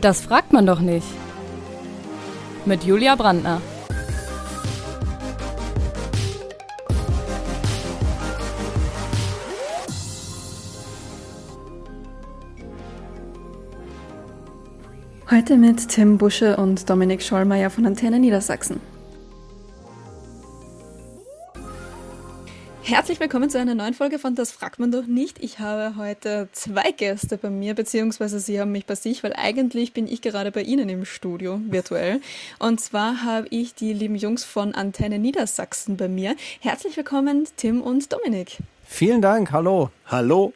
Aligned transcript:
Das 0.00 0.20
fragt 0.20 0.52
man 0.52 0.64
doch 0.64 0.80
nicht. 0.80 1.06
Mit 2.64 2.84
Julia 2.84 3.16
Brandner. 3.16 3.60
Heute 15.30 15.56
mit 15.56 15.88
Tim 15.88 16.16
Busche 16.16 16.56
und 16.56 16.88
Dominik 16.88 17.22
Schollmeier 17.22 17.68
von 17.68 17.84
Antenne 17.84 18.20
Niedersachsen. 18.20 18.80
Herzlich 22.88 23.20
willkommen 23.20 23.50
zu 23.50 23.58
einer 23.58 23.74
neuen 23.74 23.92
Folge 23.92 24.18
von 24.18 24.34
Das 24.34 24.50
fragt 24.50 24.78
man 24.78 24.90
doch 24.90 25.04
nicht. 25.04 25.44
Ich 25.44 25.58
habe 25.58 25.96
heute 25.96 26.48
zwei 26.52 26.90
Gäste 26.90 27.36
bei 27.36 27.50
mir, 27.50 27.74
beziehungsweise 27.74 28.40
sie 28.40 28.58
haben 28.58 28.72
mich 28.72 28.86
bei 28.86 28.94
sich, 28.94 29.22
weil 29.22 29.34
eigentlich 29.34 29.92
bin 29.92 30.06
ich 30.06 30.22
gerade 30.22 30.50
bei 30.50 30.62
Ihnen 30.62 30.88
im 30.88 31.04
Studio, 31.04 31.60
virtuell. 31.66 32.22
Und 32.58 32.80
zwar 32.80 33.22
habe 33.22 33.46
ich 33.50 33.74
die 33.74 33.92
lieben 33.92 34.14
Jungs 34.14 34.42
von 34.42 34.74
Antenne 34.74 35.18
Niedersachsen 35.18 35.98
bei 35.98 36.08
mir. 36.08 36.34
Herzlich 36.60 36.96
willkommen, 36.96 37.46
Tim 37.58 37.82
und 37.82 38.10
Dominik. 38.10 38.56
Vielen 38.86 39.20
Dank, 39.20 39.52
hallo. 39.52 39.90
Hallo. 40.06 40.54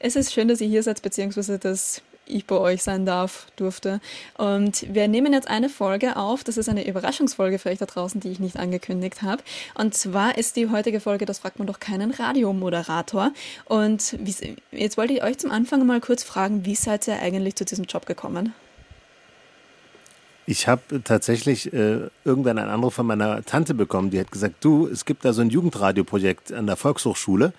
Es 0.00 0.16
ist 0.16 0.34
schön, 0.34 0.48
dass 0.48 0.60
ihr 0.60 0.68
hier 0.68 0.82
seid, 0.82 1.00
beziehungsweise 1.00 1.58
dass 1.58 2.02
ich 2.30 2.46
bei 2.46 2.56
euch 2.56 2.82
sein 2.82 3.06
darf, 3.06 3.46
durfte. 3.56 4.00
Und 4.36 4.86
wir 4.92 5.08
nehmen 5.08 5.32
jetzt 5.32 5.48
eine 5.48 5.68
Folge 5.68 6.16
auf. 6.16 6.44
Das 6.44 6.56
ist 6.56 6.68
eine 6.68 6.86
Überraschungsfolge 6.86 7.58
für 7.58 7.70
euch 7.70 7.78
da 7.78 7.86
draußen, 7.86 8.20
die 8.20 8.30
ich 8.30 8.40
nicht 8.40 8.56
angekündigt 8.56 9.22
habe. 9.22 9.42
Und 9.74 9.94
zwar 9.94 10.38
ist 10.38 10.56
die 10.56 10.68
heutige 10.70 11.00
Folge, 11.00 11.26
das 11.26 11.40
fragt 11.40 11.58
man 11.58 11.66
doch 11.66 11.80
keinen 11.80 12.10
Radiomoderator. 12.10 13.32
Und 13.66 14.16
jetzt 14.72 14.96
wollte 14.96 15.12
ich 15.12 15.22
euch 15.22 15.38
zum 15.38 15.50
Anfang 15.50 15.84
mal 15.86 16.00
kurz 16.00 16.22
fragen, 16.22 16.64
wie 16.64 16.74
seid 16.74 17.06
ihr 17.08 17.20
eigentlich 17.20 17.56
zu 17.56 17.64
diesem 17.64 17.84
Job 17.84 18.06
gekommen? 18.06 18.54
Ich 20.50 20.66
habe 20.66 21.04
tatsächlich 21.04 21.72
äh, 21.72 22.08
irgendwann 22.24 22.58
einen 22.58 22.70
Anruf 22.70 22.94
von 22.94 23.06
meiner 23.06 23.44
Tante 23.44 23.72
bekommen, 23.72 24.10
die 24.10 24.18
hat 24.18 24.32
gesagt, 24.32 24.56
du, 24.64 24.88
es 24.88 25.04
gibt 25.04 25.24
da 25.24 25.32
so 25.32 25.42
ein 25.42 25.50
Jugendradioprojekt 25.50 26.52
an 26.52 26.66
der 26.66 26.74
Volkshochschule. 26.74 27.52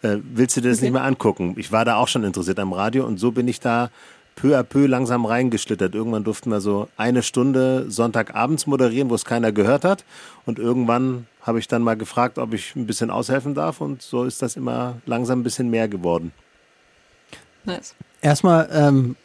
Äh, 0.00 0.16
willst 0.22 0.56
du 0.56 0.62
dir 0.62 0.70
das 0.70 0.78
okay. 0.78 0.86
nicht 0.86 0.94
mal 0.94 1.06
angucken? 1.06 1.54
Ich 1.58 1.70
war 1.70 1.84
da 1.84 1.96
auch 1.96 2.08
schon 2.08 2.24
interessiert 2.24 2.58
am 2.58 2.72
Radio 2.72 3.04
und 3.04 3.20
so 3.20 3.30
bin 3.30 3.46
ich 3.46 3.60
da 3.60 3.90
peu 4.36 4.58
à 4.58 4.62
peu 4.62 4.86
langsam 4.86 5.26
reingeschlittert. 5.26 5.94
Irgendwann 5.94 6.24
durften 6.24 6.50
wir 6.50 6.62
so 6.62 6.88
eine 6.96 7.22
Stunde 7.22 7.90
Sonntagabends 7.90 8.66
moderieren, 8.66 9.10
wo 9.10 9.16
es 9.16 9.26
keiner 9.26 9.52
gehört 9.52 9.84
hat. 9.84 10.06
Und 10.46 10.58
irgendwann 10.58 11.26
habe 11.42 11.58
ich 11.58 11.68
dann 11.68 11.82
mal 11.82 11.98
gefragt, 11.98 12.38
ob 12.38 12.54
ich 12.54 12.74
ein 12.74 12.86
bisschen 12.86 13.10
aushelfen 13.10 13.54
darf. 13.54 13.82
Und 13.82 14.00
so 14.00 14.24
ist 14.24 14.40
das 14.40 14.56
immer 14.56 14.96
langsam 15.04 15.40
ein 15.40 15.42
bisschen 15.42 15.68
mehr 15.68 15.88
geworden. 15.88 16.32
Nice. 17.64 17.94
Erstmal 18.22 18.68
ähm, 18.72 19.16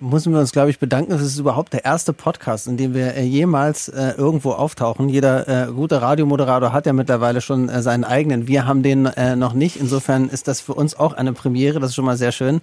müssen 0.00 0.32
wir 0.32 0.40
uns, 0.40 0.52
glaube 0.52 0.70
ich, 0.70 0.78
bedanken. 0.78 1.10
Das 1.12 1.22
ist 1.22 1.38
überhaupt 1.38 1.72
der 1.72 1.84
erste 1.84 2.12
Podcast, 2.12 2.66
in 2.66 2.76
dem 2.76 2.94
wir 2.94 3.14
äh, 3.14 3.22
jemals 3.22 3.88
äh, 3.88 4.12
irgendwo 4.16 4.52
auftauchen. 4.52 5.08
Jeder 5.08 5.68
äh, 5.68 5.72
gute 5.72 6.02
Radiomoderator 6.02 6.72
hat 6.72 6.86
ja 6.86 6.92
mittlerweile 6.92 7.40
schon 7.40 7.68
äh, 7.68 7.82
seinen 7.82 8.04
eigenen. 8.04 8.46
Wir 8.46 8.66
haben 8.66 8.82
den 8.82 9.06
äh, 9.06 9.36
noch 9.36 9.52
nicht. 9.52 9.76
Insofern 9.76 10.28
ist 10.28 10.48
das 10.48 10.60
für 10.60 10.74
uns 10.74 10.98
auch 10.98 11.12
eine 11.12 11.32
Premiere. 11.32 11.80
Das 11.80 11.90
ist 11.90 11.96
schon 11.96 12.04
mal 12.04 12.16
sehr 12.16 12.32
schön. 12.32 12.60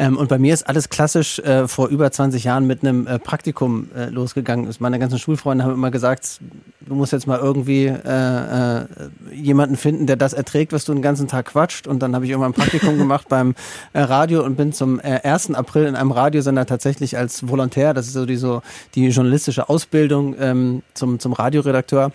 Ähm, 0.00 0.16
und 0.16 0.28
bei 0.28 0.38
mir 0.38 0.54
ist 0.54 0.68
alles 0.68 0.88
klassisch 0.88 1.40
äh, 1.40 1.66
vor 1.66 1.88
über 1.88 2.10
20 2.10 2.44
Jahren 2.44 2.68
mit 2.68 2.82
einem 2.82 3.08
äh, 3.08 3.18
Praktikum 3.18 3.88
äh, 3.96 4.06
losgegangen. 4.10 4.72
Meine 4.78 5.00
ganzen 5.00 5.18
Schulfreunde 5.18 5.64
haben 5.64 5.74
immer 5.74 5.90
gesagt, 5.90 6.40
du 6.80 6.94
musst 6.94 7.12
jetzt 7.12 7.26
mal 7.26 7.40
irgendwie 7.40 7.86
äh, 7.86 8.82
äh, 8.82 8.86
jemanden 9.32 9.76
finden, 9.76 10.06
der 10.06 10.14
das 10.14 10.34
erträgt, 10.34 10.72
was 10.72 10.84
du 10.84 10.92
den 10.92 11.02
ganzen 11.02 11.26
Tag 11.26 11.46
quatscht. 11.46 11.88
Und 11.88 12.00
dann 12.00 12.14
habe 12.14 12.24
ich 12.24 12.30
irgendwann 12.30 12.52
ein 12.52 12.54
Praktikum 12.54 12.96
gemacht 12.98 13.28
beim 13.28 13.56
äh, 13.92 14.00
Radio 14.00 14.44
und 14.44 14.56
bin 14.56 14.72
zum 14.72 15.00
äh, 15.00 15.20
1. 15.24 15.54
April 15.54 15.86
in 15.86 15.96
einem 15.96 16.12
Radiosender 16.12 16.64
tatsächlich 16.64 17.18
als 17.18 17.48
Volontär, 17.48 17.92
das 17.92 18.06
ist 18.06 18.12
so 18.12 18.24
die, 18.24 18.36
so 18.36 18.62
die 18.94 19.08
journalistische 19.08 19.68
Ausbildung 19.68 20.36
ähm, 20.38 20.82
zum, 20.94 21.18
zum 21.18 21.32
Radioredakteur. 21.32 22.12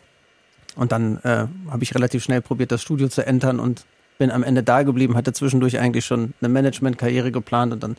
Und 0.76 0.94
dann 0.94 1.18
äh, 1.24 1.48
habe 1.70 1.84
ich 1.84 1.94
relativ 1.94 2.24
schnell 2.24 2.42
probiert, 2.42 2.72
das 2.72 2.82
Studio 2.82 3.10
zu 3.10 3.26
entern 3.26 3.60
und 3.60 3.86
bin 4.18 4.32
am 4.32 4.44
Ende 4.44 4.64
da 4.64 4.84
geblieben, 4.84 5.16
hatte 5.16 5.34
zwischendurch 5.34 5.80
eigentlich 5.80 6.06
schon 6.06 6.34
eine 6.42 6.50
Management-Karriere 6.50 7.32
geplant 7.32 7.74
und 7.74 7.84
dann 7.84 7.98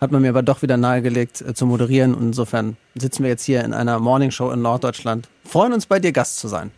hat 0.00 0.10
man 0.12 0.22
mir 0.22 0.28
aber 0.28 0.42
doch 0.42 0.62
wieder 0.62 0.76
nahegelegt 0.76 1.40
äh, 1.40 1.54
zu 1.54 1.66
moderieren. 1.66 2.14
Und 2.14 2.28
insofern 2.28 2.76
sitzen 2.94 3.22
wir 3.22 3.30
jetzt 3.30 3.44
hier 3.44 3.64
in 3.64 3.72
einer 3.72 3.98
Morningshow 3.98 4.50
in 4.50 4.62
Norddeutschland. 4.62 5.28
Freuen 5.44 5.72
uns 5.72 5.86
bei 5.86 5.98
dir 5.98 6.12
Gast 6.12 6.38
zu 6.38 6.48
sein. 6.48 6.70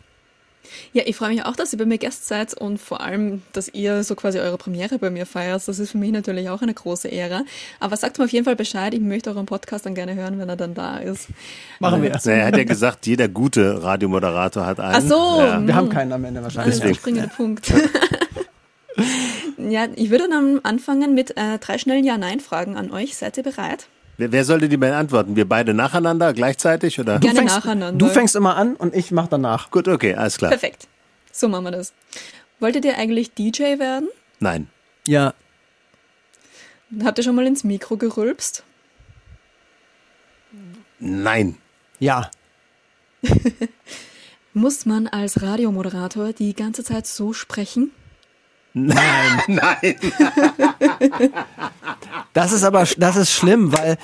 Ja, 0.93 1.03
ich 1.05 1.15
freue 1.15 1.29
mich 1.29 1.45
auch, 1.45 1.55
dass 1.55 1.73
ihr 1.73 1.79
bei 1.79 1.85
mir 1.85 1.97
Gast 1.97 2.27
seid 2.27 2.53
und 2.53 2.77
vor 2.77 3.01
allem, 3.01 3.41
dass 3.53 3.69
ihr 3.69 4.03
so 4.03 4.15
quasi 4.15 4.39
eure 4.39 4.57
Premiere 4.57 4.99
bei 4.99 5.09
mir 5.09 5.25
feiert. 5.25 5.67
Das 5.67 5.79
ist 5.79 5.91
für 5.91 5.97
mich 5.97 6.11
natürlich 6.11 6.49
auch 6.49 6.61
eine 6.61 6.73
große 6.73 7.07
Ehre. 7.07 7.45
Aber 7.79 7.95
sagt 7.97 8.17
mir 8.17 8.25
auf 8.25 8.31
jeden 8.31 8.45
Fall 8.45 8.55
Bescheid. 8.55 8.93
Ich 8.93 8.99
möchte 8.99 9.29
euren 9.29 9.45
Podcast 9.45 9.85
dann 9.85 9.95
gerne 9.95 10.15
hören, 10.15 10.39
wenn 10.39 10.49
er 10.49 10.55
dann 10.55 10.73
da 10.73 10.97
ist. 10.97 11.29
Machen 11.79 12.01
wir. 12.01 12.11
Na, 12.11 12.31
er 12.31 12.47
hat 12.47 12.57
ja 12.57 12.63
gesagt, 12.63 13.07
jeder 13.07 13.27
gute 13.27 13.81
Radiomoderator 13.81 14.65
hat 14.65 14.79
einen. 14.79 14.95
Ach 14.95 15.01
so. 15.01 15.41
Ja. 15.41 15.65
Wir 15.65 15.75
haben 15.75 15.89
keinen 15.89 16.11
am 16.11 16.25
Ende 16.25 16.43
wahrscheinlich. 16.43 16.75
Das 16.75 16.85
ist 16.85 16.89
der 16.89 16.93
springende 16.95 17.29
Punkt. 17.29 17.71
Ja, 19.57 19.87
ich 19.95 20.09
würde 20.09 20.29
dann 20.29 20.59
anfangen 20.63 21.13
mit 21.13 21.35
äh, 21.35 21.57
drei 21.59 21.77
schnellen 21.77 22.03
Ja-Nein-Fragen 22.03 22.77
an 22.77 22.91
euch. 22.91 23.17
Seid 23.17 23.37
ihr 23.37 23.43
bereit? 23.43 23.87
Wer, 24.17 24.31
wer 24.31 24.45
sollte 24.45 24.69
die 24.69 24.77
beantworten? 24.77 25.35
Wir 25.35 25.47
beide 25.47 25.73
nacheinander, 25.73 26.33
gleichzeitig? 26.33 26.99
Oder? 26.99 27.19
Gerne 27.19 27.39
fängst, 27.39 27.55
nacheinander. 27.55 27.97
Du 27.97 28.11
fängst 28.11 28.35
immer 28.35 28.55
an 28.55 28.75
und 28.75 28.95
ich 28.95 29.11
mach 29.11 29.27
danach. 29.27 29.71
Gut, 29.71 29.87
okay, 29.87 30.15
alles 30.15 30.37
klar. 30.37 30.49
Perfekt. 30.49 30.87
So 31.31 31.47
machen 31.47 31.65
wir 31.65 31.71
das. 31.71 31.93
Wolltet 32.59 32.85
ihr 32.85 32.97
eigentlich 32.97 33.33
DJ 33.33 33.79
werden? 33.79 34.09
Nein. 34.39 34.67
Ja. 35.07 35.33
Habt 37.03 37.17
ihr 37.17 37.23
schon 37.23 37.35
mal 37.35 37.45
ins 37.45 37.63
Mikro 37.63 37.97
gerülpst? 37.97 38.63
Nein. 40.99 41.57
Ja. 41.99 42.31
Muss 44.53 44.85
man 44.85 45.07
als 45.07 45.41
Radiomoderator 45.41 46.33
die 46.33 46.55
ganze 46.55 46.83
Zeit 46.83 47.05
so 47.05 47.33
sprechen? 47.33 47.91
Nein. 48.85 49.41
Nein. 49.47 49.95
Das 52.33 52.51
ist 52.51 52.63
aber, 52.63 52.85
das 52.97 53.15
ist 53.15 53.31
schlimm, 53.31 53.73
weil 53.73 53.97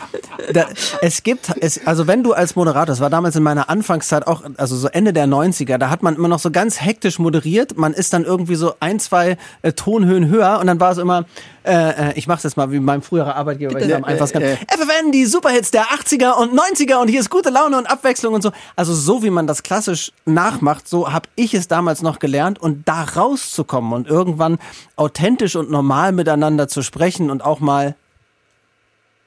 da, 0.51 0.65
es 1.01 1.21
gibt, 1.21 1.53
es, 1.59 1.85
also 1.85 2.07
wenn 2.07 2.23
du 2.23 2.33
als 2.33 2.55
Moderator, 2.55 2.87
das 2.87 2.99
war 2.99 3.11
damals 3.11 3.35
in 3.35 3.43
meiner 3.43 3.69
Anfangszeit 3.69 4.25
auch, 4.25 4.41
also 4.57 4.75
so 4.75 4.87
Ende 4.87 5.13
der 5.13 5.27
90er, 5.27 5.77
da 5.77 5.91
hat 5.91 6.01
man 6.01 6.15
immer 6.15 6.27
noch 6.27 6.39
so 6.39 6.49
ganz 6.49 6.81
hektisch 6.81 7.19
moderiert. 7.19 7.77
Man 7.77 7.93
ist 7.93 8.11
dann 8.11 8.25
irgendwie 8.25 8.55
so 8.55 8.73
ein, 8.79 8.99
zwei 8.99 9.37
äh, 9.61 9.73
Tonhöhen 9.73 10.29
höher 10.29 10.57
und 10.59 10.65
dann 10.65 10.79
war 10.79 10.91
es 10.91 10.97
immer, 10.97 11.25
äh, 11.63 12.09
äh 12.09 12.13
ich 12.15 12.25
mach's 12.25 12.41
jetzt 12.41 12.57
mal 12.57 12.71
wie 12.71 12.79
mein 12.79 13.03
früherer 13.03 13.35
Arbeitgeber, 13.35 13.75
weil 13.75 13.87
ich 13.87 13.95
am 13.95 14.03
einfachsten 14.03 14.39
kann. 14.39 14.49
Äh, 14.49 14.55
FFN, 14.55 15.11
die 15.11 15.25
Superhits 15.25 15.69
der 15.69 15.83
80er 15.83 16.33
und 16.33 16.59
90er 16.59 16.95
und 16.95 17.09
hier 17.09 17.19
ist 17.19 17.29
gute 17.29 17.51
Laune 17.51 17.77
und 17.77 17.85
Abwechslung 17.85 18.33
und 18.33 18.41
so. 18.41 18.51
Also 18.75 18.95
so 18.95 19.21
wie 19.21 19.29
man 19.29 19.45
das 19.45 19.61
klassisch 19.61 20.11
nachmacht, 20.25 20.87
so 20.87 21.13
habe 21.13 21.29
ich 21.35 21.53
es 21.53 21.67
damals 21.67 22.01
noch 22.01 22.17
gelernt 22.17 22.59
und 22.59 22.87
da 22.87 23.03
rauszukommen 23.03 23.93
und 23.93 24.07
irgendwann 24.07 24.57
authentisch 24.95 25.55
und 25.55 25.69
normal 25.69 26.11
miteinander 26.11 26.67
zu 26.67 26.81
sprechen 26.81 27.29
und 27.29 27.43
auch 27.43 27.59
mal 27.59 27.95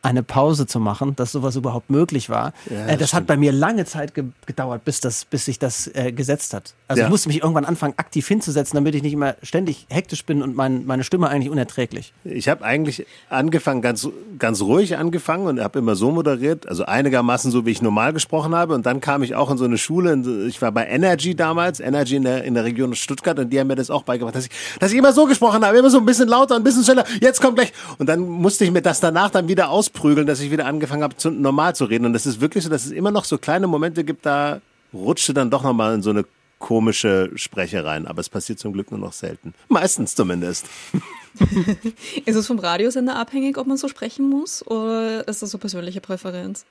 eine 0.06 0.22
Pause 0.22 0.67
zu 0.67 0.78
machen, 0.78 1.17
dass 1.17 1.33
sowas 1.33 1.56
überhaupt 1.56 1.91
möglich 1.91 2.31
war. 2.31 2.53
Ja, 2.71 2.84
das, 2.84 2.94
äh, 2.94 2.97
das 2.97 3.12
hat 3.12 3.27
bei 3.27 3.37
mir 3.37 3.50
lange 3.50 3.84
Zeit 3.84 4.15
ge 4.15 4.27
gedauert, 4.47 4.84
bis 4.84 5.00
das, 5.00 5.25
bis 5.25 5.47
sich 5.47 5.59
das 5.59 5.91
äh, 5.94 6.12
gesetzt 6.12 6.55
hat. 6.55 6.75
Also 6.87 7.00
ja. 7.00 7.06
ich 7.06 7.11
musste 7.11 7.28
mich 7.28 7.43
irgendwann 7.43 7.65
anfangen, 7.65 7.94
aktiv 7.97 8.27
hinzusetzen, 8.28 8.77
damit 8.77 8.94
ich 8.94 9.03
nicht 9.03 9.12
immer 9.12 9.34
ständig 9.43 9.87
hektisch 9.89 10.25
bin 10.25 10.43
und 10.43 10.55
mein, 10.55 10.87
meine 10.87 11.03
Stimme 11.03 11.28
eigentlich 11.28 11.50
unerträglich. 11.50 12.12
Ich 12.25 12.49
habe 12.49 12.65
eigentlich 12.65 13.05
angefangen, 13.28 13.83
ganz, 13.83 14.09
ganz 14.39 14.62
ruhig 14.62 14.97
angefangen 14.97 15.47
und 15.49 15.61
habe 15.61 15.81
immer 15.81 15.97
so 15.97 16.12
moderiert, 16.12 16.69
also 16.69 16.84
einigermaßen 16.84 17.50
so, 17.50 17.67
wie 17.67 17.71
ich 17.71 17.83
normal 17.83 18.12
gesprochen 18.12 18.55
habe. 18.55 18.75
Und 18.75 18.87
dann 18.87 19.00
kam 19.00 19.25
ich 19.25 19.34
auch 19.34 19.50
in 19.50 19.59
so 19.59 19.65
eine 19.65 19.78
Schule, 19.78 20.47
ich 20.47 20.62
war 20.62 20.71
bei 20.71 20.87
Energy 20.87 21.34
damals, 21.34 21.81
Energy 21.81 22.15
in 22.15 22.23
der, 22.23 22.44
in 22.44 22.55
der 22.55 22.65
Region 22.65 22.94
Stuttgart 22.94 23.38
und 23.41 23.50
die 23.50 23.59
haben 23.59 23.67
mir 23.67 23.75
das 23.75 23.91
auch 23.91 24.05
beigebracht, 24.05 24.37
dass 24.37 24.47
ich, 24.47 24.53
dass 24.78 24.93
ich 24.93 24.99
immer 24.99 25.12
so 25.12 25.25
gesprochen 25.25 25.65
habe, 25.65 25.77
immer 25.77 25.91
so 25.91 25.99
ein 25.99 26.06
bisschen 26.06 26.28
lauter, 26.28 26.55
ein 26.55 26.62
bisschen 26.62 26.84
schneller, 26.84 27.05
jetzt 27.21 27.41
kommt 27.41 27.56
gleich. 27.56 27.73
Und 27.99 28.09
dann 28.09 28.21
musste 28.21 28.65
ich 28.65 28.71
mir 28.71 28.83
das 28.83 29.00
danach 29.00 29.31
dann 29.31 29.49
wieder 29.49 29.71
ausprobieren 29.71 29.95
prügeln, 29.96 30.26
dass 30.26 30.40
ich 30.40 30.52
wieder 30.52 30.66
angefangen 30.66 31.02
habe, 31.02 31.16
zu, 31.16 31.31
normal 31.31 31.75
zu 31.75 31.87
reden. 31.87 32.06
Und 32.06 32.12
das 32.12 32.26
ist 32.26 32.40
wirklich 32.40 32.62
so, 32.62 32.70
dass 32.70 32.87
es 32.87 32.93
immer 32.93 33.10
noch 33.10 33.25
so 33.25 33.38
kleine 33.38 33.66
Momente 33.66 34.04
gibt, 34.04 34.25
da 34.25 34.60
rutschte 34.94 35.34
dann 35.34 35.50
doch 35.50 35.64
nochmal 35.64 35.94
in 35.94 36.02
so 36.02 36.10
eine 36.10 36.25
komische 36.58 37.31
Spreche 37.34 37.84
rein. 37.84 38.06
Aber 38.06 38.20
es 38.20 38.28
passiert 38.28 38.58
zum 38.58 38.72
Glück 38.72 38.90
nur 38.93 39.00
noch 39.00 39.12
selten. 39.12 39.54
Meistens 39.69 40.14
zumindest. 40.14 40.66
ist 42.25 42.37
es 42.37 42.46
vom 42.46 42.58
Radiosender 42.58 43.16
abhängig, 43.16 43.58
ob 43.58 43.66
man 43.66 43.76
so 43.76 43.88
sprechen 43.88 44.28
muss? 44.28 44.64
Oder 44.66 45.26
ist 45.26 45.43
das 45.43 45.50
so 45.50 45.58
persönliche 45.58 46.00
Präferenz? 46.00 46.64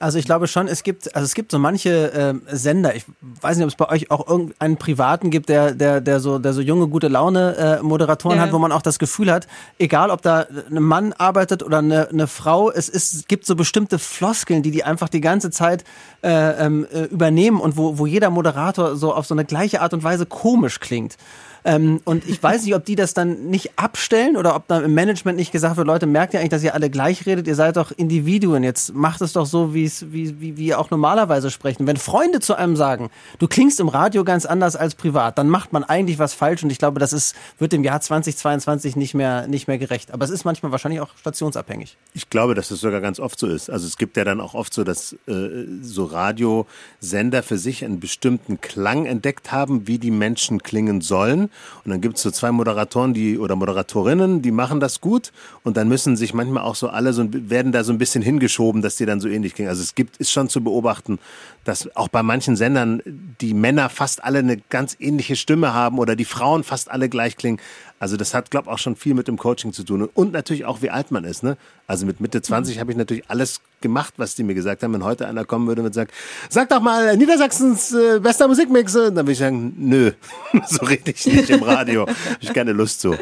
Also 0.00 0.18
ich 0.18 0.24
glaube 0.24 0.46
schon, 0.46 0.68
es 0.68 0.82
gibt, 0.82 1.14
also 1.16 1.24
es 1.24 1.34
gibt 1.34 1.50
so 1.50 1.58
manche 1.58 2.12
äh, 2.12 2.56
Sender, 2.56 2.94
ich 2.94 3.04
weiß 3.40 3.56
nicht, 3.56 3.64
ob 3.64 3.70
es 3.70 3.76
bei 3.76 3.88
euch 3.88 4.10
auch 4.10 4.28
irgendeinen 4.28 4.76
privaten 4.76 5.30
gibt, 5.30 5.48
der, 5.48 5.72
der, 5.74 6.00
der 6.00 6.20
so, 6.20 6.38
der 6.38 6.52
so 6.52 6.60
junge, 6.60 6.88
gute 6.88 7.08
Laune 7.08 7.56
äh, 7.80 7.82
Moderatoren 7.82 8.36
ja. 8.36 8.44
hat, 8.44 8.52
wo 8.52 8.58
man 8.58 8.70
auch 8.70 8.82
das 8.82 8.98
Gefühl 8.98 9.32
hat, 9.32 9.48
egal 9.78 10.10
ob 10.10 10.22
da 10.22 10.46
ein 10.70 10.82
Mann 10.82 11.12
arbeitet 11.14 11.62
oder 11.62 11.78
eine, 11.78 12.08
eine 12.08 12.28
Frau, 12.28 12.70
es 12.70 12.88
ist, 12.88 13.28
gibt 13.28 13.44
so 13.44 13.56
bestimmte 13.56 13.98
Floskeln, 13.98 14.62
die 14.62 14.70
die 14.70 14.84
einfach 14.84 15.08
die 15.08 15.20
ganze 15.20 15.50
Zeit 15.50 15.84
äh, 16.22 16.28
ähm, 16.64 16.86
äh, 16.92 17.04
übernehmen 17.04 17.60
und 17.60 17.76
wo, 17.76 17.98
wo 17.98 18.06
jeder 18.06 18.30
Moderator 18.30 18.96
so 18.96 19.12
auf 19.12 19.26
so 19.26 19.34
eine 19.34 19.44
gleiche 19.44 19.80
Art 19.80 19.94
und 19.94 20.04
Weise 20.04 20.26
komisch 20.26 20.78
klingt. 20.78 21.16
Ähm, 21.64 22.00
und 22.04 22.28
ich 22.28 22.42
weiß 22.42 22.64
nicht, 22.64 22.74
ob 22.74 22.84
die 22.84 22.94
das 22.94 23.14
dann 23.14 23.50
nicht 23.50 23.72
abstellen 23.76 24.36
oder 24.36 24.54
ob 24.54 24.68
da 24.68 24.80
im 24.80 24.94
Management 24.94 25.38
nicht 25.38 25.52
gesagt 25.52 25.76
wird, 25.76 25.86
Leute, 25.86 26.06
merkt 26.06 26.34
ihr 26.34 26.40
eigentlich, 26.40 26.50
dass 26.50 26.62
ihr 26.62 26.74
alle 26.74 26.90
gleich 26.90 27.26
redet? 27.26 27.46
Ihr 27.46 27.54
seid 27.54 27.76
doch 27.76 27.90
Individuen. 27.90 28.62
Jetzt 28.62 28.94
macht 28.94 29.20
es 29.20 29.32
doch 29.32 29.46
so, 29.46 29.74
wie 29.74 29.88
wie, 30.12 30.56
wie, 30.56 30.66
ihr 30.66 30.78
auch 30.78 30.90
normalerweise 30.90 31.50
sprechen. 31.50 31.86
Wenn 31.86 31.96
Freunde 31.96 32.40
zu 32.40 32.54
einem 32.54 32.76
sagen, 32.76 33.10
du 33.38 33.48
klingst 33.48 33.80
im 33.80 33.88
Radio 33.88 34.24
ganz 34.24 34.46
anders 34.46 34.76
als 34.76 34.94
privat, 34.94 35.38
dann 35.38 35.48
macht 35.48 35.72
man 35.72 35.84
eigentlich 35.84 36.18
was 36.18 36.34
falsch. 36.34 36.62
Und 36.62 36.70
ich 36.70 36.78
glaube, 36.78 37.00
das 37.00 37.12
ist, 37.12 37.34
wird 37.58 37.72
dem 37.72 37.84
Jahr 37.84 38.00
2022 38.00 38.96
nicht 38.96 39.14
mehr, 39.14 39.46
nicht 39.46 39.68
mehr 39.68 39.78
gerecht. 39.78 40.12
Aber 40.12 40.24
es 40.24 40.30
ist 40.30 40.44
manchmal 40.44 40.72
wahrscheinlich 40.72 41.00
auch 41.00 41.10
stationsabhängig. 41.18 41.96
Ich 42.14 42.30
glaube, 42.30 42.54
dass 42.54 42.70
es 42.70 42.80
sogar 42.80 43.00
ganz 43.00 43.20
oft 43.20 43.38
so 43.38 43.46
ist. 43.46 43.70
Also 43.70 43.86
es 43.86 43.96
gibt 43.96 44.16
ja 44.16 44.24
dann 44.24 44.40
auch 44.40 44.54
oft 44.54 44.72
so, 44.72 44.84
dass 44.84 45.14
äh, 45.26 45.66
so 45.82 46.04
Radiosender 46.04 47.42
für 47.42 47.58
sich 47.58 47.84
einen 47.84 48.00
bestimmten 48.00 48.60
Klang 48.60 49.06
entdeckt 49.06 49.52
haben, 49.52 49.86
wie 49.86 49.98
die 49.98 50.10
Menschen 50.10 50.62
klingen 50.62 51.00
sollen. 51.00 51.47
Und 51.84 51.90
dann 51.90 52.00
gibt 52.00 52.16
es 52.16 52.22
so 52.22 52.30
zwei 52.30 52.52
Moderatoren, 52.52 53.14
die 53.14 53.38
oder 53.38 53.56
Moderatorinnen, 53.56 54.42
die 54.42 54.50
machen 54.50 54.80
das 54.80 55.00
gut 55.00 55.32
und 55.62 55.76
dann 55.76 55.88
müssen 55.88 56.16
sich 56.16 56.34
manchmal 56.34 56.62
auch 56.62 56.74
so 56.74 56.88
alle 56.88 57.12
so 57.12 57.26
werden 57.30 57.72
da 57.72 57.84
so 57.84 57.92
ein 57.92 57.98
bisschen 57.98 58.22
hingeschoben, 58.22 58.82
dass 58.82 58.96
die 58.96 59.06
dann 59.06 59.20
so 59.20 59.28
ähnlich 59.28 59.54
klingen. 59.54 59.70
Also 59.70 59.82
es 59.82 59.94
gibt 59.94 60.16
ist 60.18 60.30
schon 60.30 60.48
zu 60.48 60.62
beobachten, 60.62 61.18
dass 61.64 61.94
auch 61.96 62.08
bei 62.08 62.22
manchen 62.22 62.56
Sendern 62.56 63.02
die 63.40 63.54
Männer 63.54 63.88
fast 63.88 64.24
alle 64.24 64.38
eine 64.38 64.56
ganz 64.56 64.96
ähnliche 64.98 65.36
Stimme 65.36 65.74
haben 65.74 65.98
oder 65.98 66.16
die 66.16 66.24
Frauen 66.24 66.64
fast 66.64 66.90
alle 66.90 67.08
gleich 67.08 67.36
klingen. 67.36 67.60
Also 68.00 68.16
das 68.16 68.32
hat, 68.32 68.50
glaube 68.50 68.66
ich, 68.68 68.72
auch 68.72 68.78
schon 68.78 68.96
viel 68.96 69.14
mit 69.14 69.28
dem 69.28 69.36
Coaching 69.36 69.72
zu 69.72 69.82
tun. 69.82 70.08
Und 70.14 70.32
natürlich 70.32 70.64
auch, 70.64 70.82
wie 70.82 70.90
alt 70.90 71.10
man 71.10 71.24
ist. 71.24 71.42
Ne? 71.42 71.56
Also 71.86 72.06
mit 72.06 72.20
Mitte 72.20 72.40
20 72.40 72.76
mhm. 72.76 72.80
habe 72.80 72.92
ich 72.92 72.96
natürlich 72.96 73.24
alles 73.28 73.60
gemacht, 73.80 74.14
was 74.16 74.34
die 74.34 74.42
mir 74.42 74.54
gesagt 74.54 74.82
haben. 74.82 74.92
Wenn 74.92 75.04
heute 75.04 75.26
einer 75.26 75.44
kommen 75.44 75.66
würde 75.66 75.82
und 75.82 75.94
sagt, 75.94 76.12
sag 76.48 76.68
doch 76.68 76.80
mal 76.80 77.16
Niedersachsens 77.16 77.92
äh, 77.92 78.20
bester 78.20 78.48
Musikmix, 78.48 78.92
dann 78.92 79.14
würde 79.14 79.32
ich 79.32 79.38
sagen, 79.38 79.74
nö, 79.76 80.12
so 80.66 80.84
rede 80.84 81.10
ich 81.10 81.26
nicht 81.26 81.50
im 81.50 81.62
Radio. 81.62 82.02
habe 82.02 82.16
ich 82.40 82.52
keine 82.52 82.72
Lust 82.72 83.00
zu. 83.00 83.16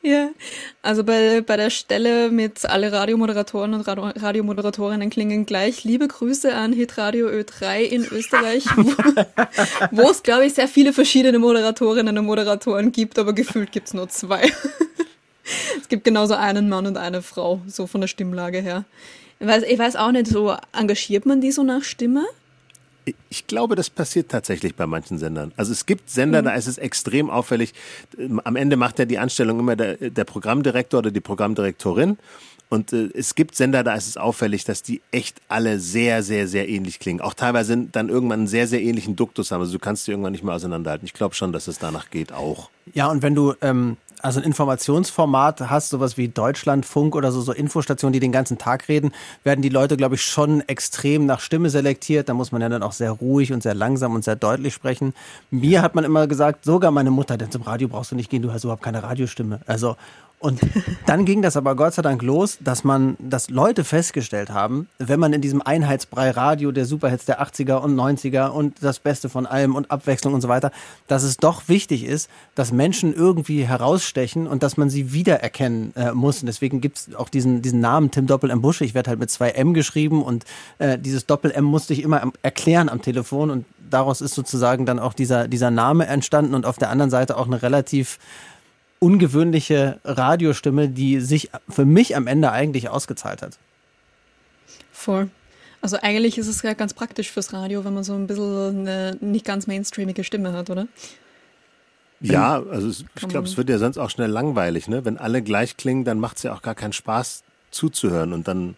Ja, 0.00 0.30
also 0.80 1.02
bei, 1.02 1.40
bei 1.40 1.56
der 1.56 1.70
Stelle 1.70 2.30
mit 2.30 2.64
alle 2.64 2.92
Radiomoderatoren 2.92 3.74
und 3.74 3.80
Radio, 3.80 4.04
Radiomoderatorinnen 4.14 5.10
klingen 5.10 5.44
gleich. 5.44 5.82
Liebe 5.82 6.06
Grüße 6.06 6.54
an 6.54 6.72
Hitradio 6.72 7.26
Ö3 7.26 7.80
in 7.80 8.04
Österreich, 8.04 8.64
wo, 8.76 8.84
wo 9.90 10.10
es, 10.10 10.22
glaube 10.22 10.46
ich, 10.46 10.54
sehr 10.54 10.68
viele 10.68 10.92
verschiedene 10.92 11.40
Moderatorinnen 11.40 12.16
und 12.16 12.26
Moderatoren 12.26 12.92
gibt, 12.92 13.18
aber 13.18 13.32
gefühlt 13.32 13.72
gibt 13.72 13.88
es 13.88 13.94
nur 13.94 14.08
zwei. 14.08 14.52
es 15.80 15.88
gibt 15.88 16.04
genauso 16.04 16.34
einen 16.34 16.68
Mann 16.68 16.86
und 16.86 16.96
eine 16.96 17.20
Frau, 17.20 17.60
so 17.66 17.88
von 17.88 18.00
der 18.00 18.08
Stimmlage 18.08 18.60
her. 18.60 18.84
Ich 19.40 19.46
weiß, 19.46 19.62
ich 19.64 19.78
weiß 19.78 19.96
auch 19.96 20.12
nicht, 20.12 20.26
so 20.26 20.54
engagiert 20.72 21.26
man 21.26 21.40
die 21.40 21.52
so 21.52 21.62
nach 21.62 21.82
Stimme? 21.82 22.24
Ich 23.30 23.46
glaube, 23.46 23.74
das 23.74 23.88
passiert 23.88 24.30
tatsächlich 24.30 24.74
bei 24.74 24.86
manchen 24.86 25.18
Sendern. 25.18 25.52
Also 25.56 25.72
es 25.72 25.86
gibt 25.86 26.10
Sender, 26.10 26.42
mhm. 26.42 26.46
da 26.46 26.54
ist 26.54 26.66
es 26.66 26.76
extrem 26.76 27.30
auffällig. 27.30 27.72
Am 28.44 28.56
Ende 28.56 28.76
macht 28.76 28.98
ja 28.98 29.06
die 29.06 29.18
Anstellung 29.18 29.60
immer 29.60 29.76
der, 29.76 29.96
der 29.96 30.24
Programmdirektor 30.24 30.98
oder 30.98 31.10
die 31.10 31.20
Programmdirektorin. 31.20 32.18
Und 32.68 32.92
äh, 32.92 33.08
es 33.14 33.34
gibt 33.34 33.54
Sender, 33.54 33.82
da 33.82 33.94
ist 33.94 34.08
es 34.08 34.16
auffällig, 34.16 34.64
dass 34.64 34.82
die 34.82 35.00
echt 35.10 35.40
alle 35.48 35.80
sehr, 35.80 36.22
sehr, 36.22 36.46
sehr 36.48 36.68
ähnlich 36.68 36.98
klingen. 36.98 37.20
Auch 37.20 37.34
teilweise 37.34 37.76
dann 37.90 38.08
irgendwann 38.08 38.40
einen 38.40 38.46
sehr, 38.46 38.66
sehr 38.66 38.82
ähnlichen 38.82 39.16
Duktus 39.16 39.50
haben. 39.50 39.60
Also 39.60 39.72
du 39.72 39.78
kannst 39.78 40.06
die 40.06 40.10
irgendwann 40.10 40.32
nicht 40.32 40.44
mehr 40.44 40.54
auseinanderhalten. 40.54 41.06
Ich 41.06 41.14
glaube 41.14 41.34
schon, 41.34 41.52
dass 41.52 41.66
es 41.66 41.78
danach 41.78 42.10
geht 42.10 42.32
auch. 42.32 42.70
Ja, 42.92 43.06
und 43.06 43.22
wenn 43.22 43.34
du 43.34 43.54
ähm, 43.62 43.96
also 44.22 44.40
ein 44.40 44.44
Informationsformat 44.44 45.70
hast, 45.70 45.90
sowas 45.90 46.16
wie 46.16 46.28
Deutschlandfunk 46.28 47.14
oder 47.14 47.32
so, 47.32 47.40
so 47.40 47.52
Infostationen, 47.52 48.12
die 48.12 48.20
den 48.20 48.32
ganzen 48.32 48.58
Tag 48.58 48.88
reden, 48.88 49.12
werden 49.44 49.62
die 49.62 49.68
Leute, 49.68 49.96
glaube 49.96 50.16
ich, 50.16 50.22
schon 50.22 50.60
extrem 50.68 51.26
nach 51.26 51.40
Stimme 51.40 51.70
selektiert. 51.70 52.28
Da 52.28 52.34
muss 52.34 52.52
man 52.52 52.62
ja 52.62 52.68
dann 52.68 52.82
auch 52.82 52.92
sehr 52.92 53.10
ruhig 53.10 53.52
und 53.52 53.62
sehr 53.62 53.74
langsam 53.74 54.14
und 54.14 54.24
sehr 54.24 54.36
deutlich 54.36 54.74
sprechen. 54.74 55.14
Mir 55.50 55.82
hat 55.82 55.94
man 55.94 56.04
immer 56.04 56.26
gesagt, 56.26 56.64
sogar 56.64 56.90
meine 56.90 57.10
Mutter, 57.10 57.36
denn 57.36 57.50
zum 57.50 57.62
Radio 57.62 57.88
brauchst 57.88 58.12
du 58.12 58.16
nicht 58.16 58.30
gehen, 58.30 58.42
du 58.42 58.52
hast 58.52 58.64
überhaupt 58.64 58.82
keine 58.82 59.02
Radiostimme. 59.02 59.60
Also 59.66 59.96
und 60.40 60.60
dann 61.06 61.24
ging 61.24 61.42
das 61.42 61.56
aber 61.56 61.74
Gott 61.74 61.94
sei 61.94 62.02
Dank 62.02 62.22
los, 62.22 62.58
dass 62.60 62.84
man, 62.84 63.16
dass 63.18 63.50
Leute 63.50 63.82
festgestellt 63.82 64.50
haben, 64.50 64.88
wenn 64.98 65.18
man 65.18 65.32
in 65.32 65.40
diesem 65.40 65.60
Einheitsbrei 65.62 66.30
Radio 66.30 66.70
der 66.70 66.84
Superhits 66.84 67.24
der 67.24 67.42
80er 67.42 67.78
und 67.78 67.96
90er 67.96 68.48
und 68.50 68.76
das 68.80 69.00
Beste 69.00 69.28
von 69.28 69.46
allem 69.46 69.74
und 69.74 69.90
Abwechslung 69.90 70.34
und 70.34 70.40
so 70.40 70.48
weiter, 70.48 70.70
dass 71.08 71.24
es 71.24 71.38
doch 71.38 71.68
wichtig 71.68 72.04
ist, 72.04 72.30
dass 72.54 72.70
Menschen 72.70 73.14
irgendwie 73.14 73.64
herausstechen 73.64 74.46
und 74.46 74.62
dass 74.62 74.76
man 74.76 74.90
sie 74.90 75.12
wiedererkennen 75.12 75.94
äh, 75.96 76.12
muss. 76.12 76.40
Und 76.40 76.46
deswegen 76.46 76.80
gibt's 76.80 77.12
auch 77.16 77.28
diesen, 77.28 77.60
diesen 77.60 77.80
Namen 77.80 78.12
Tim 78.12 78.28
Doppel 78.28 78.50
M. 78.50 78.62
Busche. 78.62 78.84
Ich 78.84 78.94
werde 78.94 79.10
halt 79.10 79.18
mit 79.18 79.30
zwei 79.30 79.50
M 79.50 79.74
geschrieben 79.74 80.22
und 80.22 80.44
äh, 80.78 80.98
dieses 80.98 81.26
Doppel 81.26 81.50
M 81.50 81.64
musste 81.64 81.94
ich 81.94 82.02
immer 82.02 82.30
erklären 82.42 82.88
am 82.88 83.02
Telefon 83.02 83.50
und 83.50 83.64
daraus 83.90 84.20
ist 84.20 84.34
sozusagen 84.34 84.86
dann 84.86 85.00
auch 85.00 85.14
dieser, 85.14 85.48
dieser 85.48 85.72
Name 85.72 86.06
entstanden 86.06 86.54
und 86.54 86.64
auf 86.64 86.76
der 86.76 86.90
anderen 86.90 87.10
Seite 87.10 87.36
auch 87.36 87.46
eine 87.46 87.60
relativ 87.60 88.18
ungewöhnliche 88.98 90.00
Radiostimme, 90.04 90.88
die 90.88 91.20
sich 91.20 91.50
für 91.68 91.84
mich 91.84 92.16
am 92.16 92.26
Ende 92.26 92.52
eigentlich 92.52 92.88
ausgezahlt 92.88 93.42
hat. 93.42 93.58
Voll. 94.92 95.30
Also 95.80 95.98
eigentlich 96.02 96.38
ist 96.38 96.48
es 96.48 96.62
ja 96.62 96.74
ganz 96.74 96.92
praktisch 96.92 97.30
fürs 97.30 97.52
Radio, 97.52 97.84
wenn 97.84 97.94
man 97.94 98.02
so 98.02 98.14
ein 98.14 98.26
bisschen 98.26 98.80
eine 98.80 99.16
nicht 99.20 99.44
ganz 99.44 99.66
mainstreamige 99.66 100.24
Stimme 100.24 100.52
hat, 100.52 100.70
oder? 100.70 100.88
Ja, 102.20 102.60
also 102.68 102.88
ich 102.88 103.28
glaube, 103.28 103.46
es 103.46 103.56
wird 103.56 103.70
ja 103.70 103.78
sonst 103.78 103.96
auch 103.96 104.10
schnell 104.10 104.30
langweilig, 104.30 104.88
ne? 104.88 105.04
Wenn 105.04 105.18
alle 105.18 105.40
gleich 105.40 105.76
klingen, 105.76 106.04
dann 106.04 106.18
macht 106.18 106.38
es 106.38 106.42
ja 106.42 106.52
auch 106.52 106.62
gar 106.62 106.74
keinen 106.74 106.92
Spaß 106.92 107.44
zuzuhören. 107.70 108.32
Und 108.32 108.48
dann, 108.48 108.74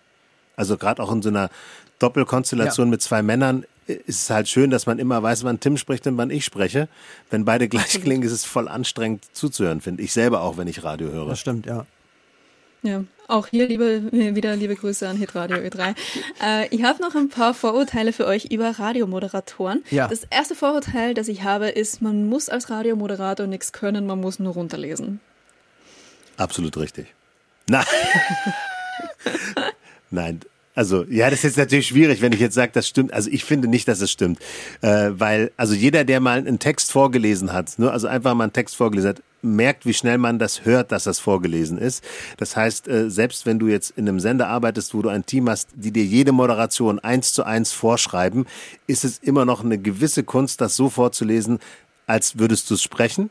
also 0.56 0.76
gerade 0.76 1.02
auch 1.02 1.11
in 1.11 1.23
so 1.23 1.31
einer 1.31 1.49
Doppelkonstellation 1.99 2.88
ja. 2.88 2.90
mit 2.90 3.02
zwei 3.02 3.23
Männern 3.23 3.64
ist 3.92 4.22
es 4.22 4.31
halt 4.31 4.48
schön, 4.48 4.70
dass 4.70 4.87
man 4.87 4.98
immer 4.98 5.22
weiß, 5.22 5.44
wann 5.44 5.60
Tim 5.60 5.76
spricht 5.76 6.06
und 6.06 6.16
wann 6.16 6.31
ich 6.31 6.44
spreche. 6.44 6.88
Wenn 7.31 7.44
beide 7.44 7.69
gleich 7.69 8.00
klingen, 8.02 8.22
ist 8.22 8.32
es 8.32 8.44
voll 8.44 8.69
anstrengend 8.69 9.25
zuzuhören, 9.32 9.81
finde 9.81 10.02
ich 10.02 10.12
selber 10.12 10.42
auch, 10.42 10.56
wenn 10.56 10.69
ich 10.69 10.82
Radio 10.84 11.10
höre. 11.10 11.28
Das 11.28 11.40
stimmt, 11.40 11.66
ja. 11.66 11.87
Ja, 12.82 13.04
auch 13.28 13.46
hier 13.46 13.69
liebe, 13.69 14.10
wieder 14.10 14.56
liebe 14.56 14.75
Grüße 14.75 15.06
an 15.06 15.19
Hitradio 15.19 15.58
Ö3. 15.58 15.94
Äh, 16.42 16.69
ich 16.75 16.82
habe 16.82 17.02
noch 17.02 17.14
ein 17.14 17.28
paar 17.28 17.52
Vorurteile 17.52 18.14
für 18.14 18.26
euch 18.26 18.46
über 18.46 18.70
Radiomoderatoren. 18.70 19.84
Ja. 19.90 20.08
Das 20.08 20.25
erste 20.31 20.54
Vorurteil, 20.54 21.12
das 21.12 21.28
ich 21.28 21.42
habe, 21.42 21.69
ist, 21.69 22.00
man 22.00 22.26
muss 22.28 22.48
als 22.48 22.70
Radiomoderator 22.70 23.46
nichts 23.46 23.72
können, 23.72 24.06
man 24.06 24.20
muss 24.20 24.38
nur 24.38 24.54
runterlesen. 24.54 25.20
Absolut 26.38 26.76
richtig. 26.78 27.14
Nein. 27.69 27.84
Nein, 30.10 30.40
also, 30.75 31.05
ja, 31.05 31.28
das 31.31 31.40
ist 31.40 31.44
jetzt 31.44 31.58
natürlich 31.58 31.88
schwierig, 31.88 32.22
wenn 32.22 32.32
ich 32.32 32.40
jetzt 32.40 32.55
sage, 32.55 32.70
das 32.72 32.87
stimmt. 32.87 33.12
Also, 33.12 33.28
ich 33.31 33.44
finde 33.44 33.69
nicht, 33.69 33.88
dass 33.88 34.00
es 34.00 34.11
stimmt. 34.11 34.38
Äh, 34.82 35.11
weil, 35.12 35.50
also 35.56 35.75
jeder, 35.75 36.05
der 36.05 36.20
mal 36.20 36.38
einen 36.38 36.58
Text 36.58 36.93
vorgelesen 36.93 37.52
hat, 37.52 37.78
ne, 37.78 37.90
also 37.90 38.06
einfach 38.06 38.34
mal 38.34 38.44
einen 38.44 38.52
Text 38.52 38.76
vorgelesen 38.76 39.11
hat, 39.11 39.22
merkt, 39.43 39.87
wie 39.87 39.94
schnell 39.94 40.19
man 40.19 40.38
das 40.38 40.64
hört, 40.64 40.93
dass 40.93 41.05
das 41.05 41.19
vorgelesen 41.19 41.78
ist. 41.78 42.05
Das 42.37 42.56
heißt, 42.56 42.88
äh, 42.88 43.11
selbst 43.11 43.46
wenn 43.46 43.58
du 43.58 43.69
jetzt 43.69 43.93
in 43.96 44.08
einem 44.08 44.20
Sender 44.20 44.49
arbeitest, 44.49 44.94
wo 44.94 45.02
du 45.02 45.08
ein 45.08 45.26
Team 45.26 45.49
hast, 45.49 45.68
die 45.75 45.90
dir 45.90 46.04
jede 46.04 46.33
Moderation 46.33 46.99
eins 46.99 47.33
zu 47.33 47.44
eins 47.44 47.73
vorschreiben, 47.73 48.47
ist 48.87 49.04
es 49.04 49.18
immer 49.18 49.44
noch 49.44 49.64
eine 49.64 49.78
gewisse 49.78 50.25
Kunst, 50.25 50.61
das 50.61 50.76
so 50.76 50.88
vorzulesen, 50.88 51.59
als 52.06 52.38
würdest 52.38 52.71
du 52.71 52.75
es 52.75 52.83
sprechen. 52.83 53.30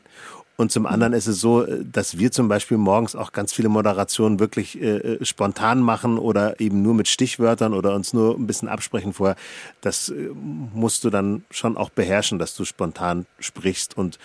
Und 0.60 0.70
zum 0.70 0.84
anderen 0.84 1.14
ist 1.14 1.26
es 1.26 1.40
so, 1.40 1.64
dass 1.64 2.18
wir 2.18 2.32
zum 2.32 2.48
Beispiel 2.48 2.76
morgens 2.76 3.16
auch 3.16 3.32
ganz 3.32 3.50
viele 3.50 3.70
Moderationen 3.70 4.40
wirklich 4.40 4.78
äh, 4.78 4.98
äh, 4.98 5.24
spontan 5.24 5.80
machen 5.80 6.18
oder 6.18 6.60
eben 6.60 6.82
nur 6.82 6.92
mit 6.92 7.08
Stichwörtern 7.08 7.72
oder 7.72 7.94
uns 7.94 8.12
nur 8.12 8.36
ein 8.36 8.46
bisschen 8.46 8.68
absprechen 8.68 9.14
vorher. 9.14 9.36
Das 9.80 10.10
äh, 10.10 10.28
musst 10.34 11.02
du 11.02 11.08
dann 11.08 11.44
schon 11.50 11.78
auch 11.78 11.88
beherrschen, 11.88 12.38
dass 12.38 12.54
du 12.54 12.66
spontan 12.66 13.24
sprichst. 13.38 13.96
Und 13.96 14.18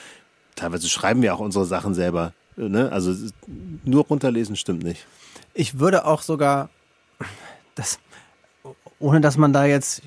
teilweise 0.58 0.90
schreiben 0.90 1.22
wir 1.22 1.34
auch 1.34 1.40
unsere 1.40 1.66
Sachen 1.66 1.94
selber. 1.94 2.34
Äh, 2.58 2.68
ne? 2.68 2.92
Also 2.92 3.16
nur 3.86 4.04
runterlesen 4.04 4.58
stimmt 4.58 4.84
nicht. 4.84 5.08
Ich 5.54 5.80
würde 5.80 6.04
auch 6.04 6.22
sogar, 6.22 6.70
das, 7.76 7.98
ohne 9.00 9.22
dass 9.22 9.38
man 9.38 9.54
da 9.54 9.64
jetzt, 9.64 10.02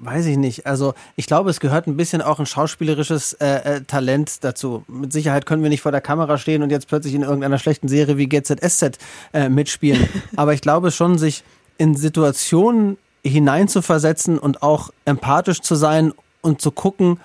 weiß 0.00 0.26
ich 0.26 0.36
nicht. 0.36 0.66
Also 0.66 0.94
ich 1.16 1.26
glaube, 1.26 1.50
es 1.50 1.60
gehört 1.60 1.86
ein 1.86 1.96
bisschen 1.96 2.22
auch 2.22 2.40
ein 2.40 2.46
schauspielerisches 2.46 3.34
äh, 3.34 3.46
äh, 3.46 3.80
Talent 3.82 4.42
dazu. 4.42 4.84
Mit 4.88 5.12
Sicherheit 5.12 5.46
können 5.46 5.62
wir 5.62 5.68
nicht 5.68 5.82
vor 5.82 5.92
der 5.92 6.00
Kamera 6.00 6.38
stehen 6.38 6.62
und 6.62 6.70
jetzt 6.70 6.88
plötzlich 6.88 7.14
in 7.14 7.22
irgendeiner 7.22 7.58
schlechten 7.58 7.88
Serie 7.88 8.16
wie 8.16 8.28
GZSZ 8.28 8.98
äh, 9.32 9.48
mitspielen. 9.48 10.08
Aber 10.36 10.54
ich 10.54 10.62
glaube 10.62 10.90
schon, 10.90 11.18
sich 11.18 11.44
in 11.78 11.94
Situationen 11.94 12.96
hineinzuversetzen 13.22 14.38
und 14.38 14.62
auch 14.62 14.90
empathisch 15.04 15.60
zu 15.60 15.74
sein 15.74 16.12
und 16.40 16.62
zu 16.62 16.70
gucken, 16.70 17.20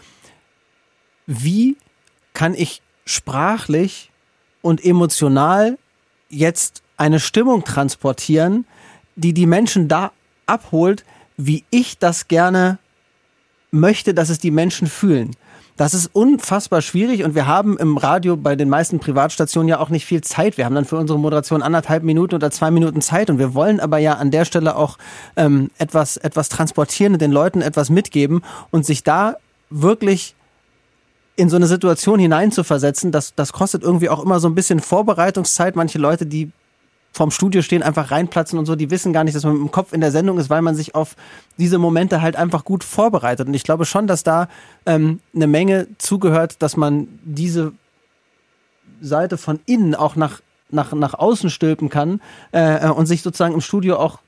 wie 1.25 1.77
kann 2.33 2.53
ich 2.53 2.81
sprachlich 3.05 4.11
und 4.61 4.83
emotional 4.83 5.77
jetzt 6.29 6.83
eine 6.97 7.19
Stimmung 7.19 7.63
transportieren, 7.63 8.65
die 9.15 9.33
die 9.33 9.45
Menschen 9.45 9.87
da 9.87 10.11
abholt, 10.45 11.05
wie 11.37 11.63
ich 11.69 11.97
das 11.97 12.27
gerne 12.27 12.77
möchte, 13.71 14.13
dass 14.13 14.29
es 14.29 14.39
die 14.39 14.51
Menschen 14.51 14.87
fühlen. 14.87 15.31
Das 15.77 15.93
ist 15.93 16.09
unfassbar 16.13 16.81
schwierig 16.81 17.25
und 17.25 17.35
wir 17.35 17.47
haben 17.47 17.77
im 17.77 17.97
Radio 17.97 18.37
bei 18.37 18.55
den 18.55 18.69
meisten 18.69 18.99
Privatstationen 18.99 19.67
ja 19.67 19.79
auch 19.79 19.89
nicht 19.89 20.05
viel 20.05 20.21
Zeit. 20.21 20.57
Wir 20.57 20.63
haben 20.63 20.75
dann 20.75 20.85
für 20.85 20.95
unsere 20.95 21.19
Moderation 21.19 21.61
anderthalb 21.61 22.03
Minuten 22.03 22.35
oder 22.35 22.49
zwei 22.49 22.71
Minuten 22.71 23.01
Zeit 23.01 23.29
und 23.29 23.39
wir 23.39 23.53
wollen 23.53 23.81
aber 23.81 23.97
ja 23.97 24.13
an 24.13 24.31
der 24.31 24.45
Stelle 24.45 24.77
auch 24.77 24.97
ähm, 25.35 25.69
etwas, 25.77 26.15
etwas 26.15 26.47
transportieren 26.47 27.13
und 27.13 27.21
den 27.21 27.31
Leuten 27.31 27.61
etwas 27.61 27.89
mitgeben 27.89 28.41
und 28.71 28.85
sich 28.85 29.03
da 29.03 29.35
wirklich 29.69 30.35
in 31.35 31.49
so 31.49 31.57
eine 31.57 31.67
Situation 31.67 32.19
hineinzuversetzen, 32.19 33.11
das, 33.11 33.35
das 33.35 33.51
kostet 33.51 33.83
irgendwie 33.83 34.07
auch 34.07 34.23
immer 34.23 34.39
so 34.39 34.47
ein 34.47 34.55
bisschen 34.55 34.79
Vorbereitungszeit. 34.79 35.75
Manche 35.75 35.97
Leute, 35.97 36.25
die 36.25 36.51
vorm 37.15 37.31
Studio 37.31 37.61
stehen, 37.61 37.81
einfach 37.81 38.11
reinplatzen 38.11 38.59
und 38.59 38.65
so, 38.65 38.75
die 38.75 38.91
wissen 38.91 39.13
gar 39.13 39.23
nicht, 39.23 39.37
dass 39.37 39.45
man 39.45 39.53
mit 39.53 39.61
dem 39.61 39.71
Kopf 39.71 39.93
in 39.93 40.01
der 40.01 40.11
Sendung 40.11 40.37
ist, 40.37 40.49
weil 40.49 40.61
man 40.61 40.75
sich 40.75 40.95
auf 40.95 41.15
diese 41.57 41.77
Momente 41.77 42.21
halt 42.21 42.35
einfach 42.35 42.65
gut 42.65 42.83
vorbereitet. 42.83 43.47
Und 43.47 43.53
ich 43.53 43.63
glaube 43.63 43.85
schon, 43.85 44.05
dass 44.05 44.23
da 44.23 44.49
ähm, 44.85 45.21
eine 45.33 45.47
Menge 45.47 45.87
zugehört, 45.97 46.57
dass 46.61 46.75
man 46.75 47.07
diese 47.23 47.71
Seite 48.99 49.37
von 49.37 49.61
innen 49.65 49.95
auch 49.95 50.17
nach, 50.17 50.41
nach, 50.69 50.91
nach 50.91 51.13
außen 51.13 51.49
stülpen 51.49 51.87
kann 51.87 52.19
äh, 52.51 52.89
und 52.89 53.05
sich 53.05 53.21
sozusagen 53.21 53.53
im 53.53 53.61
Studio 53.61 53.95
auch 53.95 54.19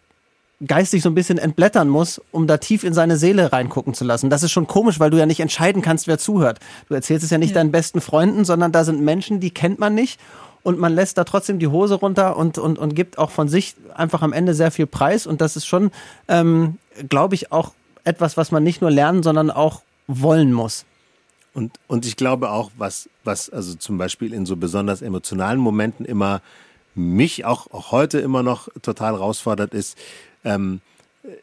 geistig 0.66 1.04
so 1.04 1.10
ein 1.10 1.16
bisschen 1.16 1.38
entblättern 1.38 1.90
muss, 1.90 2.22
um 2.32 2.48
da 2.48 2.58
tief 2.58 2.86
in 2.86 2.94
seine 2.94 3.18
Seele 3.18 3.52
reingucken 3.52 3.96
zu 3.96 4.06
lassen. 4.06 4.30
Das 4.30 4.44
ist 4.44 4.52
schon 4.52 4.66
komisch, 4.66 4.98
weil 4.98 5.10
du 5.10 5.18
ja 5.18 5.26
nicht 5.26 5.42
entscheiden 5.42 5.82
kannst, 5.82 6.08
wer 6.08 6.18
zuhört. 6.18 6.60
Du 6.88 6.96
erzählst 6.96 7.26
es 7.26 7.32
ja 7.32 7.38
nicht 7.38 7.50
ja. 7.50 7.56
deinen 7.56 7.74
besten 7.74 8.00
Freunden, 8.00 8.46
sondern 8.46 8.72
da 8.72 8.86
sind 8.86 9.02
Menschen, 9.02 9.42
die 9.42 9.52
kennt 9.52 9.78
man 9.78 9.94
nicht 9.94 10.22
und 10.68 10.80
man 10.80 10.94
lässt 10.94 11.18
da 11.18 11.24
trotzdem 11.24 11.60
die 11.60 11.68
Hose 11.68 11.96
runter 11.96 12.36
und, 12.36 12.58
und, 12.58 12.78
und 12.78 12.94
gibt 12.94 13.18
auch 13.18 13.32
von 13.32 13.48
sich 13.48 13.78
einfach 13.96 14.22
am 14.22 14.34
Ende 14.34 14.54
sehr 14.54 14.70
viel 14.70 14.86
Preis. 14.86 15.26
Und 15.26 15.40
das 15.40 15.56
ist 15.56 15.66
schon, 15.66 15.92
ähm, 16.28 16.78
glaube 17.08 17.36
ich, 17.36 17.54
auch 17.54 17.72
etwas, 18.04 18.36
was 18.36 18.52
man 18.52 18.64
nicht 18.64 18.82
nur 18.82 18.92
lernen, 18.92 19.24
sondern 19.24 19.50
auch 19.50 19.82
wollen 20.08 20.52
muss. 20.52 20.84
Und, 21.54 21.80
und 21.88 22.06
ich 22.06 22.18
glaube 22.18 22.52
auch, 22.52 22.70
was, 22.78 23.08
was 23.24 23.50
also 23.50 23.76
zum 23.76 23.98
Beispiel 23.98 24.34
in 24.34 24.46
so 24.46 24.58
besonders 24.58 25.02
emotionalen 25.02 25.58
Momenten 25.58 26.06
immer 26.06 26.42
mich 26.96 27.46
auch, 27.46 27.72
auch 27.72 27.94
heute 27.94 28.20
immer 28.20 28.44
noch 28.44 28.68
total 28.82 29.14
herausfordert, 29.14 29.74
ist, 29.74 29.98
ähm, 30.44 30.82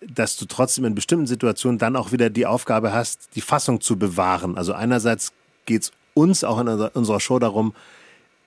dass 0.06 0.36
du 0.36 0.44
trotzdem 0.44 0.84
in 0.84 0.94
bestimmten 0.94 1.26
Situationen 1.26 1.78
dann 1.78 1.96
auch 1.96 2.12
wieder 2.12 2.28
die 2.28 2.44
Aufgabe 2.44 2.92
hast, 2.92 3.30
die 3.36 3.40
Fassung 3.40 3.80
zu 3.80 3.98
bewahren. 3.98 4.58
Also 4.58 4.74
einerseits 4.74 5.32
geht 5.64 5.84
es 5.84 5.92
uns 6.12 6.44
auch 6.44 6.60
in 6.60 6.68
unserer 6.68 7.20
Show 7.20 7.38
darum, 7.38 7.72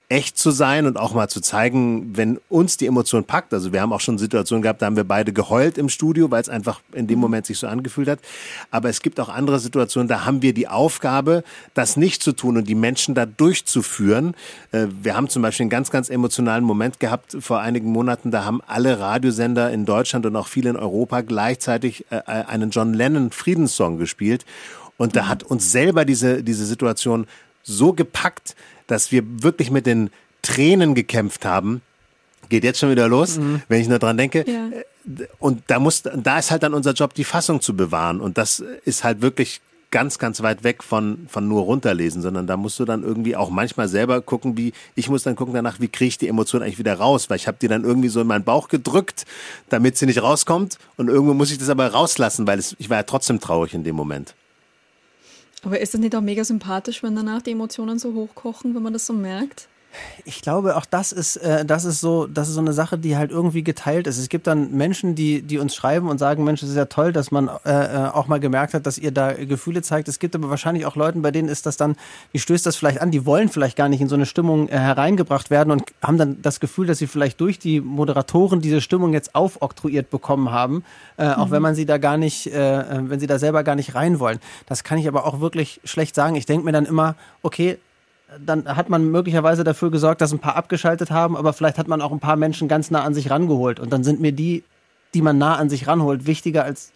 echt 0.09 0.37
zu 0.37 0.51
sein 0.51 0.85
und 0.85 0.97
auch 0.97 1.13
mal 1.13 1.27
zu 1.27 1.41
zeigen, 1.41 2.15
wenn 2.15 2.39
uns 2.47 2.77
die 2.77 2.85
Emotion 2.85 3.25
packt. 3.25 3.53
Also 3.53 3.73
wir 3.73 3.81
haben 3.81 3.91
auch 3.91 3.99
schon 3.99 4.17
Situationen 4.17 4.61
gehabt, 4.61 4.81
da 4.81 4.85
haben 4.85 4.95
wir 4.95 5.03
beide 5.03 5.33
geheult 5.33 5.77
im 5.77 5.89
Studio, 5.89 6.31
weil 6.31 6.41
es 6.41 6.47
einfach 6.47 6.79
in 6.93 7.07
dem 7.07 7.19
Moment 7.19 7.45
sich 7.45 7.59
so 7.59 7.67
angefühlt 7.67 8.07
hat. 8.07 8.19
Aber 8.71 8.87
es 8.87 9.01
gibt 9.01 9.19
auch 9.19 9.27
andere 9.27 9.59
Situationen, 9.59 10.07
da 10.07 10.23
haben 10.23 10.41
wir 10.41 10.53
die 10.53 10.69
Aufgabe, 10.69 11.43
das 11.73 11.97
nicht 11.97 12.23
zu 12.23 12.31
tun 12.31 12.55
und 12.55 12.69
die 12.69 12.75
Menschen 12.75 13.15
da 13.15 13.25
durchzuführen. 13.25 14.33
Äh, 14.71 14.87
wir 15.01 15.13
haben 15.17 15.27
zum 15.27 15.41
Beispiel 15.41 15.65
einen 15.65 15.71
ganz, 15.71 15.91
ganz 15.91 16.09
emotionalen 16.09 16.63
Moment 16.63 17.01
gehabt 17.01 17.35
vor 17.41 17.59
einigen 17.59 17.91
Monaten. 17.91 18.31
Da 18.31 18.45
haben 18.45 18.61
alle 18.65 18.99
Radiosender 18.99 19.71
in 19.71 19.85
Deutschland 19.85 20.25
und 20.25 20.37
auch 20.37 20.47
viele 20.47 20.69
in 20.69 20.77
Europa 20.77 21.19
gleichzeitig 21.19 22.05
äh, 22.11 22.21
einen 22.25 22.69
John 22.69 22.93
Lennon 22.93 23.31
Friedenssong 23.31 23.97
gespielt. 23.97 24.45
Und 24.95 25.17
da 25.17 25.27
hat 25.27 25.43
uns 25.43 25.69
selber 25.69 26.05
diese, 26.05 26.43
diese 26.43 26.65
Situation 26.65 27.27
so 27.61 27.91
gepackt, 27.91 28.55
dass 28.88 29.12
wir 29.12 29.24
wirklich 29.44 29.72
mit 29.72 29.86
den 29.86 30.10
Tränen 30.41 30.96
gekämpft 30.96 31.46
haben. 31.46 31.82
Geht 32.50 32.63
jetzt 32.63 32.79
schon 32.79 32.89
wieder 32.89 33.08
los, 33.08 33.38
mhm. 33.38 33.62
wenn 33.67 33.82
ich 33.82 33.88
nur 33.88 34.00
dran 34.00 34.17
denke. 34.17 34.46
Ja. 34.48 34.70
Und 35.39 35.63
da 35.67 35.79
muss, 35.79 36.03
da 36.03 36.39
ist 36.39 36.51
halt 36.51 36.63
dann 36.63 36.74
unser 36.74 36.94
Job, 36.94 37.13
die 37.13 37.24
Fassung 37.24 37.62
zu 37.62 37.75
bewahren. 37.75 38.22
Und 38.22 38.38
das 38.38 38.63
ist 38.86 39.03
halt 39.03 39.22
wirklich 39.22 39.62
ganz, 39.91 40.20
ganz 40.20 40.41
weit 40.41 40.63
weg 40.63 40.84
von, 40.84 41.27
von 41.29 41.48
nur 41.48 41.63
runterlesen, 41.63 42.22
sondern 42.22 42.48
da 42.48 42.58
musst 42.58 42.79
du 42.79 42.86
dann 42.86 43.03
irgendwie 43.03 43.36
auch 43.36 43.50
manchmal 43.50 43.88
selber 43.88 44.22
gucken, 44.22 44.58
wie, 44.58 44.74
ich 44.96 45.10
muss 45.10 45.24
dann 45.24 45.36
gucken 45.36 45.53
danach, 45.53 45.79
wie 45.79 45.88
kriege 45.88 46.10
ich 46.10 46.17
die 46.17 46.27
Emotion 46.27 46.62
eigentlich 46.62 46.79
wieder 46.79 46.96
raus, 46.96 47.29
weil 47.29 47.38
ich 47.38 47.48
habe 47.48 47.58
die 47.62 47.67
dann 47.67 47.84
irgendwie 47.84 48.10
so 48.10 48.22
in 48.22 48.27
meinen 48.27 48.44
Bauch 48.44 48.67
gedrückt, 48.67 49.25
damit 49.70 49.98
sie 49.98 50.06
nicht 50.06 50.22
rauskommt 50.22 50.77
und 50.98 51.08
irgendwo 51.08 51.34
muss 51.34 51.51
ich 51.51 51.58
das 51.58 51.70
aber 51.70 51.88
rauslassen, 51.88 52.46
weil 52.48 52.60
es, 52.60 52.75
ich 52.79 52.89
war 52.89 52.98
ja 52.98 53.03
trotzdem 53.03 53.39
traurig 53.39 53.74
in 53.74 53.84
dem 53.84 53.96
Moment. 53.96 54.36
Aber 55.63 55.79
ist 55.79 55.93
das 55.93 56.01
nicht 56.01 56.15
auch 56.15 56.21
mega 56.21 56.43
sympathisch, 56.43 57.03
wenn 57.03 57.15
danach 57.15 57.41
die 57.41 57.51
Emotionen 57.51 57.99
so 57.99 58.13
hochkochen, 58.13 58.75
wenn 58.75 58.83
man 58.83 58.93
das 58.93 59.05
so 59.05 59.13
merkt? 59.13 59.67
Ich 60.25 60.41
glaube, 60.41 60.75
auch 60.75 60.85
das 60.85 61.11
ist, 61.11 61.37
äh, 61.37 61.65
das 61.65 61.85
ist 61.85 62.01
so, 62.01 62.27
das 62.27 62.49
ist 62.49 62.55
so 62.55 62.59
eine 62.59 62.73
Sache, 62.73 62.97
die 62.97 63.15
halt 63.15 63.31
irgendwie 63.31 63.63
geteilt 63.63 64.07
ist. 64.07 64.17
Es 64.17 64.27
gibt 64.27 64.45
dann 64.45 64.71
Menschen, 64.71 65.15
die, 65.15 65.41
die 65.41 65.57
uns 65.57 65.73
schreiben 65.73 66.09
und 66.09 66.17
sagen, 66.17 66.43
Mensch, 66.43 66.61
es 66.63 66.69
ist 66.69 66.75
ja 66.75 66.85
toll, 66.85 67.13
dass 67.13 67.31
man 67.31 67.49
äh, 67.65 67.71
äh, 67.71 68.07
auch 68.09 68.27
mal 68.27 68.39
gemerkt 68.39 68.73
hat, 68.73 68.85
dass 68.85 68.97
ihr 68.97 69.11
da 69.11 69.31
Gefühle 69.33 69.81
zeigt. 69.81 70.07
Es 70.07 70.19
gibt 70.19 70.35
aber 70.35 70.49
wahrscheinlich 70.49 70.85
auch 70.85 70.95
Leuten, 70.95 71.21
bei 71.21 71.31
denen 71.31 71.47
ist 71.47 71.65
das 71.65 71.77
dann, 71.77 71.95
die 72.33 72.39
stößt 72.39 72.65
das 72.65 72.75
vielleicht 72.75 73.01
an, 73.01 73.11
die 73.11 73.25
wollen 73.25 73.49
vielleicht 73.49 73.77
gar 73.77 73.87
nicht 73.87 74.01
in 74.01 74.09
so 74.09 74.15
eine 74.15 74.25
Stimmung 74.25 74.67
äh, 74.67 74.77
hereingebracht 74.77 75.49
werden 75.49 75.71
und 75.71 75.83
haben 76.01 76.17
dann 76.17 76.41
das 76.41 76.59
Gefühl, 76.59 76.87
dass 76.87 76.97
sie 76.97 77.07
vielleicht 77.07 77.39
durch 77.39 77.57
die 77.57 77.79
Moderatoren 77.79 78.59
diese 78.59 78.81
Stimmung 78.81 79.13
jetzt 79.13 79.33
aufoktroyiert 79.33 80.09
bekommen 80.09 80.51
haben, 80.51 80.83
äh, 81.15 81.29
auch 81.29 81.47
mhm. 81.47 81.51
wenn 81.51 81.61
man 81.61 81.75
sie 81.75 81.85
da 81.85 81.97
gar 81.97 82.17
nicht, 82.17 82.47
äh, 82.47 82.79
äh, 82.79 83.09
wenn 83.09 83.19
sie 83.19 83.27
da 83.27 83.39
selber 83.39 83.63
gar 83.63 83.75
nicht 83.75 83.95
rein 83.95 84.19
wollen. 84.19 84.39
Das 84.65 84.83
kann 84.83 84.97
ich 84.97 85.07
aber 85.07 85.25
auch 85.25 85.39
wirklich 85.39 85.79
schlecht 85.83 86.15
sagen. 86.15 86.35
Ich 86.35 86.45
denke 86.45 86.65
mir 86.65 86.71
dann 86.73 86.85
immer, 86.85 87.15
okay, 87.43 87.77
dann 88.46 88.67
hat 88.75 88.89
man 88.89 89.10
möglicherweise 89.10 89.63
dafür 89.63 89.89
gesorgt, 89.89 90.22
dass 90.22 90.34
ein 90.34 90.39
paar 90.39 90.55
abgeschaltet 90.55 91.12
haben, 91.12 91.38
aber 91.38 91.53
vielleicht 91.53 91.77
hat 91.77 91.88
man 91.88 92.01
auch 92.01 92.12
ein 92.12 92.19
paar 92.19 92.36
Menschen 92.36 92.67
ganz 92.67 92.91
nah 92.91 93.03
an 93.03 93.13
sich 93.13 93.29
rangeholt. 93.29 93.79
Und 93.79 93.91
dann 93.93 94.03
sind 94.03 94.19
mir 94.19 94.34
die, 94.34 94.63
die 95.13 95.22
man 95.22 95.38
nah 95.38 95.55
an 95.55 95.69
sich 95.69 95.88
ranholt, 95.88 96.25
wichtiger 96.25 96.63
als 96.63 96.91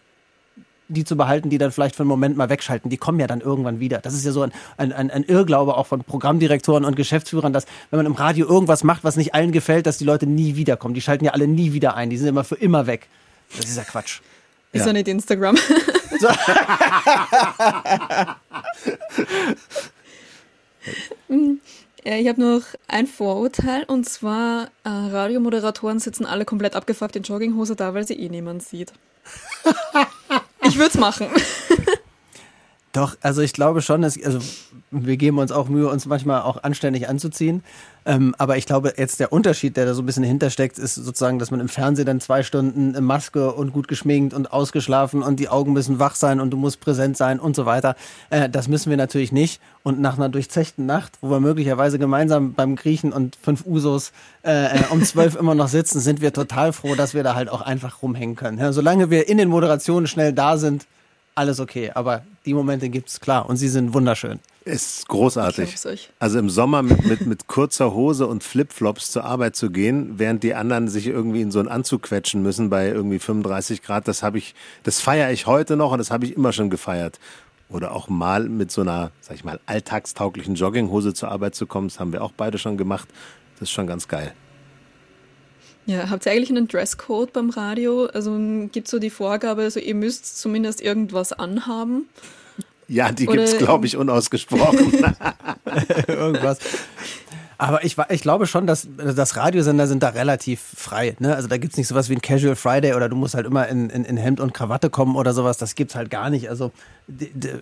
die 0.90 1.06
zu 1.06 1.16
behalten, 1.16 1.50
die 1.50 1.58
dann 1.58 1.72
vielleicht 1.72 1.96
für 1.96 2.04
einen 2.04 2.10
Moment 2.10 2.36
mal 2.36 2.50
wegschalten. 2.50 2.90
Die 2.90 2.98
kommen 2.98 3.18
ja 3.18 3.28
dann 3.28 3.40
irgendwann 3.40 3.80
wieder. 3.80 4.00
Das 4.00 4.14
ist 4.14 4.26
ja 4.26 4.34
so 4.34 4.42
ein, 4.42 4.52
ein, 4.76 4.92
ein 4.92 5.24
Irrglaube 5.24 5.78
auch 5.78 5.88
von 5.88 6.04
Programmdirektoren 6.04 6.84
und 6.84 6.98
Geschäftsführern, 6.98 7.54
dass 7.54 7.66
wenn 7.92 7.98
man 7.98 8.06
im 8.06 8.12
Radio 8.12 8.46
irgendwas 8.46 8.84
macht, 8.84 9.06
was 9.06 9.16
nicht 9.16 9.34
allen 9.34 9.54
gefällt, 9.54 9.86
dass 9.86 9.98
die 9.98 10.04
Leute 10.04 10.28
nie 10.28 10.58
wiederkommen. 10.58 10.94
Die 10.94 11.00
schalten 11.00 11.24
ja 11.24 11.32
alle 11.32 11.48
nie 11.48 11.72
wieder 11.72 11.96
ein. 11.96 12.10
Die 12.10 12.18
sind 12.18 12.28
immer 12.28 12.44
für 12.44 12.56
immer 12.56 12.88
weg. 12.88 13.08
Das 13.56 13.66
ist 13.66 13.78
ja 13.78 13.84
Quatsch. 13.84 14.20
Ist 14.74 14.86
ja 14.86 14.92
nicht 14.92 15.08
Instagram. 15.08 15.56
So. 16.20 16.28
Ich 22.04 22.28
habe 22.28 22.42
noch 22.42 22.64
ein 22.88 23.06
Vorurteil 23.06 23.84
und 23.84 24.10
zwar, 24.10 24.72
äh, 24.84 24.90
Radiomoderatoren 24.90 26.00
sitzen 26.00 26.26
alle 26.26 26.46
komplett 26.46 26.76
abgefuckt 26.76 27.16
in 27.16 27.24
Jogginghose 27.24 27.76
da, 27.76 27.94
weil 27.94 28.08
sie 28.08 28.16
eh 28.16 28.30
niemand 28.30 28.64
sieht. 28.64 28.92
ich 30.64 30.76
würde 30.76 30.90
es 30.90 30.98
machen. 30.98 31.28
Doch, 32.94 33.16
also 33.22 33.42
ich 33.42 33.54
glaube 33.54 33.82
schon, 33.82 34.02
dass, 34.02 34.22
also 34.22 34.40
wir 34.92 35.16
geben 35.16 35.38
uns 35.38 35.54
auch 35.54 35.70
Mühe, 35.70 35.88
uns 35.88 36.06
manchmal 36.06 36.42
auch 36.42 36.62
anständig 36.64 37.08
anzuziehen. 37.08 37.64
Ähm, 38.04 38.36
aber 38.38 38.58
ich 38.58 38.66
glaube, 38.66 38.96
jetzt 38.98 39.20
der 39.20 39.32
Unterschied, 39.32 39.78
der 39.78 39.86
da 39.86 39.94
so 39.94 40.02
ein 40.02 40.06
bisschen 40.06 40.24
hintersteckt, 40.24 40.78
ist 40.78 40.96
sozusagen, 40.96 41.40
dass 41.40 41.52
man 41.52 41.60
im 41.60 41.70
Fernsehen 41.70 42.06
dann 42.06 42.20
zwei 42.20 42.44
Stunden 42.44 42.94
in 42.96 43.04
Maske 43.04 43.54
und 43.54 43.72
gut 43.72 43.88
geschminkt 43.88 44.34
und 44.34 44.52
ausgeschlafen 44.52 45.22
und 45.22 45.40
die 45.40 45.48
Augen 45.48 45.72
müssen 45.72 46.00
wach 46.00 46.16
sein 46.16 46.42
und 46.42 46.50
du 46.50 46.58
musst 46.58 46.82
präsent 46.82 47.16
sein 47.16 47.40
und 47.40 47.56
so 47.56 47.66
weiter. 47.66 47.96
Äh, 48.30 48.50
das 48.50 48.68
müssen 48.68 48.90
wir 48.90 48.98
natürlich 48.98 49.32
nicht. 49.32 49.62
Und 49.84 50.02
nach 50.02 50.18
einer 50.18 50.30
durchzechten 50.30 50.86
Nacht, 50.86 51.18
wo 51.22 51.30
wir 51.30 51.40
möglicherweise 51.40 51.98
gemeinsam 51.98 52.54
beim 52.54 52.76
Griechen 52.76 53.14
und 53.14 53.38
fünf 53.42 53.66
Usos 53.66 54.12
äh, 54.44 54.66
äh 54.66 54.84
um 54.90 55.02
zwölf 55.04 55.36
immer 55.36 55.56
noch 55.56 55.70
sitzen, 55.70 56.02
sind 56.02 56.20
wir 56.20 56.34
total 56.34 56.74
froh, 56.74 56.96
dass 56.96 57.14
wir 57.14 57.24
da 57.24 57.36
halt 57.36 57.50
auch 57.50 57.62
einfach 57.62 58.02
rumhängen 58.02 58.36
können. 58.36 58.58
Ja, 58.58 58.74
solange 58.74 59.10
wir 59.10 59.30
in 59.30 59.38
den 59.38 59.48
Moderationen 59.48 60.08
schnell 60.08 60.34
da 60.34 60.58
sind, 60.58 60.88
alles 61.36 61.60
okay. 61.60 61.92
Aber 61.94 62.24
die 62.46 62.54
Momente 62.54 62.90
gibt 62.90 63.10
es 63.10 63.20
klar 63.20 63.48
und 63.48 63.58
sie 63.58 63.70
sind 63.70 63.94
wunderschön. 63.94 64.40
Ist 64.64 65.08
großartig. 65.08 65.76
Also 66.20 66.38
im 66.38 66.50
Sommer 66.50 66.84
mit, 66.84 67.04
mit, 67.06 67.26
mit 67.26 67.48
kurzer 67.48 67.94
Hose 67.94 68.28
und 68.28 68.44
Flipflops 68.44 69.12
zur 69.12 69.26
Arbeit 69.26 69.56
zu 69.56 69.72
gehen, 69.72 70.20
während 70.20 70.44
die 70.44 70.54
anderen 70.54 70.88
sich 70.88 71.08
irgendwie 71.08 71.42
in 71.42 71.52
so 71.52 71.60
einen 71.60 71.68
Anzug 71.68 72.04
quetschen 72.04 72.44
müssen 72.44 72.70
bei 72.70 72.90
irgendwie 72.90 73.18
35 73.18 73.82
Grad, 73.82 74.08
das 74.08 74.22
habe 74.22 74.38
ich, 74.38 74.54
das 74.84 75.02
feiere 75.02 75.32
ich 75.32 75.48
heute 75.48 75.78
noch 75.78 75.92
und 75.92 75.98
das 75.98 76.12
habe 76.12 76.26
ich 76.26 76.36
immer 76.36 76.54
schon 76.54 76.70
gefeiert. 76.70 77.20
Oder 77.70 77.94
auch 77.94 78.08
mal 78.08 78.50
mit 78.50 78.70
so 78.70 78.82
einer, 78.82 79.12
sag 79.22 79.36
ich 79.36 79.44
mal, 79.44 79.60
alltagstauglichen 79.66 80.56
Jogginghose 80.56 81.14
zur 81.14 81.32
Arbeit 81.32 81.56
zu 81.56 81.66
kommen, 81.66 81.88
das 81.88 82.00
haben 82.00 82.14
wir 82.14 82.24
auch 82.24 82.34
beide 82.36 82.58
schon 82.60 82.78
gemacht. 82.78 83.08
Das 83.54 83.70
ist 83.70 83.72
schon 83.72 83.88
ganz 83.88 84.08
geil. 84.08 84.34
Ja, 85.86 86.10
habt 86.10 86.26
ihr 86.26 86.32
eigentlich 86.32 86.50
einen 86.50 86.68
Dresscode 86.68 87.34
beim 87.34 87.50
Radio? 87.50 88.06
Also 88.06 88.38
gibt 88.72 88.88
es 88.88 88.92
so 88.92 89.00
die 89.00 89.10
Vorgabe, 89.10 89.64
also 89.64 89.80
ihr 89.80 89.96
müsst 89.96 90.40
zumindest 90.40 90.82
irgendwas 90.82 91.34
anhaben? 91.34 92.06
Ja, 92.88 93.12
die 93.12 93.26
gibt 93.26 93.40
es, 93.40 93.58
glaube 93.58 93.88
ich, 93.88 93.96
unausgesprochen. 93.98 94.92
Irgendwas. 96.08 96.60
Aber 97.58 97.86
ich, 97.86 97.96
ich 98.10 98.22
glaube 98.22 98.48
schon, 98.48 98.66
dass, 98.68 98.88
dass 98.98 99.38
Radiosender 99.38 99.88
sind 99.88 100.02
da 100.02 100.10
relativ 100.10 100.60
frei. 100.76 101.16
Ne? 101.20 101.36
Also 101.36 101.48
da 101.48 101.58
gibt 101.58 101.74
es 101.74 101.78
nicht 101.78 101.88
sowas 101.88 102.10
wie 102.10 102.16
ein 102.16 102.22
Casual 102.22 102.56
Friday 102.56 102.96
oder 102.96 103.08
du 103.08 103.16
musst 103.16 103.36
halt 103.36 103.46
immer 103.46 103.68
in, 103.68 103.90
in, 103.92 104.04
in 104.04 104.18
Hemd 104.18 104.40
und 104.40 104.54
Krawatte 104.54 104.90
kommen 104.90 105.16
oder 105.16 105.32
sowas. 105.34 105.58
Das 105.58 105.76
gibt's 105.76 105.96
halt 105.96 106.10
gar 106.10 106.32
nicht. 106.32 106.50
Also 106.50 106.72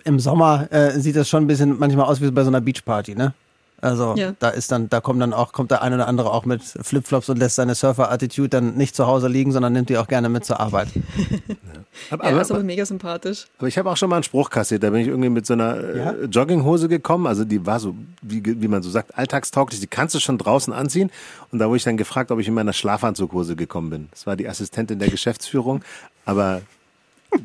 im 0.05 0.19
Sommer 0.19 0.71
äh, 0.71 0.97
sieht 0.99 1.17
das 1.17 1.27
schon 1.27 1.43
ein 1.43 1.47
bisschen 1.47 1.77
manchmal 1.77 2.05
aus 2.05 2.21
wie 2.21 2.31
bei 2.31 2.43
so 2.43 2.49
einer 2.49 2.61
Beachparty, 2.61 3.15
ne? 3.15 3.33
Also 3.81 4.15
ja. 4.15 4.33
da 4.39 4.49
ist 4.49 4.71
dann, 4.71 4.89
da 4.89 5.01
kommt 5.01 5.21
dann 5.21 5.33
auch, 5.33 5.53
kommt 5.53 5.71
der 5.71 5.81
eine 5.81 5.95
oder 5.95 6.07
andere 6.07 6.31
auch 6.31 6.45
mit 6.45 6.61
Flipflops 6.63 7.29
und 7.29 7.37
lässt 7.37 7.55
seine 7.55 7.75
Surfer-Attitude 7.75 8.49
dann 8.49 8.75
nicht 8.75 8.95
zu 8.95 9.07
Hause 9.07 9.27
liegen, 9.27 9.51
sondern 9.51 9.73
nimmt 9.73 9.89
die 9.89 9.97
auch 9.97 10.07
gerne 10.07 10.29
mit 10.29 10.45
zur 10.45 10.59
Arbeit. 10.59 10.89
ja. 10.95 11.53
Aber, 12.11 12.29
ja, 12.29 12.41
ist 12.41 12.51
aber 12.51 12.63
mega 12.63 12.85
sympathisch. 12.85 13.47
Aber 13.57 13.67
ich 13.67 13.77
habe 13.77 13.89
auch 13.89 13.97
schon 13.97 14.09
mal 14.09 14.17
einen 14.17 14.23
Spruch 14.23 14.49
kassiert, 14.49 14.83
da 14.83 14.89
bin 14.89 15.01
ich 15.01 15.07
irgendwie 15.07 15.29
mit 15.29 15.45
so 15.45 15.53
einer 15.53 15.77
äh, 15.77 15.97
ja? 15.97 16.13
Jogginghose 16.29 16.87
gekommen, 16.87 17.27
also 17.27 17.45
die 17.45 17.65
war 17.65 17.79
so, 17.79 17.95
wie, 18.21 18.43
wie 18.45 18.67
man 18.67 18.81
so 18.81 18.89
sagt, 18.89 19.17
alltagstauglich, 19.17 19.79
die 19.79 19.87
kannst 19.87 20.15
du 20.15 20.19
schon 20.19 20.37
draußen 20.37 20.73
anziehen. 20.73 21.11
Und 21.51 21.59
da 21.59 21.67
wurde 21.67 21.77
ich 21.77 21.83
dann 21.83 21.97
gefragt, 21.97 22.31
ob 22.31 22.39
ich 22.39 22.47
in 22.47 22.53
meiner 22.53 22.73
Schlafanzughose 22.73 23.55
gekommen 23.55 23.89
bin. 23.89 24.07
Das 24.11 24.27
war 24.27 24.35
die 24.35 24.47
Assistentin 24.47 24.99
der 24.99 25.09
Geschäftsführung, 25.09 25.83
aber 26.25 26.61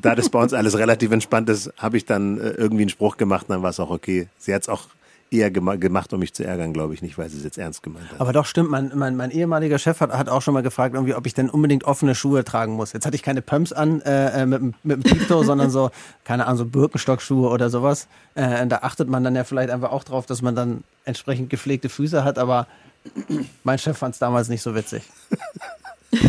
da 0.00 0.14
das 0.14 0.28
bei 0.28 0.40
uns 0.40 0.52
alles 0.52 0.78
relativ 0.78 1.10
entspannt 1.12 1.48
ist, 1.48 1.72
habe 1.78 1.96
ich 1.96 2.04
dann 2.04 2.38
äh, 2.38 2.50
irgendwie 2.50 2.82
einen 2.82 2.90
Spruch 2.90 3.16
gemacht, 3.16 3.46
dann 3.48 3.62
war 3.62 3.70
es 3.70 3.80
auch 3.80 3.90
okay. 3.90 4.28
Sie 4.38 4.54
hat 4.54 4.62
es 4.62 4.68
auch 4.68 4.88
eher 5.34 5.50
gemacht, 5.50 6.12
um 6.12 6.20
mich 6.20 6.32
zu 6.34 6.44
ärgern, 6.44 6.72
glaube 6.72 6.94
ich, 6.94 7.02
nicht, 7.02 7.18
weil 7.18 7.28
sie 7.28 7.38
es 7.38 7.44
jetzt 7.44 7.58
ernst 7.58 7.82
gemeint 7.82 8.10
hat. 8.10 8.20
Aber 8.20 8.32
doch 8.32 8.46
stimmt, 8.46 8.70
mein, 8.70 8.92
mein, 8.94 9.16
mein 9.16 9.30
ehemaliger 9.30 9.78
Chef 9.78 10.00
hat, 10.00 10.12
hat 10.12 10.28
auch 10.28 10.42
schon 10.42 10.54
mal 10.54 10.62
gefragt, 10.62 10.94
irgendwie, 10.94 11.14
ob 11.14 11.26
ich 11.26 11.34
denn 11.34 11.50
unbedingt 11.50 11.84
offene 11.84 12.14
Schuhe 12.14 12.44
tragen 12.44 12.74
muss. 12.74 12.92
Jetzt 12.92 13.06
hatte 13.06 13.16
ich 13.16 13.22
keine 13.22 13.42
Pumps 13.42 13.72
an 13.72 14.00
äh, 14.02 14.42
äh 14.42 14.46
mit, 14.46 14.62
mit 14.84 14.96
dem 14.96 15.02
Pito, 15.02 15.42
sondern 15.44 15.70
so, 15.70 15.90
keine 16.24 16.46
Ahnung, 16.46 16.58
so 16.58 16.66
Birkenstockschuhe 16.66 17.48
oder 17.50 17.70
sowas. 17.70 18.08
Äh, 18.34 18.66
da 18.66 18.78
achtet 18.78 19.08
man 19.08 19.24
dann 19.24 19.34
ja 19.34 19.44
vielleicht 19.44 19.70
einfach 19.70 19.90
auch 19.90 20.04
drauf, 20.04 20.26
dass 20.26 20.42
man 20.42 20.54
dann 20.54 20.84
entsprechend 21.04 21.50
gepflegte 21.50 21.88
Füße 21.88 22.24
hat, 22.24 22.38
aber 22.38 22.66
mein 23.64 23.78
Chef 23.78 23.98
fand 23.98 24.14
es 24.14 24.18
damals 24.18 24.48
nicht 24.48 24.62
so 24.62 24.74
witzig. 24.74 25.02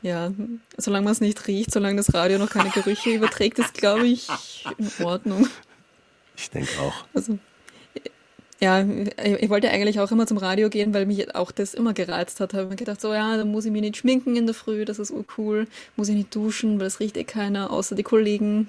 Ja, 0.00 0.30
solange 0.76 1.04
man 1.04 1.12
es 1.12 1.20
nicht 1.20 1.46
riecht, 1.48 1.72
solange 1.72 1.96
das 1.96 2.14
Radio 2.14 2.38
noch 2.38 2.50
keine 2.50 2.70
Gerüche 2.70 3.10
überträgt, 3.10 3.58
ist, 3.58 3.74
glaube 3.74 4.06
ich, 4.06 4.28
in 4.78 5.04
Ordnung. 5.04 5.48
Ich 6.36 6.50
denke 6.50 6.70
auch. 6.80 7.04
Also, 7.14 7.38
ja, 8.60 8.84
ich 9.40 9.48
wollte 9.50 9.70
eigentlich 9.70 10.00
auch 10.00 10.10
immer 10.10 10.26
zum 10.26 10.38
Radio 10.38 10.68
gehen, 10.68 10.92
weil 10.92 11.06
mich 11.06 11.34
auch 11.34 11.52
das 11.52 11.74
immer 11.74 11.92
gereizt 11.92 12.40
hat. 12.40 12.52
Ich 12.52 12.58
habe 12.58 12.68
mir 12.68 12.76
gedacht, 12.76 13.00
so 13.00 13.12
ja, 13.12 13.36
dann 13.36 13.52
muss 13.52 13.64
ich 13.64 13.70
mich 13.70 13.82
nicht 13.82 13.96
schminken 13.98 14.34
in 14.34 14.46
der 14.46 14.54
Früh, 14.54 14.84
das 14.84 14.98
ist 14.98 15.12
cool. 15.36 15.68
Muss 15.96 16.08
ich 16.08 16.16
nicht 16.16 16.34
duschen, 16.34 16.80
weil 16.80 16.86
es 16.86 16.98
riecht 16.98 17.16
eh 17.16 17.24
keiner, 17.24 17.70
außer 17.70 17.94
die 17.94 18.02
Kollegen. 18.02 18.68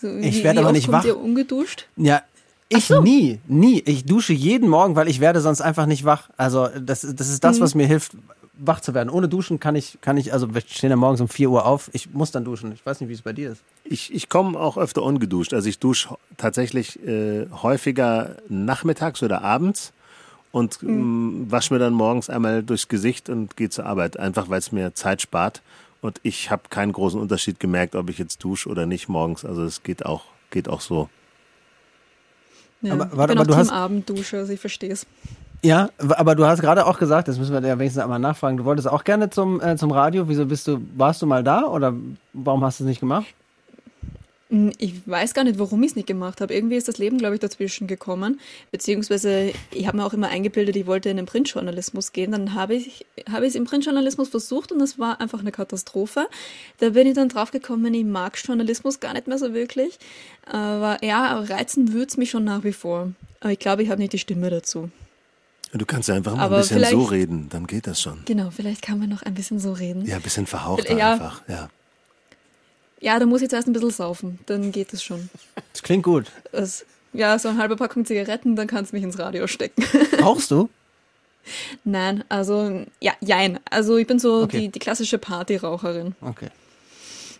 So, 0.00 0.08
ich 0.08 0.44
werde 0.44 0.60
aber 0.60 0.72
nicht 0.72 0.92
wach. 0.92 1.04
Ihr 1.04 1.18
ungeduscht? 1.18 1.86
Ja, 1.96 2.22
ich 2.68 2.86
so. 2.86 3.00
nie, 3.00 3.38
nie. 3.46 3.80
Ich 3.86 4.04
dusche 4.04 4.32
jeden 4.32 4.68
Morgen, 4.68 4.96
weil 4.96 5.08
ich 5.08 5.20
werde 5.20 5.40
sonst 5.40 5.60
einfach 5.60 5.86
nicht 5.86 6.04
wach. 6.04 6.30
Also 6.36 6.68
das, 6.68 7.00
das 7.00 7.28
ist 7.28 7.44
das, 7.44 7.58
mhm. 7.58 7.62
was 7.62 7.74
mir 7.74 7.86
hilft, 7.86 8.12
wach 8.58 8.80
zu 8.80 8.94
werden. 8.94 9.10
Ohne 9.10 9.28
Duschen 9.28 9.60
kann 9.60 9.76
ich, 9.76 9.98
kann 10.00 10.16
ich, 10.16 10.32
also 10.32 10.54
wir 10.54 10.60
stehen 10.60 10.90
ja 10.90 10.96
morgens 10.96 11.20
um 11.20 11.28
4 11.28 11.50
Uhr 11.50 11.66
auf. 11.66 11.90
Ich 11.92 12.12
muss 12.12 12.30
dann 12.30 12.44
duschen. 12.44 12.72
Ich 12.72 12.84
weiß 12.84 13.00
nicht, 13.00 13.08
wie 13.08 13.14
es 13.14 13.22
bei 13.22 13.32
dir 13.32 13.52
ist. 13.52 13.62
Ich, 13.84 14.14
ich 14.14 14.28
komme 14.28 14.58
auch 14.58 14.76
öfter 14.76 15.02
ungeduscht. 15.02 15.52
Also 15.54 15.68
ich 15.68 15.78
dusche 15.78 16.16
tatsächlich 16.36 17.02
äh, 17.06 17.46
häufiger 17.62 18.36
nachmittags 18.48 19.22
oder 19.22 19.42
abends 19.42 19.92
und 20.52 20.82
mhm. 20.82 20.88
Ähm, 20.88 21.46
wasche 21.50 21.74
mir 21.74 21.80
dann 21.80 21.92
morgens 21.92 22.30
einmal 22.30 22.62
durchs 22.62 22.88
Gesicht 22.88 23.28
und 23.28 23.56
gehe 23.56 23.68
zur 23.68 23.86
Arbeit. 23.86 24.18
Einfach 24.18 24.48
weil 24.48 24.58
es 24.58 24.72
mir 24.72 24.94
Zeit 24.94 25.20
spart. 25.20 25.62
Und 26.00 26.20
ich 26.22 26.50
habe 26.50 26.62
keinen 26.70 26.92
großen 26.92 27.20
Unterschied 27.20 27.60
gemerkt, 27.60 27.94
ob 27.94 28.08
ich 28.10 28.18
jetzt 28.18 28.42
dusche 28.42 28.68
oder 28.68 28.86
nicht 28.86 29.08
morgens. 29.08 29.44
Also 29.44 29.64
es 29.64 29.82
geht 29.82 30.06
auch, 30.06 30.24
geht 30.50 30.68
auch 30.68 30.80
so. 30.80 31.08
Ja, 32.82 32.92
aber, 32.92 33.10
warte, 33.16 33.32
ich 33.32 33.38
bin 33.38 33.38
aber 33.38 33.44
du 33.46 33.56
hast 33.56 33.70
Abenddusche, 33.70 34.38
also 34.38 34.52
ich 34.52 34.60
verstehe 34.60 34.92
es. 34.92 35.06
Ja, 35.62 35.90
aber 35.98 36.34
du 36.34 36.44
hast 36.46 36.60
gerade 36.60 36.86
auch 36.86 36.98
gesagt, 36.98 37.28
das 37.28 37.38
müssen 37.38 37.52
wir 37.52 37.66
ja 37.66 37.78
wenigstens 37.78 38.02
einmal 38.02 38.18
nachfragen, 38.18 38.56
du 38.56 38.64
wolltest 38.64 38.88
auch 38.88 39.04
gerne 39.04 39.30
zum, 39.30 39.60
äh, 39.60 39.76
zum 39.76 39.90
Radio. 39.90 40.28
Wieso 40.28 40.46
bist 40.46 40.68
du, 40.68 40.80
warst 40.96 41.22
du 41.22 41.26
mal 41.26 41.42
da 41.42 41.64
oder 41.64 41.94
warum 42.32 42.62
hast 42.64 42.80
du 42.80 42.84
es 42.84 42.88
nicht 42.88 43.00
gemacht? 43.00 43.26
Hm, 44.50 44.72
ich 44.78 45.06
weiß 45.06 45.34
gar 45.34 45.42
nicht, 45.42 45.58
warum 45.58 45.82
ich 45.82 45.90
es 45.90 45.96
nicht 45.96 46.06
gemacht 46.06 46.40
habe. 46.40 46.54
Irgendwie 46.54 46.76
ist 46.76 46.86
das 46.86 46.98
Leben, 46.98 47.18
glaube 47.18 47.34
ich, 47.34 47.40
dazwischen 47.40 47.86
gekommen. 47.86 48.40
Beziehungsweise, 48.70 49.52
ich 49.72 49.86
habe 49.86 49.96
mir 49.96 50.04
auch 50.04 50.12
immer 50.12 50.28
eingebildet, 50.28 50.76
ich 50.76 50.86
wollte 50.86 51.08
in 51.08 51.16
den 51.16 51.26
Printjournalismus 51.26 52.12
gehen. 52.12 52.32
Dann 52.32 52.54
habe 52.54 52.74
ich 52.74 53.04
es 53.26 53.54
im 53.54 53.64
Printjournalismus 53.64 54.28
versucht 54.28 54.70
und 54.70 54.78
das 54.78 54.98
war 54.98 55.20
einfach 55.20 55.40
eine 55.40 55.52
Katastrophe. 55.52 56.28
Da 56.78 56.90
bin 56.90 57.06
ich 57.08 57.14
dann 57.14 57.28
draufgekommen, 57.28 57.92
ich 57.94 58.04
mag 58.04 58.38
Journalismus 58.42 59.00
gar 59.00 59.14
nicht 59.14 59.26
mehr 59.26 59.38
so 59.38 59.52
wirklich. 59.52 59.98
Aber 60.44 61.02
ja, 61.04 61.40
reizen 61.40 61.92
würde 61.92 62.06
es 62.06 62.16
mich 62.16 62.30
schon 62.30 62.44
nach 62.44 62.62
wie 62.62 62.72
vor. 62.72 63.12
Aber 63.40 63.50
ich 63.50 63.58
glaube, 63.58 63.82
ich 63.82 63.90
habe 63.90 64.00
nicht 64.00 64.12
die 64.12 64.18
Stimme 64.18 64.50
dazu. 64.50 64.90
Du 65.72 65.84
kannst 65.84 66.08
ja 66.08 66.14
einfach 66.14 66.36
mal 66.36 66.44
Aber 66.44 66.56
ein 66.56 66.62
bisschen 66.62 66.84
so 66.84 67.02
reden, 67.04 67.48
dann 67.50 67.66
geht 67.66 67.86
das 67.86 68.00
schon. 68.00 68.22
Genau, 68.24 68.50
vielleicht 68.50 68.82
kann 68.82 68.98
man 68.98 69.08
noch 69.08 69.22
ein 69.22 69.34
bisschen 69.34 69.58
so 69.58 69.72
reden. 69.72 70.06
Ja, 70.06 70.16
ein 70.16 70.22
bisschen 70.22 70.46
verhauchter 70.46 70.96
ja. 70.96 71.12
einfach, 71.12 71.42
ja. 71.48 71.68
Ja, 73.00 73.18
da 73.18 73.26
muss 73.26 73.42
ich 73.42 73.50
zuerst 73.50 73.68
ein 73.68 73.72
bisschen 73.72 73.90
saufen, 73.90 74.38
dann 74.46 74.72
geht 74.72 74.92
es 74.92 75.02
schon. 75.02 75.28
Das 75.72 75.82
klingt 75.82 76.02
gut. 76.04 76.30
Das, 76.52 76.86
ja, 77.12 77.38
so 77.38 77.48
eine 77.48 77.58
halbe 77.58 77.76
Packung 77.76 78.06
Zigaretten, 78.06 78.56
dann 78.56 78.66
kannst 78.66 78.92
du 78.92 78.96
mich 78.96 79.04
ins 79.04 79.18
Radio 79.18 79.46
stecken. 79.46 79.84
Rauchst 80.22 80.50
du? 80.50 80.70
Nein, 81.84 82.24
also, 82.28 82.84
ja, 83.00 83.12
jein. 83.20 83.60
Also 83.70 83.96
ich 83.96 84.06
bin 84.06 84.18
so 84.18 84.42
okay. 84.42 84.62
die, 84.62 84.68
die 84.68 84.78
klassische 84.78 85.18
Partyraucherin. 85.18 86.14
Okay. 86.20 86.48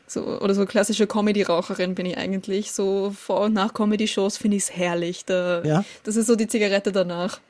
So, 0.06 0.24
oder 0.40 0.54
so 0.54 0.66
klassische 0.66 1.06
Comedy-Raucherin 1.06 1.94
bin 1.94 2.06
ich 2.06 2.16
eigentlich. 2.16 2.70
So 2.72 3.12
vor 3.18 3.40
und 3.40 3.54
nach 3.54 3.74
Comedy-Shows 3.74 4.36
finde 4.36 4.56
ich 4.56 4.64
es 4.64 4.76
herrlich. 4.76 5.24
Da, 5.24 5.62
ja? 5.64 5.84
Das 6.04 6.14
ist 6.16 6.26
so 6.26 6.36
die 6.36 6.46
Zigarette 6.46 6.92
danach. 6.92 7.40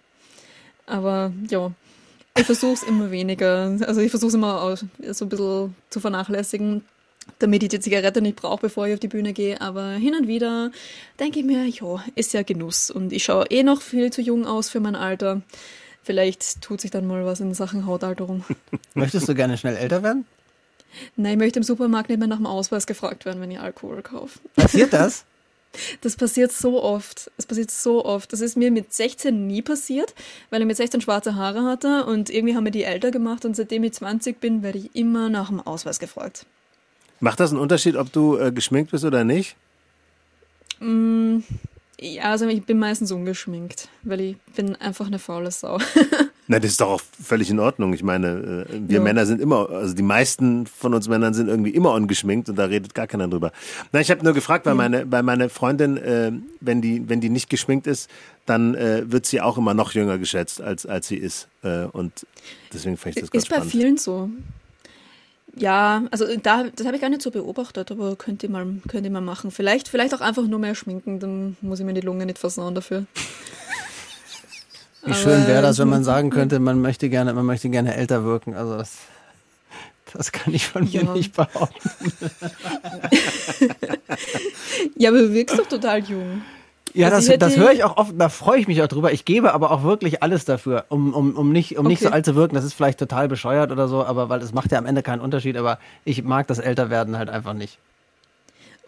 Aber 0.86 1.32
ja, 1.48 1.72
ich 2.36 2.44
versuche 2.44 2.74
es 2.74 2.82
immer 2.82 3.10
weniger. 3.10 3.76
Also 3.86 4.00
ich 4.00 4.10
versuche 4.10 4.28
es 4.28 4.34
immer 4.34 4.76
so 5.12 5.24
ein 5.24 5.28
bisschen 5.28 5.74
zu 5.90 6.00
vernachlässigen, 6.00 6.84
damit 7.38 7.62
ich 7.62 7.68
die 7.70 7.80
Zigarette 7.80 8.22
nicht 8.22 8.36
brauche, 8.36 8.62
bevor 8.62 8.86
ich 8.86 8.94
auf 8.94 9.00
die 9.00 9.08
Bühne 9.08 9.32
gehe. 9.32 9.60
Aber 9.60 9.92
hin 9.92 10.14
und 10.14 10.28
wieder 10.28 10.70
denke 11.18 11.40
ich 11.40 11.44
mir, 11.44 11.66
ja, 11.66 12.04
ist 12.14 12.32
ja 12.34 12.42
Genuss. 12.42 12.90
Und 12.90 13.12
ich 13.12 13.24
schaue 13.24 13.46
eh 13.50 13.62
noch 13.62 13.82
viel 13.82 14.12
zu 14.12 14.22
jung 14.22 14.46
aus 14.46 14.68
für 14.68 14.80
mein 14.80 14.96
Alter. 14.96 15.42
Vielleicht 16.02 16.62
tut 16.62 16.80
sich 16.80 16.90
dann 16.90 17.06
mal 17.06 17.24
was 17.24 17.40
in 17.40 17.52
Sachen 17.54 17.86
Hautalterung. 17.86 18.44
Möchtest 18.94 19.28
du 19.28 19.34
gerne 19.34 19.58
schnell 19.58 19.76
älter 19.76 20.02
werden? 20.02 20.24
Nein, 21.16 21.32
ich 21.32 21.38
möchte 21.38 21.58
im 21.58 21.64
Supermarkt 21.64 22.08
nicht 22.08 22.18
mehr 22.18 22.28
nach 22.28 22.36
dem 22.36 22.46
Ausweis 22.46 22.86
gefragt 22.86 23.24
werden, 23.24 23.40
wenn 23.40 23.50
ich 23.50 23.60
Alkohol 23.60 24.02
kaufe. 24.02 24.38
Passiert 24.54 24.92
das? 24.92 25.24
Das 26.00 26.16
passiert 26.16 26.52
so 26.52 26.82
oft. 26.82 27.30
Es 27.36 27.46
passiert 27.46 27.70
so 27.70 28.04
oft. 28.04 28.32
Das 28.32 28.40
ist 28.40 28.56
mir 28.56 28.70
mit 28.70 28.92
16 28.92 29.46
nie 29.46 29.62
passiert, 29.62 30.14
weil 30.50 30.60
ich 30.60 30.66
mit 30.66 30.76
16 30.76 31.00
schwarze 31.00 31.34
Haare 31.34 31.64
hatte 31.64 32.04
und 32.06 32.30
irgendwie 32.30 32.56
haben 32.56 32.64
wir 32.64 32.72
die 32.72 32.84
älter 32.84 33.10
gemacht 33.10 33.44
und 33.44 33.56
seitdem 33.56 33.84
ich 33.84 33.92
20 33.92 34.40
bin, 34.40 34.62
werde 34.62 34.78
ich 34.78 34.94
immer 34.94 35.28
nach 35.28 35.48
dem 35.48 35.60
Ausweis 35.60 35.98
gefragt. 35.98 36.46
Macht 37.20 37.40
das 37.40 37.50
einen 37.50 37.60
Unterschied, 37.60 37.96
ob 37.96 38.12
du 38.12 38.36
äh, 38.36 38.52
geschminkt 38.52 38.90
bist 38.90 39.04
oder 39.04 39.24
nicht? 39.24 39.56
Mm, 40.80 41.38
ja, 41.98 42.24
also 42.24 42.46
ich 42.46 42.64
bin 42.64 42.78
meistens 42.78 43.10
ungeschminkt, 43.10 43.88
weil 44.02 44.20
ich 44.20 44.36
bin 44.54 44.76
einfach 44.76 45.06
eine 45.06 45.18
faule 45.18 45.50
Sau. 45.50 45.78
Na, 46.48 46.58
das 46.60 46.72
ist 46.72 46.80
doch 46.80 46.88
auch 46.90 47.00
völlig 47.22 47.50
in 47.50 47.58
Ordnung. 47.58 47.92
Ich 47.92 48.02
meine, 48.04 48.66
äh, 48.68 48.88
wir 48.88 48.98
ja. 48.98 49.02
Männer 49.02 49.26
sind 49.26 49.40
immer, 49.40 49.68
also 49.68 49.94
die 49.94 50.02
meisten 50.02 50.66
von 50.66 50.94
uns 50.94 51.08
Männern 51.08 51.34
sind 51.34 51.48
irgendwie 51.48 51.70
immer 51.70 51.92
ungeschminkt 51.92 52.48
und 52.48 52.56
da 52.56 52.66
redet 52.66 52.94
gar 52.94 53.06
keiner 53.06 53.26
drüber. 53.26 53.52
Na, 53.92 54.00
ich 54.00 54.10
habe 54.10 54.22
nur 54.22 54.32
gefragt, 54.32 54.64
weil 54.66 54.74
meine, 54.74 55.06
bei 55.06 55.22
meiner 55.22 55.48
Freundin, 55.48 55.96
äh, 55.96 56.32
wenn 56.60 56.80
die, 56.80 57.08
wenn 57.08 57.20
die 57.20 57.30
nicht 57.30 57.50
geschminkt 57.50 57.86
ist, 57.86 58.08
dann 58.46 58.76
äh, 58.76 59.10
wird 59.10 59.26
sie 59.26 59.40
auch 59.40 59.58
immer 59.58 59.74
noch 59.74 59.92
jünger 59.92 60.18
geschätzt, 60.18 60.60
als, 60.60 60.86
als 60.86 61.08
sie 61.08 61.16
ist. 61.16 61.48
Äh, 61.64 61.86
und 61.86 62.26
deswegen 62.72 62.96
fand 62.96 63.16
ich 63.16 63.22
das 63.22 63.30
ganz 63.30 63.42
Ist 63.42 63.46
spannend. 63.48 63.64
bei 63.64 63.70
vielen 63.70 63.96
so. 63.96 64.30
Ja, 65.58 66.04
also 66.10 66.26
da, 66.42 66.64
das 66.64 66.86
habe 66.86 66.96
ich 66.96 67.02
gar 67.02 67.08
nicht 67.08 67.22
so 67.22 67.30
beobachtet, 67.30 67.90
aber 67.90 68.14
könnt 68.14 68.42
ihr 68.42 68.50
mal, 68.50 68.66
könnt 68.88 69.04
ihr 69.04 69.10
mal 69.10 69.22
machen. 69.22 69.50
Vielleicht, 69.50 69.88
vielleicht 69.88 70.14
auch 70.14 70.20
einfach 70.20 70.46
nur 70.46 70.58
mehr 70.58 70.74
schminken, 70.74 71.18
dann 71.18 71.56
muss 71.62 71.80
ich 71.80 71.86
mir 71.86 71.94
die 71.94 72.02
Lunge 72.02 72.26
nicht 72.26 72.38
versauen 72.38 72.74
dafür. 72.74 73.06
Wie 75.06 75.14
schön 75.14 75.46
wäre 75.46 75.62
das, 75.62 75.78
wenn 75.78 75.88
man 75.88 76.04
sagen 76.04 76.30
könnte, 76.30 76.58
man 76.58 76.80
möchte 76.80 77.08
gerne, 77.08 77.32
man 77.32 77.46
möchte 77.46 77.68
gerne 77.70 77.94
älter 77.94 78.24
wirken. 78.24 78.54
Also 78.54 78.76
das, 78.76 78.96
das 80.12 80.32
kann 80.32 80.52
ich 80.52 80.66
von 80.66 80.86
ja. 80.86 81.04
mir 81.04 81.12
nicht 81.12 81.34
behaupten. 81.34 81.90
ja, 84.96 85.10
aber 85.10 85.18
du 85.18 85.32
wirkst 85.32 85.58
doch 85.58 85.66
total 85.66 86.02
jung. 86.04 86.42
Ja, 86.96 87.08
also 87.08 87.30
das, 87.30 87.38
das 87.38 87.56
höre 87.56 87.72
ich 87.72 87.84
auch 87.84 87.98
oft, 87.98 88.14
da 88.16 88.28
freue 88.30 88.58
ich 88.58 88.68
mich 88.68 88.82
auch 88.82 88.88
drüber. 88.88 89.12
Ich 89.12 89.24
gebe 89.26 89.52
aber 89.52 89.70
auch 89.70 89.82
wirklich 89.82 90.22
alles 90.22 90.46
dafür, 90.46 90.86
um, 90.88 91.12
um, 91.12 91.36
um, 91.36 91.52
nicht, 91.52 91.72
um 91.72 91.84
okay. 91.84 91.88
nicht 91.88 92.02
so 92.02 92.08
alt 92.08 92.24
zu 92.24 92.34
wirken. 92.34 92.54
Das 92.54 92.64
ist 92.64 92.72
vielleicht 92.72 92.98
total 92.98 93.28
bescheuert 93.28 93.70
oder 93.70 93.86
so, 93.86 94.04
aber 94.04 94.28
weil 94.30 94.40
es 94.40 94.54
macht 94.54 94.72
ja 94.72 94.78
am 94.78 94.86
Ende 94.86 95.02
keinen 95.02 95.20
Unterschied, 95.20 95.56
aber 95.56 95.78
ich 96.04 96.24
mag 96.24 96.46
das 96.46 96.58
Älterwerden 96.58 97.18
halt 97.18 97.28
einfach 97.28 97.52
nicht. 97.52 97.78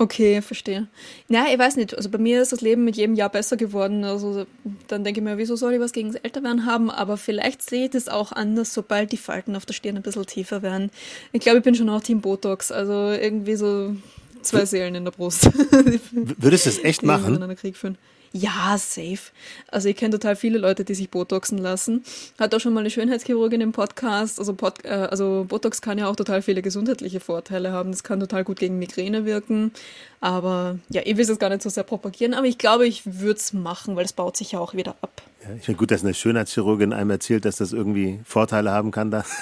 Okay, 0.00 0.40
verstehe. 0.42 0.86
Ja, 1.28 1.46
ich 1.52 1.58
weiß 1.58 1.74
nicht. 1.74 1.96
Also 1.96 2.08
bei 2.08 2.18
mir 2.18 2.40
ist 2.40 2.52
das 2.52 2.60
Leben 2.60 2.84
mit 2.84 2.96
jedem 2.96 3.16
Jahr 3.16 3.30
besser 3.30 3.56
geworden. 3.56 4.04
Also 4.04 4.46
dann 4.86 5.02
denke 5.02 5.18
ich 5.18 5.24
mir, 5.24 5.38
wieso 5.38 5.56
soll 5.56 5.74
ich 5.74 5.80
was 5.80 5.92
gegen 5.92 6.12
das 6.12 6.22
Älterwerden 6.22 6.66
haben? 6.66 6.88
Aber 6.88 7.16
vielleicht 7.16 7.68
sehe 7.68 7.86
ich 7.86 7.90
das 7.90 8.08
auch 8.08 8.30
anders, 8.30 8.72
sobald 8.72 9.10
die 9.10 9.16
Falten 9.16 9.56
auf 9.56 9.66
der 9.66 9.74
Stirn 9.74 9.96
ein 9.96 10.02
bisschen 10.02 10.24
tiefer 10.24 10.62
werden. 10.62 10.90
Ich 11.32 11.40
glaube, 11.40 11.58
ich 11.58 11.64
bin 11.64 11.74
schon 11.74 11.88
auch 11.88 12.00
Team 12.00 12.20
Botox. 12.20 12.70
Also 12.70 13.10
irgendwie 13.10 13.56
so 13.56 13.96
zwei 14.42 14.66
Seelen 14.66 14.94
in 14.94 15.04
der 15.04 15.10
Brust. 15.10 15.46
Würdest 16.12 16.66
du 16.66 16.70
das 16.70 16.84
echt 16.84 17.02
machen? 17.02 17.56
Krieg 17.56 17.76
führen. 17.76 17.98
Ja, 18.32 18.76
safe. 18.78 19.32
Also 19.68 19.88
ich 19.88 19.96
kenne 19.96 20.12
total 20.12 20.36
viele 20.36 20.58
Leute, 20.58 20.84
die 20.84 20.94
sich 20.94 21.10
Botoxen 21.10 21.58
lassen. 21.58 22.04
Hat 22.38 22.54
auch 22.54 22.60
schon 22.60 22.74
mal 22.74 22.80
eine 22.80 22.90
Schönheitschirurgin 22.90 23.60
im 23.60 23.72
Podcast. 23.72 24.38
Also, 24.38 24.54
Pod, 24.54 24.84
äh, 24.84 24.88
also 24.88 25.46
Botox 25.48 25.80
kann 25.80 25.98
ja 25.98 26.08
auch 26.08 26.16
total 26.16 26.42
viele 26.42 26.62
gesundheitliche 26.62 27.20
Vorteile 27.20 27.72
haben. 27.72 27.90
Das 27.90 28.02
kann 28.02 28.20
total 28.20 28.44
gut 28.44 28.58
gegen 28.58 28.78
Migräne 28.78 29.24
wirken. 29.24 29.72
Aber 30.20 30.78
ja, 30.90 31.02
ich 31.04 31.16
will 31.16 31.28
es 31.28 31.38
gar 31.38 31.48
nicht 31.48 31.62
so 31.62 31.70
sehr 31.70 31.84
propagieren, 31.84 32.34
aber 32.34 32.46
ich 32.46 32.58
glaube, 32.58 32.86
ich 32.86 33.02
würde 33.04 33.38
es 33.38 33.52
machen, 33.52 33.96
weil 33.96 34.04
es 34.04 34.12
baut 34.12 34.36
sich 34.36 34.52
ja 34.52 34.58
auch 34.58 34.74
wieder 34.74 34.96
ab. 35.00 35.22
Ja, 35.42 35.54
ich 35.54 35.64
finde 35.64 35.78
gut, 35.78 35.90
dass 35.90 36.02
eine 36.02 36.14
Schönheitschirurgin 36.14 36.92
einem 36.92 37.10
erzählt, 37.10 37.44
dass 37.44 37.56
das 37.56 37.72
irgendwie 37.72 38.20
Vorteile 38.24 38.70
haben 38.70 38.90
kann. 38.90 39.10
Da. 39.10 39.24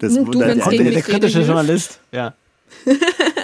Das 0.00 0.14
du, 0.14 0.26
wundert 0.26 0.56
der, 0.72 0.90
der 0.90 1.02
kritische 1.02 1.42
Journalist, 1.42 2.00
ja. 2.10 2.34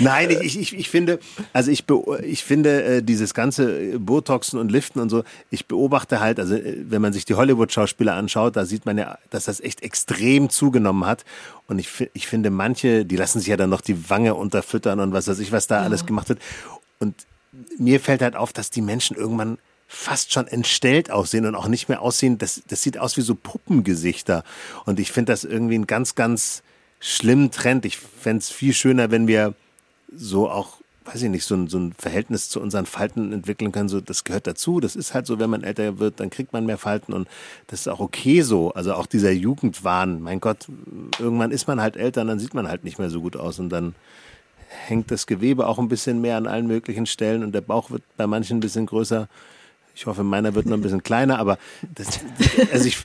Nein, 0.00 0.30
ich, 0.30 0.58
ich, 0.58 0.76
ich 0.76 0.88
finde, 0.88 1.20
also 1.52 1.70
ich, 1.70 1.84
ich 2.22 2.42
finde 2.42 2.82
äh, 2.82 3.02
dieses 3.02 3.34
ganze 3.34 3.98
Botoxen 3.98 4.58
und 4.58 4.72
Liften 4.72 4.98
und 4.98 5.10
so, 5.10 5.22
ich 5.50 5.66
beobachte 5.66 6.20
halt, 6.20 6.40
also 6.40 6.54
äh, 6.54 6.76
wenn 6.88 7.02
man 7.02 7.12
sich 7.12 7.24
die 7.24 7.34
Hollywood-Schauspieler 7.34 8.14
anschaut, 8.14 8.56
da 8.56 8.64
sieht 8.64 8.86
man 8.86 8.98
ja, 8.98 9.18
dass 9.30 9.44
das 9.44 9.60
echt 9.60 9.82
extrem 9.82 10.50
zugenommen 10.50 11.06
hat. 11.06 11.24
Und 11.68 11.78
ich, 11.78 12.10
ich 12.14 12.26
finde, 12.26 12.50
manche, 12.50 13.04
die 13.04 13.16
lassen 13.16 13.38
sich 13.38 13.48
ja 13.48 13.56
dann 13.56 13.70
noch 13.70 13.82
die 13.82 14.10
Wange 14.10 14.34
unterfüttern 14.34 15.00
und 15.00 15.12
was 15.12 15.28
weiß 15.28 15.38
ich, 15.38 15.52
was 15.52 15.66
da 15.66 15.76
ja. 15.76 15.82
alles 15.82 16.06
gemacht 16.06 16.28
wird. 16.28 16.40
Und 16.98 17.14
mir 17.78 18.00
fällt 18.00 18.22
halt 18.22 18.36
auf, 18.36 18.52
dass 18.52 18.70
die 18.70 18.82
Menschen 18.82 19.16
irgendwann 19.16 19.58
fast 19.86 20.32
schon 20.32 20.46
entstellt 20.46 21.10
aussehen 21.10 21.46
und 21.46 21.54
auch 21.56 21.66
nicht 21.66 21.88
mehr 21.88 22.00
aussehen. 22.00 22.38
Das, 22.38 22.62
das 22.68 22.82
sieht 22.82 22.96
aus 22.96 23.16
wie 23.16 23.22
so 23.22 23.34
Puppengesichter. 23.34 24.44
Und 24.86 25.00
ich 25.00 25.10
finde 25.10 25.32
das 25.32 25.44
irgendwie 25.44 25.74
einen 25.74 25.88
ganz, 25.88 26.14
ganz 26.14 26.62
schlimmen 27.00 27.50
Trend. 27.50 27.84
Ich 27.84 27.98
fände 27.98 28.38
es 28.38 28.50
viel 28.50 28.72
schöner, 28.72 29.10
wenn 29.10 29.26
wir 29.26 29.54
so 30.12 30.50
auch, 30.50 30.78
weiß 31.04 31.22
ich 31.22 31.30
nicht, 31.30 31.44
so 31.44 31.54
ein, 31.54 31.68
so 31.68 31.78
ein 31.78 31.92
Verhältnis 31.96 32.48
zu 32.48 32.60
unseren 32.60 32.86
Falten 32.86 33.32
entwickeln 33.32 33.72
können. 33.72 33.88
So, 33.88 34.00
das 34.00 34.24
gehört 34.24 34.46
dazu. 34.46 34.80
Das 34.80 34.96
ist 34.96 35.14
halt 35.14 35.26
so, 35.26 35.38
wenn 35.38 35.50
man 35.50 35.62
älter 35.62 35.98
wird, 35.98 36.20
dann 36.20 36.30
kriegt 36.30 36.52
man 36.52 36.66
mehr 36.66 36.78
Falten 36.78 37.12
und 37.12 37.28
das 37.68 37.80
ist 37.80 37.88
auch 37.88 38.00
okay 38.00 38.42
so. 38.42 38.72
Also 38.72 38.94
auch 38.94 39.06
dieser 39.06 39.30
Jugendwahn. 39.32 40.20
Mein 40.20 40.40
Gott, 40.40 40.68
irgendwann 41.18 41.50
ist 41.50 41.66
man 41.66 41.80
halt 41.80 41.96
älter 41.96 42.22
und 42.22 42.28
dann 42.28 42.38
sieht 42.38 42.54
man 42.54 42.68
halt 42.68 42.84
nicht 42.84 42.98
mehr 42.98 43.10
so 43.10 43.20
gut 43.20 43.36
aus 43.36 43.58
und 43.58 43.70
dann 43.70 43.94
hängt 44.68 45.10
das 45.10 45.26
Gewebe 45.26 45.66
auch 45.66 45.78
ein 45.78 45.88
bisschen 45.88 46.20
mehr 46.20 46.36
an 46.36 46.46
allen 46.46 46.66
möglichen 46.66 47.06
Stellen 47.06 47.42
und 47.42 47.52
der 47.52 47.60
Bauch 47.60 47.90
wird 47.90 48.02
bei 48.16 48.26
manchen 48.26 48.58
ein 48.58 48.60
bisschen 48.60 48.86
größer. 48.86 49.28
Ich 49.94 50.06
hoffe, 50.06 50.22
meiner 50.22 50.54
wird 50.54 50.66
noch 50.66 50.76
ein 50.76 50.82
bisschen 50.82 51.02
kleiner, 51.02 51.38
aber 51.38 51.58
das, 51.94 52.20
also 52.72 52.86
ich, 52.86 52.98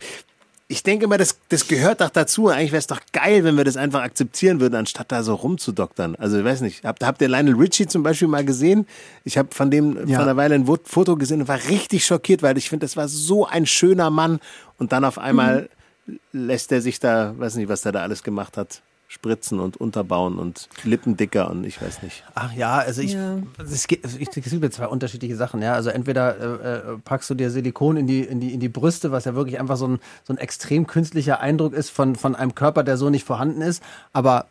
ich 0.68 0.82
denke 0.82 1.06
immer, 1.06 1.18
das, 1.18 1.38
das 1.50 1.68
gehört 1.68 2.02
doch 2.02 2.10
dazu. 2.10 2.48
Eigentlich 2.48 2.72
wäre 2.72 2.80
es 2.80 2.88
doch 2.88 3.02
geil, 3.14 3.44
wenn 3.44 3.56
wir 3.56 3.64
das 3.64 3.78
einfach 3.78 4.02
akzeptieren 4.02 4.60
würden, 4.60 4.76
anstatt 4.76 5.12
da 5.12 5.22
so 5.22 5.36
rumzudoktern. 5.36 6.16
Also 6.16 6.40
ich 6.40 6.46
weiß 6.46 6.62
nicht, 6.62 6.84
habt, 6.84 7.04
habt 7.04 7.22
ihr 7.22 7.30
Lionel 7.30 7.56
Richie 7.56 7.86
zum 7.86 8.02
Beispiel 8.02 8.28
mal 8.28 8.44
gesehen? 8.44 8.88
Ich 9.24 9.38
habe 9.38 9.50
von 9.54 9.70
dem 9.70 10.08
ja. 10.08 10.16
vor 10.16 10.26
einer 10.26 10.38
Weile 10.38 10.56
ein 10.56 10.66
Foto 10.66 11.18
gesehen 11.18 11.42
und 11.42 11.48
war 11.48 11.60
richtig 11.70 12.06
schockiert, 12.06 12.42
weil 12.42 12.58
ich 12.58 12.70
finde, 12.70 12.86
das 12.86 12.98
war 12.98 13.08
so 13.08 13.46
ein 13.46 13.68
schöner 13.68 14.10
Mann 14.10 14.40
und 14.78 14.92
dann 14.92 15.06
auf 15.06 15.20
einmal 15.20 15.70
mhm. 16.08 16.20
lässt 16.32 16.72
er 16.72 16.82
sich 16.82 17.00
da, 17.00 17.38
weiß 17.38 17.56
nicht, 17.56 17.70
was 17.70 17.86
er 17.86 17.92
da 17.92 18.02
alles 18.02 18.24
gemacht 18.24 18.58
hat 18.58 18.82
spritzen 19.08 19.60
und 19.60 19.78
unterbauen 19.78 20.40
und 20.40 20.68
Lippen 20.84 21.16
dicker 21.16 21.50
und 21.50 21.64
ich 21.64 21.82
weiß 21.82 22.02
nicht. 22.02 22.24
Ach 22.34 22.52
ja, 22.54 22.78
also 22.78 23.02
ich, 23.02 23.14
ja. 23.14 23.38
Es, 23.60 23.88
gibt, 23.88 24.06
es 24.06 24.18
gibt 24.18 24.74
zwei 24.74 24.88
unterschiedliche 24.88 25.36
Sachen. 25.36 25.62
Ja, 25.62 25.74
also 25.74 25.90
entweder 25.90 26.38
äh, 26.38 26.94
äh, 26.94 26.98
packst 27.04 27.30
du 27.30 27.36
dir 27.36 27.52
Silikon 27.52 27.98
in 27.98 28.08
die, 28.08 28.22
in 28.22 28.40
die, 28.40 28.54
in 28.54 28.60
die 28.60 28.70
Brüste, 28.70 29.12
was 29.12 29.26
ja 29.26 29.36
wirklich 29.36 29.60
einfach 29.60 29.78
so 29.78 29.88
ein, 29.88 30.00
so 30.24 30.34
ein 30.34 30.38
extrem 30.38 30.88
künstlicher 30.88 31.40
Eindruck 31.40 31.74
ist 31.74 31.92
von, 31.92 32.16
von 32.16 32.36
einem 32.36 32.56
Körper, 32.56 32.84
der 32.84 32.98
so 32.98 33.10
nicht 33.10 33.26
vorhanden 33.26 33.62
ist. 33.62 33.84
Aber 34.12 34.48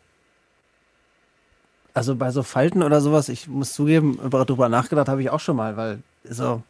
also 1.93 2.17
bei 2.17 2.31
so 2.31 2.43
Falten 2.43 2.83
oder 2.83 3.01
sowas, 3.01 3.29
ich 3.29 3.49
muss 3.49 3.73
zugeben, 3.73 4.19
darüber 4.31 4.69
nachgedacht 4.69 5.09
habe 5.09 5.23
ich 5.23 5.31
auch 5.31 5.40
schon 5.40 5.57
mal, 5.57 5.77
weil 5.77 6.03
so, 6.29 6.62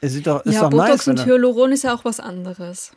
es 0.00 0.12
sieht 0.12 0.26
doch, 0.26 0.44
ist 0.44 0.54
ja, 0.54 0.62
doch 0.62 0.70
Botox 0.70 1.06
nice, 1.06 1.08
und 1.08 1.26
Hyaluron 1.26 1.72
ist 1.72 1.84
ja 1.84 1.94
auch 1.94 2.04
was 2.04 2.20
anderes. 2.20 2.92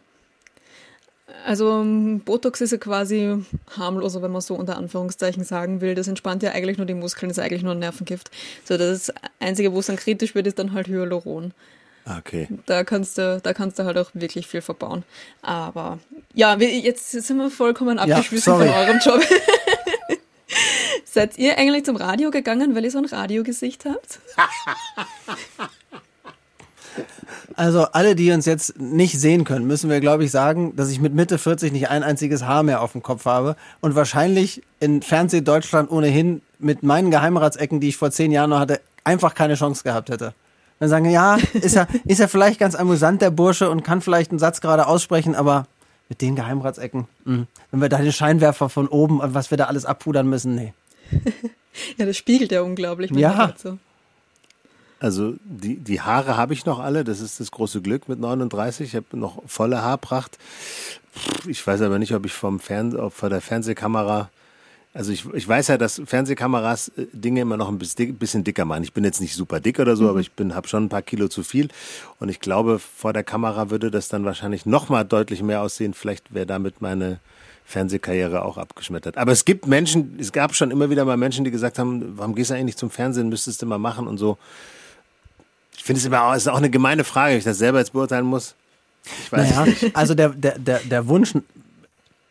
Also 1.45 1.83
Botox 2.23 2.61
ist 2.61 2.71
ja 2.71 2.77
quasi 2.77 3.43
harmloser, 3.77 4.21
wenn 4.21 4.31
man 4.31 4.41
so 4.41 4.55
unter 4.55 4.77
Anführungszeichen 4.77 5.43
sagen 5.43 5.81
will. 5.81 5.95
Das 5.95 6.07
entspannt 6.07 6.43
ja 6.43 6.51
eigentlich 6.51 6.77
nur 6.77 6.85
die 6.85 6.93
Muskeln, 6.93 7.31
ist 7.31 7.39
eigentlich 7.39 7.63
nur 7.63 7.73
ein 7.73 7.79
Nervengift. 7.79 8.29
So 8.63 8.77
das 8.77 9.11
Einzige, 9.39 9.73
wo 9.73 9.79
es 9.79 9.87
dann 9.87 9.95
kritisch 9.95 10.35
wird, 10.35 10.47
ist 10.47 10.59
dann 10.59 10.73
halt 10.73 10.87
Hyaluron. 10.87 11.53
Okay. 12.05 12.47
Da 12.67 12.83
kannst 12.83 13.17
du, 13.17 13.39
da 13.41 13.53
kannst 13.53 13.79
du 13.79 13.85
halt 13.85 13.97
auch 13.97 14.11
wirklich 14.13 14.45
viel 14.45 14.61
verbauen. 14.61 15.03
Aber 15.41 15.99
ja, 16.33 16.55
jetzt 16.55 17.11
sind 17.11 17.37
wir 17.37 17.49
vollkommen 17.49 17.97
abgeschwissen 17.97 18.53
ja, 18.53 18.59
von 18.59 18.67
eurem 18.67 18.99
Job. 18.99 19.21
Seid 21.05 21.37
ihr 21.37 21.57
eigentlich 21.57 21.85
zum 21.85 21.95
Radio 21.95 22.29
gegangen, 22.29 22.75
weil 22.75 22.83
ihr 22.83 22.91
so 22.91 22.99
ein 22.99 23.05
Radiogesicht 23.05 23.85
habt? 23.85 24.19
Also 27.55 27.83
alle, 27.83 28.15
die 28.15 28.31
uns 28.31 28.45
jetzt 28.45 28.79
nicht 28.79 29.19
sehen 29.19 29.43
können, 29.43 29.65
müssen 29.65 29.89
wir, 29.89 29.99
glaube 29.99 30.23
ich, 30.25 30.31
sagen, 30.31 30.75
dass 30.75 30.89
ich 30.89 30.99
mit 30.99 31.13
Mitte 31.13 31.37
40 31.37 31.71
nicht 31.71 31.89
ein 31.89 32.03
einziges 32.03 32.43
Haar 32.43 32.63
mehr 32.63 32.81
auf 32.81 32.91
dem 32.91 33.03
Kopf 33.03 33.25
habe 33.25 33.55
und 33.81 33.95
wahrscheinlich 33.95 34.61
in 34.79 35.01
Fernsehdeutschland 35.01 35.91
ohnehin 35.91 36.41
mit 36.59 36.83
meinen 36.83 37.11
Geheimratsecken, 37.11 37.79
die 37.79 37.89
ich 37.89 37.97
vor 37.97 38.11
zehn 38.11 38.31
Jahren 38.31 38.49
noch 38.49 38.59
hatte, 38.59 38.81
einfach 39.03 39.33
keine 39.35 39.55
Chance 39.55 39.83
gehabt 39.83 40.09
hätte. 40.09 40.33
Dann 40.79 40.89
sagen, 40.89 41.09
ja, 41.09 41.37
ist 41.53 41.75
ja, 41.75 41.87
ist 42.05 42.19
ja 42.19 42.27
vielleicht 42.27 42.59
ganz 42.59 42.75
amüsant, 42.75 43.21
der 43.21 43.31
Bursche, 43.31 43.69
und 43.69 43.83
kann 43.83 44.01
vielleicht 44.01 44.31
einen 44.31 44.39
Satz 44.39 44.61
gerade 44.61 44.87
aussprechen, 44.87 45.35
aber 45.35 45.67
mit 46.09 46.21
den 46.21 46.35
Geheimratsecken, 46.35 47.07
mh. 47.23 47.33
Hm, 47.33 47.47
wenn 47.71 47.81
wir 47.81 47.89
da 47.89 47.97
den 47.97 48.11
Scheinwerfer 48.11 48.69
von 48.69 48.87
oben, 48.87 49.19
was 49.21 49.51
wir 49.51 49.57
da 49.57 49.65
alles 49.65 49.85
abpudern 49.85 50.27
müssen, 50.27 50.55
nee. 50.55 50.73
ja, 51.97 52.05
das 52.05 52.17
spiegelt 52.17 52.51
ja 52.51 52.61
unglaublich. 52.61 53.11
Ja. 53.11 53.53
So. 53.57 53.77
Also 55.05 55.35
die, 55.43 55.77
die 55.77 56.01
Haare 56.01 56.35
habe 56.35 56.53
ich 56.53 56.65
noch 56.65 56.79
alle, 56.79 57.03
das 57.03 57.19
ist 57.19 57.39
das 57.39 57.51
große 57.51 57.83
Glück 57.83 58.09
mit 58.09 58.19
39. 58.19 58.87
Ich 58.87 58.95
habe 58.95 59.05
noch 59.15 59.39
volle 59.45 59.83
Haarpracht. 59.83 60.39
Ich 61.45 61.65
weiß 61.65 61.81
aber 61.81 61.99
nicht, 61.99 62.15
ob 62.15 62.25
ich 62.25 62.33
vom 62.33 62.59
Fern 62.59 63.11
vor 63.11 63.29
der 63.29 63.39
Fernsehkamera, 63.39 64.31
also 64.95 65.11
ich, 65.11 65.31
ich 65.35 65.47
weiß 65.47 65.67
ja, 65.67 65.77
dass 65.77 66.01
Fernsehkameras 66.03 66.87
äh, 66.97 67.05
Dinge 67.13 67.41
immer 67.41 67.55
noch 67.55 67.69
ein 67.69 67.77
bisschen 67.77 68.43
dicker 68.43 68.65
machen. 68.65 68.81
Ich 68.81 68.93
bin 68.93 69.03
jetzt 69.03 69.21
nicht 69.21 69.35
super 69.35 69.59
dick 69.59 69.77
oder 69.77 69.95
so, 69.95 70.05
mhm. 70.05 70.09
aber 70.09 70.19
ich 70.21 70.31
bin 70.31 70.55
habe 70.55 70.67
schon 70.67 70.85
ein 70.85 70.89
paar 70.89 71.03
Kilo 71.03 71.27
zu 71.27 71.43
viel. 71.43 71.67
Und 72.19 72.29
ich 72.29 72.39
glaube, 72.39 72.79
vor 72.79 73.13
der 73.13 73.23
Kamera 73.23 73.69
würde 73.69 73.91
das 73.91 74.07
dann 74.07 74.25
wahrscheinlich 74.25 74.65
noch 74.65 74.89
mal 74.89 75.03
deutlich 75.03 75.43
mehr 75.43 75.61
aussehen. 75.61 75.93
Vielleicht 75.93 76.33
wäre 76.33 76.47
damit 76.47 76.81
meine 76.81 77.19
Fernsehkarriere 77.65 78.43
auch 78.43 78.57
abgeschmettert. 78.57 79.19
Aber 79.19 79.33
es 79.33 79.45
gibt 79.45 79.67
Menschen, 79.67 80.17
es 80.19 80.31
gab 80.31 80.55
schon 80.55 80.71
immer 80.71 80.89
wieder 80.89 81.05
mal 81.05 81.15
Menschen, 81.15 81.45
die 81.45 81.51
gesagt 81.51 81.77
haben, 81.77 82.17
warum 82.17 82.33
gehst 82.33 82.49
du 82.49 82.55
eigentlich 82.55 82.65
nicht 82.65 82.79
zum 82.79 82.89
Fernsehen, 82.89 83.29
müsstest 83.29 83.61
du 83.61 83.67
mal 83.67 83.77
machen 83.77 84.07
und 84.07 84.17
so. 84.17 84.39
Ich 85.85 85.87
finde 85.87 85.99
es 85.99 86.05
immer 86.07 86.23
auch, 86.23 86.33
ist 86.33 86.49
auch 86.49 86.57
eine 86.57 86.71
gemeine 86.71 87.03
Frage, 87.03 87.33
wenn 87.33 87.37
ich 87.37 87.43
das 87.43 87.59
selber 87.59 87.77
jetzt 87.77 87.93
beurteilen 87.93 88.25
muss. 88.25 88.55
Ich 89.23 89.31
weiß 89.31 89.51
naja, 89.51 89.65
nicht. 89.65 89.95
Also 89.95 90.15
der, 90.15 90.29
der, 90.29 90.57
der, 90.57 90.79
der 90.79 91.07
Wunsch, 91.07 91.35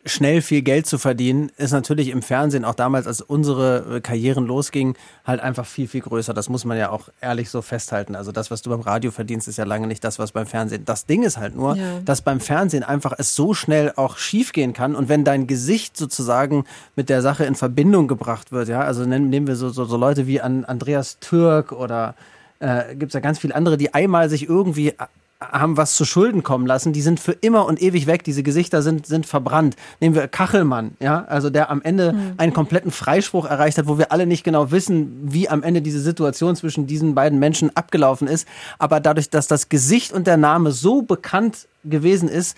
schnell 0.05 0.41
viel 0.41 0.61
Geld 0.61 0.87
zu 0.87 0.97
verdienen, 0.97 1.49
ist 1.55 1.71
natürlich 1.71 2.09
im 2.09 2.21
Fernsehen, 2.21 2.65
auch 2.65 2.75
damals, 2.75 3.07
als 3.07 3.21
unsere 3.21 4.01
Karrieren 4.01 4.45
losgingen, 4.45 4.95
halt 5.25 5.39
einfach 5.39 5.65
viel, 5.65 5.87
viel 5.87 6.01
größer. 6.01 6.33
Das 6.33 6.49
muss 6.49 6.65
man 6.65 6.77
ja 6.77 6.89
auch 6.89 7.07
ehrlich 7.21 7.49
so 7.49 7.61
festhalten. 7.61 8.17
Also 8.17 8.33
das, 8.33 8.51
was 8.51 8.61
du 8.61 8.71
beim 8.71 8.81
Radio 8.81 9.09
verdienst, 9.11 9.47
ist 9.47 9.55
ja 9.55 9.63
lange 9.63 9.87
nicht 9.87 10.03
das, 10.03 10.19
was 10.19 10.33
beim 10.33 10.47
Fernsehen. 10.47 10.83
Das 10.83 11.05
Ding 11.05 11.23
ist 11.23 11.37
halt 11.37 11.55
nur, 11.55 11.77
ja. 11.77 12.01
dass 12.03 12.21
beim 12.21 12.41
Fernsehen 12.41 12.83
einfach 12.83 13.13
es 13.17 13.35
so 13.35 13.53
schnell 13.53 13.93
auch 13.95 14.17
schiefgehen 14.17 14.73
kann. 14.73 14.97
Und 14.97 15.07
wenn 15.07 15.23
dein 15.23 15.47
Gesicht 15.47 15.95
sozusagen 15.95 16.65
mit 16.97 17.07
der 17.07 17.21
Sache 17.21 17.45
in 17.45 17.55
Verbindung 17.55 18.09
gebracht 18.09 18.51
wird, 18.51 18.67
ja, 18.67 18.81
also 18.81 19.05
nehmen, 19.05 19.29
nehmen 19.29 19.47
wir 19.47 19.55
so, 19.55 19.69
so, 19.69 19.85
so 19.85 19.95
Leute 19.95 20.27
wie 20.27 20.41
an 20.41 20.65
Andreas 20.65 21.19
Türk 21.21 21.71
oder 21.71 22.15
äh, 22.59 22.95
gibt 22.95 23.09
es 23.09 23.13
ja 23.13 23.19
ganz 23.19 23.39
viele 23.39 23.55
andere, 23.55 23.77
die 23.77 23.93
einmal 23.93 24.29
sich 24.29 24.47
irgendwie 24.47 24.89
äh, 24.89 24.93
haben 25.41 25.77
was 25.77 25.95
zu 25.95 26.05
Schulden 26.05 26.43
kommen 26.43 26.65
lassen, 26.65 26.93
die 26.93 27.01
sind 27.01 27.19
für 27.19 27.33
immer 27.33 27.65
und 27.65 27.81
ewig 27.81 28.07
weg. 28.07 28.23
Diese 28.23 28.41
Gesichter 28.41 28.81
sind, 28.81 29.05
sind 29.05 29.25
verbrannt. 29.25 29.75
Nehmen 29.99 30.15
wir 30.15 30.27
Kachelmann, 30.27 30.95
ja, 30.99 31.25
also 31.25 31.49
der 31.49 31.69
am 31.69 31.81
Ende 31.81 32.13
mhm. 32.13 32.33
einen 32.37 32.53
kompletten 32.53 32.91
Freispruch 32.91 33.45
erreicht 33.45 33.77
hat, 33.77 33.87
wo 33.87 33.97
wir 33.97 34.11
alle 34.11 34.25
nicht 34.25 34.43
genau 34.43 34.71
wissen, 34.71 35.17
wie 35.23 35.49
am 35.49 35.61
Ende 35.63 35.81
diese 35.81 35.99
Situation 35.99 36.55
zwischen 36.55 36.87
diesen 36.87 37.15
beiden 37.15 37.37
Menschen 37.39 37.75
abgelaufen 37.75 38.27
ist. 38.27 38.47
Aber 38.79 38.99
dadurch, 38.99 39.29
dass 39.29 39.47
das 39.47 39.69
Gesicht 39.69 40.13
und 40.13 40.25
der 40.25 40.37
Name 40.37 40.71
so 40.71 41.01
bekannt 41.01 41.67
gewesen 41.83 42.29
ist, 42.29 42.57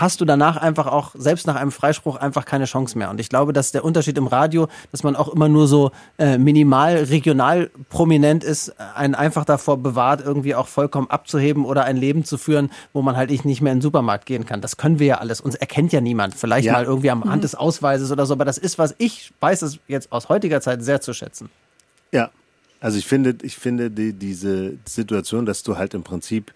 hast 0.00 0.20
du 0.20 0.24
danach 0.24 0.56
einfach 0.56 0.86
auch, 0.86 1.12
selbst 1.16 1.46
nach 1.46 1.56
einem 1.56 1.72
Freispruch, 1.72 2.16
einfach 2.16 2.44
keine 2.44 2.64
Chance 2.64 2.96
mehr. 2.96 3.10
Und 3.10 3.20
ich 3.20 3.28
glaube, 3.28 3.52
dass 3.52 3.72
der 3.72 3.84
Unterschied 3.84 4.16
im 4.18 4.26
Radio, 4.26 4.68
dass 4.92 5.02
man 5.02 5.16
auch 5.16 5.28
immer 5.28 5.48
nur 5.48 5.68
so 5.68 5.90
äh, 6.18 6.38
minimal 6.38 6.96
regional 6.96 7.70
prominent 7.88 8.44
ist, 8.44 8.78
einen 8.94 9.14
einfach 9.14 9.44
davor 9.44 9.78
bewahrt, 9.78 10.20
irgendwie 10.24 10.54
auch 10.54 10.68
vollkommen 10.68 11.08
abzuheben 11.10 11.64
oder 11.64 11.84
ein 11.84 11.96
Leben 11.96 12.24
zu 12.24 12.38
führen, 12.38 12.70
wo 12.92 13.02
man 13.02 13.16
halt 13.16 13.28
nicht 13.44 13.60
mehr 13.60 13.72
in 13.72 13.78
den 13.78 13.82
Supermarkt 13.82 14.26
gehen 14.26 14.46
kann. 14.46 14.60
Das 14.60 14.76
können 14.76 14.98
wir 14.98 15.06
ja 15.06 15.18
alles. 15.18 15.40
Uns 15.40 15.54
erkennt 15.54 15.92
ja 15.92 16.00
niemand. 16.00 16.34
Vielleicht 16.34 16.66
ja. 16.66 16.72
mal 16.72 16.84
irgendwie 16.84 17.10
am 17.10 17.24
Hand 17.24 17.44
des 17.44 17.54
Ausweises 17.54 18.10
oder 18.10 18.26
so. 18.26 18.34
Aber 18.34 18.44
das 18.44 18.58
ist, 18.58 18.78
was 18.78 18.94
ich 18.98 19.32
weiß 19.40 19.62
es 19.62 19.78
jetzt 19.88 20.12
aus 20.12 20.28
heutiger 20.28 20.60
Zeit 20.60 20.82
sehr 20.82 21.00
zu 21.00 21.12
schätzen. 21.12 21.50
Ja. 22.12 22.30
Also 22.80 22.96
ich 22.98 23.06
finde, 23.06 23.36
ich 23.42 23.56
finde 23.56 23.90
die, 23.90 24.12
diese 24.12 24.74
Situation, 24.84 25.46
dass 25.46 25.62
du 25.62 25.76
halt 25.76 25.94
im 25.94 26.04
Prinzip 26.04 26.52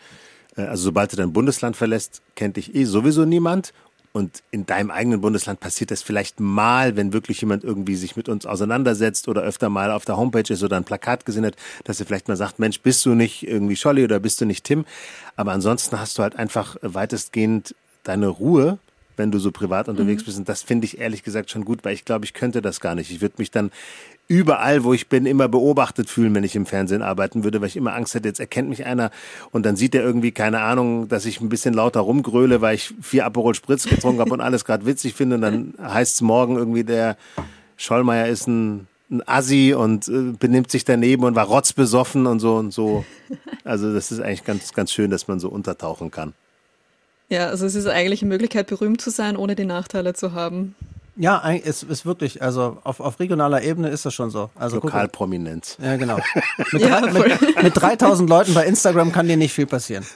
also 0.56 0.84
sobald 0.84 1.12
du 1.12 1.16
dein 1.16 1.32
Bundesland 1.32 1.76
verlässt, 1.76 2.22
kennt 2.34 2.56
dich 2.56 2.74
eh 2.74 2.84
sowieso 2.84 3.24
niemand. 3.24 3.72
Und 4.14 4.42
in 4.50 4.66
deinem 4.66 4.90
eigenen 4.90 5.22
Bundesland 5.22 5.58
passiert 5.60 5.90
das 5.90 6.02
vielleicht 6.02 6.38
mal, 6.38 6.96
wenn 6.96 7.14
wirklich 7.14 7.40
jemand 7.40 7.64
irgendwie 7.64 7.96
sich 7.96 8.14
mit 8.14 8.28
uns 8.28 8.44
auseinandersetzt 8.44 9.26
oder 9.26 9.40
öfter 9.40 9.70
mal 9.70 9.90
auf 9.90 10.04
der 10.04 10.18
Homepage 10.18 10.52
ist 10.52 10.62
oder 10.62 10.76
ein 10.76 10.84
Plakat 10.84 11.24
gesehen 11.24 11.46
hat, 11.46 11.56
dass 11.84 11.98
er 11.98 12.04
vielleicht 12.04 12.28
mal 12.28 12.36
sagt, 12.36 12.58
Mensch, 12.58 12.80
bist 12.80 13.06
du 13.06 13.14
nicht 13.14 13.46
irgendwie 13.46 13.74
Scholli 13.74 14.04
oder 14.04 14.20
bist 14.20 14.38
du 14.42 14.44
nicht 14.44 14.64
Tim? 14.64 14.84
Aber 15.34 15.52
ansonsten 15.52 15.98
hast 15.98 16.18
du 16.18 16.22
halt 16.22 16.36
einfach 16.36 16.76
weitestgehend 16.82 17.74
deine 18.04 18.28
Ruhe, 18.28 18.78
wenn 19.16 19.30
du 19.30 19.38
so 19.38 19.50
privat 19.50 19.88
unterwegs 19.88 20.22
mhm. 20.22 20.26
bist. 20.26 20.38
Und 20.38 20.48
das 20.48 20.62
finde 20.62 20.84
ich 20.84 20.98
ehrlich 20.98 21.22
gesagt 21.22 21.50
schon 21.50 21.64
gut, 21.64 21.82
weil 21.82 21.94
ich 21.94 22.04
glaube, 22.04 22.26
ich 22.26 22.34
könnte 22.34 22.60
das 22.60 22.80
gar 22.80 22.94
nicht. 22.94 23.10
Ich 23.10 23.22
würde 23.22 23.36
mich 23.38 23.50
dann 23.50 23.70
überall, 24.28 24.85
wo 24.85 24.94
ich 24.94 25.08
bin, 25.08 25.26
immer 25.26 25.48
beobachtet 25.48 26.08
fühlen, 26.08 26.35
wenn 26.35 26.44
ich 26.44 26.56
im 26.56 26.66
Fernsehen 26.66 27.02
arbeiten 27.02 27.44
würde, 27.44 27.61
weil 27.61 27.68
ich 27.68 27.76
immer 27.76 27.94
Angst 27.94 28.14
hätte, 28.14 28.28
jetzt 28.28 28.40
erkennt 28.40 28.68
mich 28.68 28.87
einer 28.87 29.11
und 29.50 29.66
dann 29.66 29.76
sieht 29.76 29.94
er 29.94 30.02
irgendwie, 30.02 30.32
keine 30.32 30.61
Ahnung, 30.61 31.08
dass 31.08 31.26
ich 31.26 31.40
ein 31.40 31.48
bisschen 31.48 31.74
lauter 31.74 32.00
rumgröle, 32.00 32.61
weil 32.61 32.76
ich 32.76 32.94
vier 33.02 33.26
Aperol 33.26 33.54
Spritz 33.54 33.88
getrunken 33.88 34.20
habe 34.20 34.32
und 34.32 34.40
alles 34.40 34.64
gerade 34.64 34.87
witzig 34.87 35.14
finde 35.14 35.37
und 35.37 35.42
dann 35.42 35.74
heißt 35.82 36.14
es 36.14 36.20
morgen 36.22 36.56
irgendwie, 36.56 36.85
der 36.85 37.16
Schollmeier 37.76 38.28
ist 38.28 38.46
ein, 38.46 38.87
ein 39.11 39.22
Assi 39.26 39.74
und 39.74 40.08
äh, 40.08 40.32
benimmt 40.38 40.70
sich 40.70 40.85
daneben 40.85 41.24
und 41.24 41.35
war 41.35 41.46
rotzbesoffen 41.46 42.26
und 42.26 42.40
so 42.40 42.56
und 42.56 42.72
so. 42.72 43.04
Also 43.64 43.92
das 43.94 44.11
ist 44.11 44.18
eigentlich 44.18 44.44
ganz, 44.44 44.72
ganz 44.72 44.92
schön, 44.92 45.11
dass 45.11 45.28
man 45.28 45.38
so 45.38 45.48
untertauchen 45.48 46.11
kann. 46.11 46.32
Ja, 47.28 47.46
also 47.46 47.64
es 47.64 47.76
ist 47.76 47.87
eigentlich 47.87 48.20
eine 48.22 48.28
Möglichkeit, 48.28 48.66
berühmt 48.66 49.00
zu 49.00 49.11
sein, 49.11 49.37
ohne 49.37 49.54
die 49.54 49.64
Nachteile 49.64 50.14
zu 50.14 50.32
haben. 50.32 50.74
Ja, 51.16 51.42
es 51.53 51.83
ist 51.83 52.07
wirklich, 52.07 52.40
also 52.40 52.79
auf, 52.85 53.01
auf 53.01 53.20
regionaler 53.20 53.62
Ebene 53.62 53.88
ist 53.90 54.07
das 54.07 54.14
schon 54.14 54.31
so. 54.31 54.51
Also 54.55 54.77
Lokalprominenz. 54.77 55.77
Ja, 55.83 55.96
genau. 55.96 56.18
Mit, 56.72 56.83
ja, 56.83 57.01
mit, 57.03 57.62
mit 57.62 57.77
3000 57.77 58.29
Leuten 58.31 58.55
bei 58.55 58.64
Instagram 58.64 59.12
kann 59.12 59.29
dir 59.29 59.37
nicht 59.37 59.53
viel 59.53 59.66
passieren. 59.66 60.07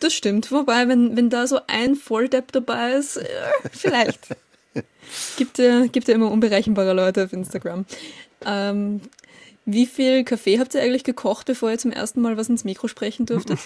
Das 0.00 0.14
stimmt. 0.14 0.50
Wobei, 0.50 0.88
wenn, 0.88 1.16
wenn 1.16 1.30
da 1.30 1.46
so 1.46 1.60
ein 1.66 1.94
Volldepp 1.94 2.50
dabei 2.52 2.92
ist, 2.92 3.18
äh, 3.18 3.26
vielleicht. 3.70 4.36
gibt 5.36 5.58
ja, 5.58 5.86
gibt 5.86 6.08
ja 6.08 6.14
immer 6.14 6.30
unberechenbare 6.30 6.92
Leute 6.92 7.24
auf 7.24 7.32
Instagram. 7.32 7.84
Ähm, 8.44 9.00
wie 9.64 9.86
viel 9.86 10.24
Kaffee 10.24 10.58
habt 10.58 10.74
ihr 10.74 10.82
eigentlich 10.82 11.04
gekocht, 11.04 11.46
bevor 11.46 11.70
ihr 11.70 11.78
zum 11.78 11.92
ersten 11.92 12.20
Mal 12.20 12.36
was 12.36 12.48
ins 12.48 12.64
Mikro 12.64 12.88
sprechen 12.88 13.26
durftet? 13.26 13.58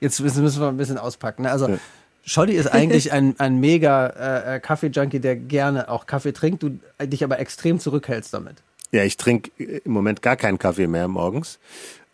Jetzt 0.00 0.20
müssen 0.20 0.60
wir 0.60 0.68
ein 0.68 0.76
bisschen 0.76 0.98
auspacken. 0.98 1.42
Ne? 1.42 1.50
Also 1.50 1.68
ja. 1.68 1.78
Scholli 2.24 2.54
ist 2.54 2.66
eigentlich 2.66 3.12
ein, 3.12 3.34
ein 3.38 3.58
mega 3.58 4.06
äh, 4.06 4.56
äh, 4.56 4.60
Kaffee-Junkie, 4.60 5.20
der 5.20 5.36
gerne 5.36 5.88
auch 5.88 6.06
Kaffee 6.06 6.32
trinkt, 6.32 6.62
du 6.62 6.78
dich 7.02 7.24
aber 7.24 7.38
extrem 7.38 7.80
zurückhältst 7.80 8.32
damit. 8.34 8.56
Ja, 8.92 9.04
ich 9.04 9.16
trinke 9.16 9.50
im 9.58 9.92
Moment 9.92 10.22
gar 10.22 10.36
keinen 10.36 10.58
Kaffee 10.58 10.86
mehr 10.86 11.08
morgens, 11.08 11.58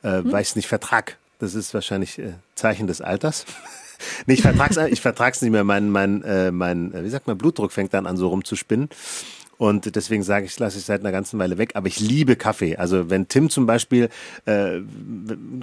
äh, 0.03 0.19
hm. 0.19 0.33
weil 0.33 0.42
ich 0.42 0.49
es 0.49 0.57
nicht 0.57 0.69
vertrag. 0.69 1.16
Das 1.38 1.55
ist 1.55 1.75
wahrscheinlich 1.75 2.19
äh, 2.19 2.35
Zeichen 2.55 2.87
des 2.87 3.01
Alters. 3.01 3.45
nee, 4.27 4.35
ich 4.35 4.42
vertrag's, 4.42 4.77
ich 4.77 5.01
vertrag's 5.01 5.42
nicht 5.42 5.51
mehr. 5.51 5.64
Mein, 5.64 5.90
mein, 5.90 6.23
äh, 6.23 6.51
mein, 6.51 6.95
äh, 6.95 7.05
wie 7.05 7.11
sagt 7.11 7.27
man, 7.27 7.37
Blutdruck 7.37 7.73
fängt 7.73 7.92
dann 7.95 8.07
an 8.07 8.16
so 8.16 8.29
rumzuspinnen. 8.29 8.88
Und 9.59 9.97
deswegen 9.97 10.23
sage 10.23 10.47
ich, 10.47 10.59
lasse 10.59 10.79
ich 10.79 10.85
seit 10.85 11.01
einer 11.01 11.12
ganzen 11.12 11.38
Weile 11.38 11.59
weg. 11.59 11.71
Aber 11.75 11.87
ich 11.87 12.01
liebe 12.01 12.37
Kaffee. 12.37 12.77
Also 12.77 13.11
wenn 13.11 13.29
Tim 13.29 13.49
zum 13.49 13.66
Beispiel 13.66 14.11
äh, 14.45 14.81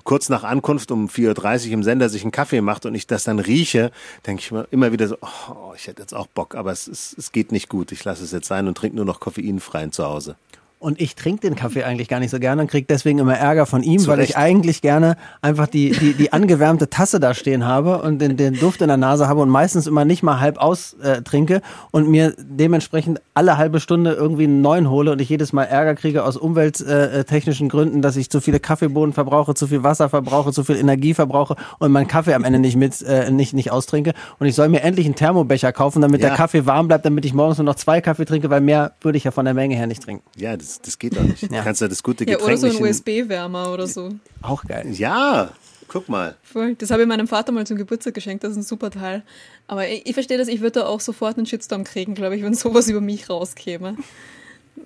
kurz 0.03 0.29
nach 0.29 0.43
Ankunft 0.43 0.91
um 0.91 1.07
4.30 1.07 1.67
Uhr 1.67 1.73
im 1.73 1.83
Sender 1.83 2.09
sich 2.09 2.23
einen 2.23 2.31
Kaffee 2.31 2.61
macht 2.61 2.85
und 2.85 2.95
ich 2.95 3.07
das 3.07 3.23
dann 3.23 3.39
rieche, 3.39 3.91
denke 4.25 4.41
ich 4.41 4.51
mir 4.51 4.67
immer 4.71 4.91
wieder 4.91 5.07
so, 5.07 5.17
oh, 5.21 5.73
ich 5.75 5.87
hätte 5.87 6.01
jetzt 6.01 6.13
auch 6.13 6.27
Bock, 6.27 6.55
aber 6.55 6.71
es, 6.71 6.87
es, 6.87 7.15
es 7.17 7.31
geht 7.31 7.51
nicht 7.51 7.69
gut. 7.69 7.91
Ich 7.91 8.03
lasse 8.03 8.23
es 8.23 8.31
jetzt 8.31 8.47
sein 8.47 8.67
und 8.67 8.77
trinke 8.77 8.95
nur 8.95 9.05
noch 9.05 9.19
koffeinfreien 9.19 9.91
zu 9.91 10.05
Hause. 10.05 10.35
Und 10.83 10.99
ich 10.99 11.15
trinke 11.15 11.47
den 11.47 11.55
Kaffee 11.55 11.85
eigentlich 11.85 12.09
gar 12.09 12.19
nicht 12.19 12.29
so 12.29 12.39
gerne 12.39 12.61
und 12.61 12.67
kriege 12.69 12.85
deswegen 12.89 13.19
immer 13.19 13.37
Ärger 13.37 13.65
von 13.65 13.83
ihm, 13.83 13.99
Zu 13.99 14.09
weil 14.09 14.19
ich 14.19 14.35
eigentlich 14.35 14.81
gerne 14.81 15.15
einfach 15.41 15.67
die, 15.67 15.91
die, 15.91 16.13
die 16.13 16.33
angewärmte 16.33 16.89
Tasse 16.89 17.21
da 17.21 17.33
stehen 17.33 17.65
habe 17.65 18.01
und 18.01 18.19
den, 18.19 18.35
den 18.35 18.55
Duft 18.55 18.81
in 18.81 18.89
der 18.89 18.97
Nase 18.97 19.29
habe 19.29 19.39
und 19.39 19.47
meistens 19.47 19.87
immer 19.87 20.03
nicht 20.03 20.23
mal 20.23 20.41
halb 20.41 20.57
aus 20.57 20.97
äh, 21.01 21.21
trinke 21.21 21.61
und 21.91 22.09
mir 22.09 22.33
dementsprechend 22.37 23.21
alle 23.33 23.57
halbe 23.57 23.79
Stunde 23.79 24.11
irgendwie 24.11 24.43
einen 24.43 24.59
neuen 24.59 24.89
hole 24.89 25.13
und 25.13 25.21
ich 25.21 25.29
jedes 25.29 25.53
Mal 25.53 25.63
Ärger 25.63 25.95
kriege 25.95 26.25
aus 26.25 26.35
umwelttechnischen 26.35 27.69
Gründen, 27.69 28.01
dass 28.01 28.17
ich 28.17 28.29
zu 28.29 28.41
viele 28.41 28.59
Kaffeebohnen 28.59 29.13
verbrauche, 29.13 29.53
zu 29.53 29.67
viel 29.67 29.83
Wasser 29.83 30.09
verbrauche, 30.09 30.51
zu 30.51 30.65
viel 30.65 30.75
Energie 30.75 31.13
verbrauche 31.13 31.55
und 31.79 31.93
meinen 31.93 32.07
Kaffee 32.07 32.33
am 32.33 32.43
Ende 32.43 32.59
nicht 32.59 32.75
mit 32.75 33.01
äh, 33.03 33.31
nicht 33.31 33.53
nicht 33.53 33.71
austrinke 33.71 34.11
und 34.37 34.47
ich 34.47 34.55
soll 34.55 34.67
mir 34.67 34.81
endlich 34.81 35.05
einen 35.05 35.15
Thermobecher 35.15 35.71
kaufen, 35.71 36.01
damit 36.01 36.21
ja. 36.21 36.27
der 36.27 36.35
Kaffee 36.35 36.65
warm 36.65 36.89
bleibt, 36.89 37.05
damit 37.05 37.23
ich 37.23 37.33
morgens 37.33 37.57
nur 37.57 37.65
noch 37.65 37.75
zwei 37.75 38.01
Kaffee 38.01 38.25
trinke, 38.25 38.49
weil 38.49 38.59
mehr 38.59 38.91
würde 38.99 39.17
ich 39.17 39.23
ja 39.23 39.31
von 39.31 39.45
der 39.45 39.53
Menge 39.53 39.75
her 39.75 39.87
nicht 39.87 40.03
trinken. 40.03 40.25
Ja, 40.35 40.57
das 40.57 40.72
das, 40.81 40.99
geht 40.99 41.15
doch 41.15 41.23
nicht. 41.23 41.41
Ja. 41.43 41.47
Du 41.49 41.63
kannst 41.63 41.81
ja 41.81 41.87
das 41.87 42.03
gute 42.03 42.25
Getränk 42.25 42.39
Ja, 42.39 42.45
oder 42.45 42.57
so 42.57 42.67
ein 42.67 42.83
USB-Wärmer 42.83 43.71
oder 43.71 43.87
so. 43.87 44.09
Auch 44.41 44.63
geil. 44.65 44.91
Ja, 44.91 45.51
guck 45.87 46.09
mal. 46.09 46.35
Voll. 46.43 46.75
Das 46.75 46.91
habe 46.91 47.03
ich 47.03 47.07
meinem 47.07 47.27
Vater 47.27 47.51
mal 47.51 47.65
zum 47.67 47.77
Geburtstag 47.77 48.13
geschenkt, 48.13 48.43
das 48.43 48.51
ist 48.51 48.57
ein 48.57 48.63
super 48.63 48.91
Teil. 48.91 49.23
Aber 49.67 49.87
ich, 49.87 50.05
ich 50.05 50.13
verstehe 50.13 50.37
das, 50.37 50.47
ich 50.47 50.61
würde 50.61 50.81
da 50.81 50.85
auch 50.87 50.99
sofort 50.99 51.37
einen 51.37 51.45
Shitstorm 51.45 51.83
kriegen, 51.83 52.15
glaube 52.15 52.35
ich, 52.35 52.43
wenn 52.43 52.53
sowas 52.53 52.89
über 52.89 53.01
mich 53.01 53.29
rauskäme. 53.29 53.95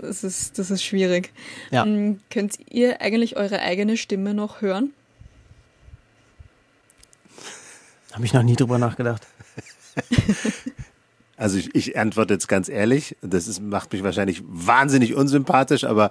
Das 0.02 0.23
ist, 0.23 0.60
das 0.60 0.69
ist 0.69 0.84
schwierig. 0.84 1.32
Ja. 1.71 1.86
Ähm, 1.86 2.19
könnt 2.30 2.58
ihr 2.69 3.02
eigentlich 3.02 3.38
eure 3.38 3.60
eigene 3.62 3.97
Stimme 3.97 4.34
noch 4.34 4.62
hören? 4.62 4.91
Habe 8.12 8.26
ich 8.26 8.34
noch 8.34 8.43
nie 8.43 8.56
drüber 8.56 8.78
nachgedacht. 8.78 9.26
Also 11.38 11.58
ich, 11.58 11.73
ich 11.76 11.97
antworte 11.97 12.34
jetzt 12.34 12.47
ganz 12.47 12.67
ehrlich, 12.67 13.15
das 13.21 13.47
ist, 13.47 13.62
macht 13.62 13.93
mich 13.93 14.04
wahrscheinlich 14.04 14.43
wahnsinnig 14.47 15.15
unsympathisch, 15.15 15.84
aber 15.84 16.10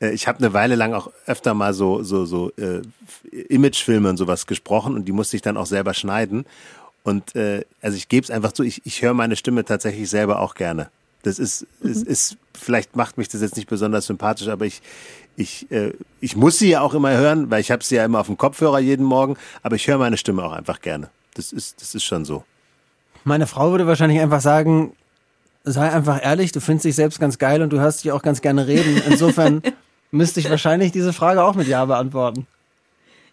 äh, 0.00 0.10
ich 0.10 0.26
habe 0.26 0.38
eine 0.38 0.52
Weile 0.52 0.74
lang 0.74 0.92
auch 0.92 1.10
öfter 1.26 1.54
mal 1.54 1.72
so 1.72 2.02
so 2.02 2.26
so 2.26 2.50
äh, 2.56 2.82
Imagefilme 3.48 4.10
und 4.10 4.16
sowas 4.16 4.46
gesprochen 4.46 4.94
und 4.94 5.06
die 5.06 5.12
musste 5.12 5.36
ich 5.36 5.42
dann 5.42 5.56
auch 5.56 5.66
selber 5.66 5.94
schneiden. 5.94 6.44
Und 7.04 7.36
äh, 7.36 7.64
also 7.80 7.96
ich 7.96 8.08
gebe 8.08 8.24
es 8.24 8.30
einfach 8.32 8.50
zu, 8.50 8.64
ich, 8.64 8.82
ich 8.84 9.00
höre 9.00 9.14
meine 9.14 9.36
Stimme 9.36 9.64
tatsächlich 9.64 10.10
selber 10.10 10.40
auch 10.40 10.56
gerne. 10.56 10.90
Das 11.22 11.38
ist, 11.38 11.66
mhm. 11.80 11.90
ist, 11.90 12.02
ist, 12.04 12.36
vielleicht 12.52 12.96
macht 12.96 13.16
mich 13.16 13.28
das 13.28 13.40
jetzt 13.40 13.56
nicht 13.56 13.68
besonders 13.68 14.06
sympathisch, 14.06 14.48
aber 14.48 14.66
ich, 14.66 14.82
ich, 15.36 15.70
äh, 15.70 15.92
ich 16.20 16.34
muss 16.34 16.58
sie 16.58 16.70
ja 16.70 16.80
auch 16.80 16.94
immer 16.94 17.16
hören, 17.16 17.48
weil 17.50 17.60
ich 17.60 17.70
habe 17.70 17.84
sie 17.84 17.94
ja 17.94 18.04
immer 18.04 18.18
auf 18.18 18.26
dem 18.26 18.36
Kopfhörer 18.36 18.80
jeden 18.80 19.04
Morgen, 19.04 19.36
aber 19.62 19.76
ich 19.76 19.86
höre 19.86 19.98
meine 19.98 20.16
Stimme 20.16 20.44
auch 20.44 20.52
einfach 20.52 20.80
gerne. 20.80 21.10
Das 21.34 21.52
ist, 21.52 21.80
das 21.80 21.94
ist 21.94 22.04
schon 22.04 22.24
so. 22.24 22.44
Meine 23.26 23.48
Frau 23.48 23.72
würde 23.72 23.88
wahrscheinlich 23.88 24.20
einfach 24.20 24.40
sagen, 24.40 24.92
sei 25.64 25.90
einfach 25.90 26.22
ehrlich, 26.22 26.52
du 26.52 26.60
findest 26.60 26.84
dich 26.84 26.94
selbst 26.94 27.18
ganz 27.18 27.38
geil 27.38 27.60
und 27.60 27.72
du 27.72 27.80
hörst 27.80 28.04
dich 28.04 28.12
auch 28.12 28.22
ganz 28.22 28.40
gerne 28.40 28.68
reden. 28.68 29.02
Insofern 29.04 29.62
müsste 30.12 30.38
ich 30.38 30.48
wahrscheinlich 30.48 30.92
diese 30.92 31.12
Frage 31.12 31.42
auch 31.42 31.56
mit 31.56 31.66
Ja 31.66 31.84
beantworten. 31.86 32.46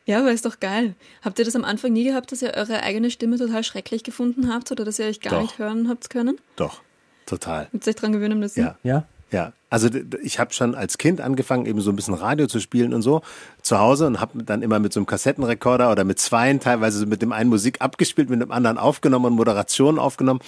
Ja, 0.07 0.19
aber 0.21 0.31
ist 0.31 0.47
doch 0.47 0.59
geil. 0.59 0.95
Habt 1.21 1.37
ihr 1.37 1.45
das 1.45 1.55
am 1.55 1.63
Anfang 1.63 1.93
nie 1.93 2.05
gehabt, 2.05 2.31
dass 2.31 2.41
ihr 2.41 2.55
eure 2.55 2.81
eigene 2.81 3.11
Stimme 3.11 3.37
total 3.37 3.63
schrecklich 3.63 4.03
gefunden 4.03 4.51
habt 4.51 4.71
oder 4.71 4.83
dass 4.83 4.97
ihr 4.97 5.05
euch 5.05 5.21
gar 5.21 5.33
doch. 5.33 5.41
nicht 5.43 5.59
hören 5.59 5.87
habt 5.87 6.09
können? 6.09 6.37
Doch, 6.55 6.81
total. 7.27 7.69
Habt 7.71 7.85
ihr 7.85 7.91
euch 7.91 7.95
dran 7.95 8.13
gewöhnen 8.13 8.39
müssen? 8.39 8.61
Ja. 8.61 8.77
Ja? 8.81 9.05
Ja, 9.33 9.51
also 9.71 9.89
ich 10.21 10.37
habe 10.37 10.53
schon 10.53 10.75
als 10.75 10.99
Kind 10.99 11.19
angefangen, 11.19 11.65
eben 11.65 11.81
so 11.81 11.91
ein 11.91 11.95
bisschen 11.95 12.13
Radio 12.13 12.45
zu 12.45 12.59
spielen 12.59 12.93
und 12.93 13.01
so 13.01 13.23
zu 13.63 13.79
Hause 13.79 14.05
und 14.05 14.21
habe 14.21 14.43
dann 14.43 14.61
immer 14.61 14.77
mit 14.77 14.93
so 14.93 14.99
einem 14.99 15.07
Kassettenrekorder 15.07 15.91
oder 15.91 16.03
mit 16.03 16.19
zweien 16.19 16.59
teilweise 16.59 17.07
mit 17.07 17.23
dem 17.23 17.31
einen 17.31 17.49
Musik 17.49 17.81
abgespielt, 17.81 18.29
mit 18.29 18.41
dem 18.41 18.51
anderen 18.51 18.77
aufgenommen 18.77 19.25
und 19.25 19.33
Moderationen 19.33 19.97
aufgenommen. 19.97 20.39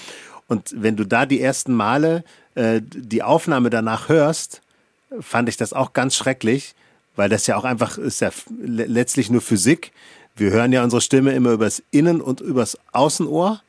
Und 0.47 0.75
wenn 0.77 0.95
du 0.95 1.03
da 1.03 1.25
die 1.25 1.41
ersten 1.41 1.73
Male 1.73 2.23
äh, 2.53 2.79
die 2.83 3.23
Aufnahme 3.23 3.71
danach 3.71 4.07
hörst, 4.07 4.61
fand 5.19 5.49
ich 5.49 5.57
das 5.57 5.73
auch 5.73 5.93
ganz 5.93 6.15
schrecklich, 6.15 6.75
weil 7.15 7.27
das 7.27 7.47
ja 7.47 7.57
auch 7.57 7.63
einfach 7.63 7.97
ist 7.97 8.21
ja 8.21 8.29
letztlich 8.61 9.31
nur 9.31 9.41
Physik. 9.41 9.93
Wir 10.35 10.51
hören 10.51 10.71
ja 10.71 10.83
unsere 10.83 11.01
Stimme 11.01 11.31
immer 11.31 11.53
übers 11.53 11.81
Innen- 11.89 12.21
und 12.21 12.39
übers 12.39 12.77
Außenohr, 12.91 13.63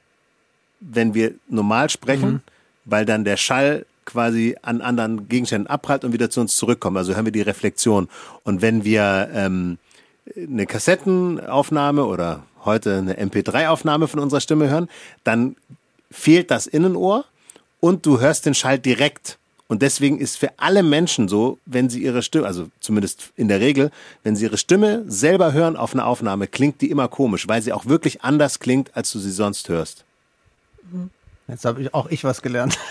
wenn 0.81 1.15
wir 1.15 1.33
normal 1.49 1.89
sprechen, 1.89 2.31
mhm. 2.31 2.41
weil 2.85 3.07
dann 3.07 3.25
der 3.25 3.39
Schall 3.39 3.87
quasi 4.07 4.57
an 4.63 4.81
anderen 4.81 5.29
Gegenständen 5.29 5.67
abprallt 5.67 6.05
und 6.05 6.15
wieder 6.15 6.31
zu 6.31 6.41
uns 6.41 6.57
zurückkommt. 6.57 6.97
Also 6.97 7.15
hören 7.15 7.27
wir 7.27 7.33
die 7.33 7.43
Reflexion. 7.43 8.09
Und 8.45 8.63
wenn 8.63 8.85
wir 8.85 9.29
ähm, 9.35 9.79
eine 10.37 10.67
Kassettenaufnahme 10.67 12.05
oder 12.07 12.45
heute 12.65 12.97
eine 12.97 13.21
MP3-Aufnahme 13.21 14.09
von 14.09 14.21
unserer 14.21 14.41
Stimme 14.41 14.71
hören, 14.71 14.89
dann 15.25 15.57
fehlt 16.11 16.51
das 16.51 16.67
Innenohr 16.67 17.25
und 17.81 18.07
du 18.07 18.21
hörst 18.21 18.47
den 18.47 18.55
Schall 18.55 18.79
direkt. 18.79 19.39
Und 19.69 19.83
deswegen 19.83 20.19
ist 20.19 20.37
für 20.37 20.51
alle 20.59 20.85
Menschen 20.85 21.29
so, 21.29 21.59
wenn 21.67 21.91
sie 21.91 22.03
ihre 22.03 22.23
Stimme, 22.23 22.47
also 22.47 22.69
zumindest 22.79 23.33
in 23.37 23.49
der 23.49 23.61
Regel, 23.61 23.91
wenn 24.23 24.37
sie 24.37 24.45
ihre 24.45 24.59
Stimme 24.59 25.05
selber 25.09 25.53
hören 25.53 25.77
auf 25.77 25.93
einer 25.93 26.07
Aufnahme, 26.07 26.47
klingt 26.47 26.81
die 26.81 26.91
immer 26.91 27.09
komisch, 27.09 27.49
weil 27.49 27.63
sie 27.63 27.73
auch 27.73 27.87
wirklich 27.87 28.23
anders 28.23 28.61
klingt, 28.61 28.97
als 28.97 29.11
du 29.11 29.19
sie 29.19 29.33
sonst 29.33 29.69
hörst. 29.69 30.05
Jetzt 31.49 31.65
habe 31.65 31.83
ich 31.83 31.95
auch 31.95 32.09
ich 32.11 32.23
was 32.23 32.43
gelernt. 32.43 32.79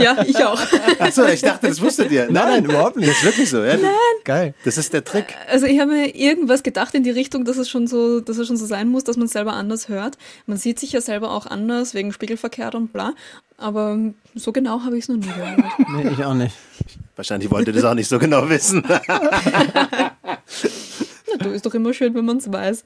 Ja, 0.00 0.22
ich 0.26 0.36
auch. 0.44 0.60
Achso, 0.98 1.24
ich 1.26 1.40
dachte, 1.40 1.68
das 1.68 1.80
wusstet 1.80 2.10
ihr. 2.10 2.24
Nein, 2.30 2.48
nein, 2.48 2.64
überhaupt 2.64 2.96
nicht. 2.96 3.08
Das 3.08 3.18
ist 3.18 3.24
wirklich 3.24 3.50
so. 3.50 3.62
Ja? 3.62 3.76
Nein. 3.76 3.92
Geil. 4.24 4.54
Das 4.64 4.78
ist 4.78 4.92
der 4.92 5.04
Trick. 5.04 5.34
Also 5.50 5.66
ich 5.66 5.78
habe 5.80 5.92
mir 5.92 6.14
irgendwas 6.14 6.62
gedacht 6.62 6.94
in 6.94 7.02
die 7.02 7.10
Richtung, 7.10 7.44
dass 7.44 7.56
es 7.56 7.68
schon 7.68 7.86
so, 7.86 8.20
dass 8.20 8.38
es 8.38 8.46
schon 8.46 8.56
so 8.56 8.66
sein 8.66 8.88
muss, 8.88 9.04
dass 9.04 9.16
man 9.16 9.26
es 9.26 9.32
selber 9.32 9.52
anders 9.52 9.88
hört. 9.88 10.18
Man 10.46 10.56
sieht 10.56 10.78
sich 10.78 10.92
ja 10.92 11.00
selber 11.00 11.30
auch 11.32 11.46
anders 11.46 11.94
wegen 11.94 12.12
Spiegelverkehr 12.12 12.74
und 12.74 12.92
bla. 12.92 13.14
Aber 13.58 13.98
so 14.34 14.52
genau 14.52 14.82
habe 14.84 14.98
ich 14.98 15.04
es 15.04 15.08
noch 15.08 15.16
nie 15.16 15.26
gehört. 15.26 15.60
Nee, 15.94 16.10
ich 16.10 16.24
auch 16.24 16.34
nicht. 16.34 16.54
Wahrscheinlich 17.16 17.50
wollte 17.50 17.72
das 17.72 17.84
auch 17.84 17.94
nicht 17.94 18.08
so 18.08 18.18
genau 18.18 18.48
wissen. 18.48 18.82
Na, 18.88 20.10
du 21.38 21.50
ist 21.50 21.66
doch 21.66 21.74
immer 21.74 21.92
schön, 21.92 22.14
wenn 22.14 22.24
man 22.24 22.38
es 22.38 22.50
weiß. 22.50 22.84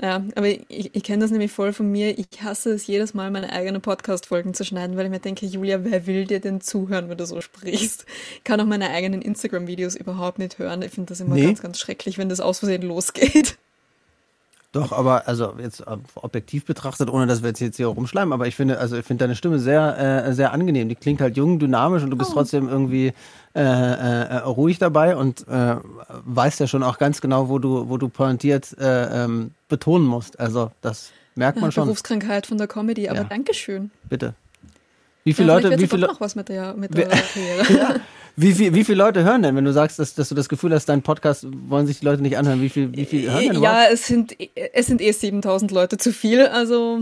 Ja, 0.00 0.24
aber 0.34 0.48
ich, 0.48 0.94
ich 0.94 1.02
kenne 1.02 1.22
das 1.22 1.30
nämlich 1.30 1.50
voll 1.50 1.72
von 1.72 1.90
mir. 1.90 2.18
Ich 2.18 2.42
hasse 2.42 2.72
es 2.72 2.86
jedes 2.86 3.14
Mal, 3.14 3.30
meine 3.30 3.50
eigenen 3.50 3.80
Podcast-Folgen 3.80 4.52
zu 4.52 4.64
schneiden, 4.64 4.96
weil 4.96 5.06
ich 5.06 5.10
mir 5.10 5.20
denke, 5.20 5.46
Julia, 5.46 5.84
wer 5.84 6.06
will 6.06 6.26
dir 6.26 6.40
denn 6.40 6.60
zuhören, 6.60 7.08
wenn 7.08 7.16
du 7.16 7.24
so 7.24 7.40
sprichst? 7.40 8.04
Ich 8.36 8.44
kann 8.44 8.60
auch 8.60 8.66
meine 8.66 8.90
eigenen 8.90 9.22
Instagram-Videos 9.22 9.94
überhaupt 9.96 10.38
nicht 10.38 10.58
hören. 10.58 10.82
Ich 10.82 10.92
finde 10.92 11.08
das 11.10 11.20
immer 11.20 11.34
nee. 11.34 11.46
ganz, 11.46 11.62
ganz 11.62 11.78
schrecklich, 11.80 12.18
wenn 12.18 12.28
das 12.28 12.40
aus 12.40 12.58
Versehen 12.58 12.82
losgeht. 12.82 13.56
Doch, 14.72 14.92
aber 14.92 15.26
also 15.26 15.54
jetzt 15.58 15.84
objektiv 16.14 16.64
betrachtet, 16.66 17.08
ohne 17.08 17.26
dass 17.26 17.42
wir 17.42 17.48
jetzt, 17.48 17.60
jetzt 17.60 17.76
hier 17.76 17.86
rumschleimen, 17.86 18.32
aber 18.32 18.46
ich 18.46 18.56
finde, 18.56 18.78
also 18.78 18.96
ich 18.96 19.06
finde 19.06 19.24
deine 19.24 19.34
Stimme 19.34 19.58
sehr, 19.58 20.26
äh, 20.26 20.34
sehr 20.34 20.52
angenehm. 20.52 20.88
Die 20.88 20.96
klingt 20.96 21.20
halt 21.20 21.36
jung, 21.36 21.58
dynamisch 21.58 22.02
und 22.02 22.10
du 22.10 22.16
bist 22.16 22.32
oh. 22.32 22.34
trotzdem 22.34 22.68
irgendwie 22.68 23.12
äh, 23.54 23.60
äh, 23.60 24.36
ruhig 24.38 24.78
dabei 24.78 25.16
und 25.16 25.48
äh, 25.48 25.76
weißt 26.24 26.60
ja 26.60 26.66
schon 26.66 26.82
auch 26.82 26.98
ganz 26.98 27.20
genau, 27.20 27.48
wo 27.48 27.58
du, 27.58 27.88
wo 27.88 27.96
du 27.96 28.08
pointiert 28.08 28.76
äh, 28.78 29.24
ähm, 29.24 29.52
betonen 29.68 30.06
musst. 30.06 30.38
Also 30.38 30.72
das 30.82 31.10
merkt 31.36 31.56
man 31.60 31.68
ja, 31.68 31.72
schon. 31.72 31.84
Berufskrankheit 31.84 32.46
von 32.46 32.58
der 32.58 32.66
Comedy, 32.66 33.08
aber 33.08 33.20
ja. 33.20 33.24
Dankeschön. 33.24 33.90
Bitte. 34.08 34.34
Wie 35.24 35.32
viele 35.32 35.48
ja, 35.48 35.54
Leute, 35.54 35.78
wie 35.80 35.86
viele 35.86 36.06
noch 36.06 36.20
was 36.20 36.36
mit 36.36 36.48
der, 36.48 36.74
mit 36.74 36.96
der 36.96 37.08
Karriere. 37.08 37.72
ja. 37.78 37.94
Wie, 38.38 38.52
viel, 38.52 38.74
wie 38.74 38.84
viele 38.84 38.98
Leute 38.98 39.24
hören 39.24 39.42
denn, 39.42 39.56
wenn 39.56 39.64
du 39.64 39.72
sagst, 39.72 39.98
dass, 39.98 40.14
dass 40.14 40.28
du 40.28 40.34
das 40.34 40.50
Gefühl 40.50 40.72
hast, 40.74 40.86
dein 40.86 41.00
Podcast 41.02 41.46
wollen 41.68 41.86
sich 41.86 42.00
die 42.00 42.04
Leute 42.04 42.22
nicht 42.22 42.36
anhören? 42.36 42.60
Wie 42.60 42.68
viel, 42.68 42.94
wie 42.94 43.06
viel 43.06 43.30
hören 43.30 43.48
denn 43.48 43.62
Ja, 43.62 43.86
es 43.90 44.06
sind, 44.06 44.36
es 44.74 44.86
sind 44.86 45.00
eh 45.00 45.10
7000 45.10 45.70
Leute 45.70 45.96
zu 45.96 46.12
viel. 46.12 46.46
Also 46.46 47.00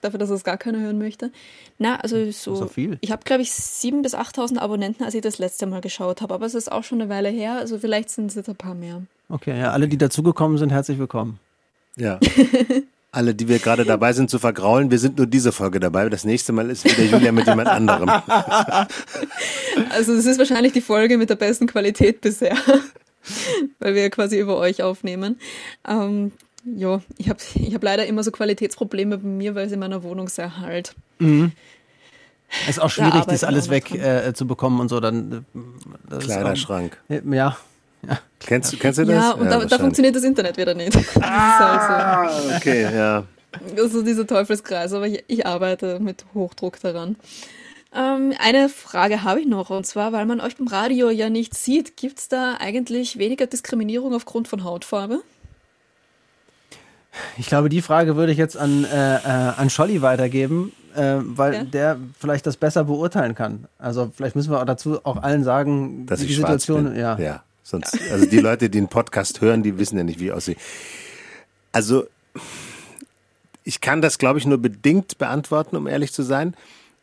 dafür, 0.00 0.18
dass 0.18 0.30
es 0.30 0.42
gar 0.42 0.56
keiner 0.56 0.80
hören 0.80 0.98
möchte. 0.98 1.32
Na, 1.78 1.96
also 1.96 2.30
so. 2.30 2.54
So 2.54 2.66
viel? 2.66 2.96
Ich 3.02 3.12
habe, 3.12 3.22
glaube 3.24 3.42
ich, 3.42 3.50
7.000 3.50 4.02
bis 4.02 4.14
8.000 4.14 4.58
Abonnenten, 4.58 5.04
als 5.04 5.14
ich 5.14 5.20
das 5.20 5.38
letzte 5.38 5.66
Mal 5.66 5.82
geschaut 5.82 6.22
habe. 6.22 6.32
Aber 6.32 6.46
es 6.46 6.54
ist 6.54 6.72
auch 6.72 6.82
schon 6.82 7.00
eine 7.02 7.10
Weile 7.10 7.28
her. 7.28 7.56
Also 7.56 7.78
vielleicht 7.78 8.08
sind 8.08 8.26
es 8.26 8.34
jetzt 8.34 8.48
ein 8.48 8.56
paar 8.56 8.74
mehr. 8.74 9.02
Okay, 9.28 9.58
ja, 9.58 9.72
alle, 9.72 9.86
die 9.86 9.98
dazugekommen 9.98 10.56
sind, 10.56 10.70
herzlich 10.70 10.98
willkommen. 10.98 11.38
Ja. 11.96 12.18
Alle, 13.12 13.34
die 13.34 13.48
wir 13.48 13.58
gerade 13.58 13.84
dabei 13.84 14.12
sind 14.12 14.30
zu 14.30 14.38
vergraulen, 14.38 14.92
wir 14.92 14.98
sind 15.00 15.18
nur 15.18 15.26
diese 15.26 15.50
Folge 15.50 15.80
dabei. 15.80 16.08
Das 16.08 16.24
nächste 16.24 16.52
Mal 16.52 16.70
ist 16.70 16.84
wieder 16.84 17.02
Julia 17.04 17.32
mit 17.32 17.46
jemand 17.46 17.68
anderem. 17.68 18.08
Also 19.90 20.12
es 20.12 20.26
ist 20.26 20.38
wahrscheinlich 20.38 20.72
die 20.72 20.80
Folge 20.80 21.16
mit 21.16 21.30
der 21.30 21.36
besten 21.36 21.66
Qualität 21.66 22.20
bisher, 22.20 22.56
weil 23.78 23.94
wir 23.94 24.10
quasi 24.10 24.38
über 24.38 24.56
euch 24.56 24.82
aufnehmen. 24.82 25.38
Ähm, 25.88 26.32
ja, 26.64 27.00
ich 27.16 27.28
habe 27.28 27.38
ich 27.54 27.74
hab 27.74 27.82
leider 27.82 28.06
immer 28.06 28.22
so 28.22 28.30
Qualitätsprobleme 28.30 29.18
bei 29.18 29.28
mir, 29.28 29.54
weil 29.54 29.66
es 29.66 29.72
in 29.72 29.80
meiner 29.80 30.02
Wohnung 30.02 30.28
sehr 30.28 30.58
halt. 30.58 30.94
Mhm. 31.18 31.52
Es 32.64 32.70
ist 32.76 32.78
auch 32.80 32.90
schwierig, 32.90 33.14
arbeiten 33.14 33.30
das 33.30 33.44
alles 33.44 33.66
wir 33.66 33.76
weg 33.76 33.90
noch 33.90 33.98
dran. 34.00 34.28
äh, 34.28 34.34
zu 34.34 34.46
bekommen 34.46 34.80
und 34.80 34.88
so. 34.88 35.00
Dann, 35.00 35.32
äh, 35.32 35.58
das 36.08 36.24
ist 36.24 36.24
Kleiderschrank. 36.26 36.98
Auch, 37.08 37.32
ja, 37.32 37.56
ja. 38.08 38.18
Kennst, 38.40 38.72
du- 38.72 38.76
kennst 38.78 38.98
du 38.98 39.04
das? 39.04 39.14
Ja, 39.14 39.30
und 39.32 39.44
da, 39.44 39.50
da 39.50 39.50
wahrscheinlich. 39.56 39.80
funktioniert 39.80 40.16
das 40.16 40.24
Internet 40.24 40.56
wieder 40.56 40.74
nicht. 40.74 40.92
Das 40.94 41.04
ist 41.06 41.20
halt 41.20 42.30
so. 42.32 42.54
Okay, 42.56 42.82
ja. 42.94 43.24
Das 43.76 43.92
ist 43.94 44.06
dieser 44.06 44.26
Teufelskreis, 44.26 44.92
aber 44.92 45.06
ich, 45.08 45.24
ich 45.26 45.46
arbeite 45.46 45.98
mit 46.00 46.24
Hochdruck 46.34 46.80
daran. 46.80 47.16
Ähm, 47.92 48.32
eine 48.38 48.68
Frage 48.68 49.24
habe 49.24 49.40
ich 49.40 49.46
noch, 49.48 49.70
und 49.70 49.84
zwar, 49.84 50.12
weil 50.12 50.24
man 50.24 50.40
euch 50.40 50.56
beim 50.56 50.68
Radio 50.68 51.10
ja 51.10 51.28
nicht 51.28 51.54
sieht, 51.56 51.96
gibt 51.96 52.20
es 52.20 52.28
da 52.28 52.54
eigentlich 52.60 53.18
weniger 53.18 53.46
Diskriminierung 53.46 54.14
aufgrund 54.14 54.46
von 54.46 54.62
Hautfarbe? 54.62 55.20
Ich 57.36 57.46
glaube, 57.48 57.68
die 57.68 57.82
Frage 57.82 58.14
würde 58.16 58.30
ich 58.32 58.38
jetzt 58.38 58.56
an, 58.56 58.84
äh, 58.84 59.16
äh, 59.16 59.20
an 59.56 59.68
Scholli 59.68 60.00
weitergeben, 60.00 60.72
äh, 60.94 61.16
weil 61.18 61.54
Ja. 61.54 61.64
der 61.64 61.96
vielleicht 62.18 62.46
das 62.46 62.56
besser 62.56 62.84
beurteilen 62.84 63.34
kann. 63.34 63.66
Also 63.78 64.12
vielleicht 64.14 64.36
müssen 64.36 64.52
wir 64.52 64.60
auch 64.60 64.64
dazu 64.64 65.04
auch 65.04 65.16
allen 65.16 65.42
sagen, 65.42 66.06
Dass 66.06 66.20
die 66.20 66.32
Situation, 66.32 66.84
bin. 66.92 66.96
ja. 67.00 67.18
ja. 67.18 67.42
Sonst, 67.70 67.96
also 68.10 68.26
die 68.26 68.40
Leute, 68.40 68.68
die 68.68 68.78
den 68.78 68.88
Podcast 68.88 69.40
hören, 69.40 69.62
die 69.62 69.78
wissen 69.78 69.96
ja 69.96 70.02
nicht, 70.02 70.18
wie 70.18 70.26
ich 70.26 70.32
aussehe. 70.32 70.56
Also 71.70 72.06
ich 73.62 73.80
kann 73.80 74.02
das, 74.02 74.18
glaube 74.18 74.40
ich, 74.40 74.46
nur 74.46 74.58
bedingt 74.58 75.18
beantworten, 75.18 75.76
um 75.76 75.86
ehrlich 75.86 76.12
zu 76.12 76.24
sein, 76.24 76.56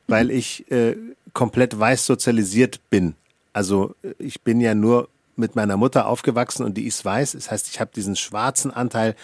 weil 0.08 0.30
ich 0.30 0.70
äh, 0.70 0.98
komplett 1.32 1.80
weiß 1.80 2.06
sozialisiert 2.06 2.82
bin. 2.90 3.16
Also 3.54 3.96
äh, 4.04 4.14
ich 4.20 4.42
bin 4.42 4.60
ja 4.60 4.76
nur 4.76 5.08
mit 5.38 5.56
meiner 5.56 5.78
Mutter 5.78 6.08
aufgewachsen 6.08 6.66
und 6.66 6.76
die 6.76 6.86
ist 6.86 7.06
weiß. 7.06 7.32
Das 7.32 7.50
heißt, 7.50 7.70
ich 7.70 7.80
habe 7.80 7.92
diesen 7.96 8.18
schwarzen 8.18 8.72
Anteil 8.72 9.16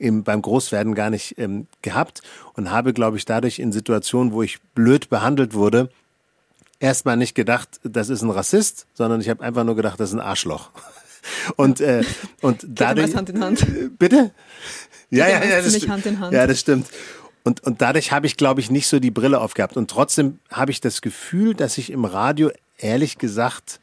im, 0.00 0.24
beim 0.24 0.42
Großwerden 0.42 0.96
gar 0.96 1.10
nicht 1.10 1.38
ähm, 1.38 1.68
gehabt 1.82 2.22
und 2.54 2.72
habe, 2.72 2.92
glaube 2.92 3.16
ich, 3.16 3.26
dadurch 3.26 3.60
in 3.60 3.70
Situationen, 3.70 4.32
wo 4.32 4.42
ich 4.42 4.60
blöd 4.74 5.08
behandelt 5.08 5.54
wurde, 5.54 5.90
erstmal 6.80 7.16
nicht 7.16 7.34
gedacht, 7.34 7.78
das 7.84 8.08
ist 8.08 8.22
ein 8.22 8.30
Rassist, 8.30 8.86
sondern 8.94 9.20
ich 9.20 9.28
habe 9.28 9.44
einfach 9.44 9.64
nur 9.64 9.76
gedacht, 9.76 10.00
das 10.00 10.10
ist 10.10 10.16
ein 10.16 10.20
Arschloch. 10.20 10.70
Und, 11.56 11.82
äh, 11.82 12.02
und 12.40 12.64
dadurch. 12.66 13.14
Hand 13.14 13.28
in 13.28 13.44
Hand. 13.44 13.98
Bitte? 13.98 14.30
Ja, 15.10 15.28
ja, 15.28 15.44
ja, 15.44 15.60
das. 15.60 15.86
Hand 15.86 16.06
in 16.06 16.18
Hand. 16.18 16.32
Ja, 16.32 16.46
das 16.46 16.60
stimmt. 16.60 16.86
Und, 17.42 17.62
und 17.62 17.82
dadurch 17.82 18.10
habe 18.10 18.26
ich, 18.26 18.38
glaube 18.38 18.62
ich, 18.62 18.70
nicht 18.70 18.86
so 18.86 19.00
die 19.00 19.10
Brille 19.10 19.38
aufgehabt. 19.38 19.76
Und 19.76 19.90
trotzdem 19.90 20.38
habe 20.50 20.70
ich 20.70 20.80
das 20.80 21.02
Gefühl, 21.02 21.52
dass 21.54 21.76
ich 21.76 21.90
im 21.90 22.06
Radio, 22.06 22.50
ehrlich 22.78 23.18
gesagt, 23.18 23.80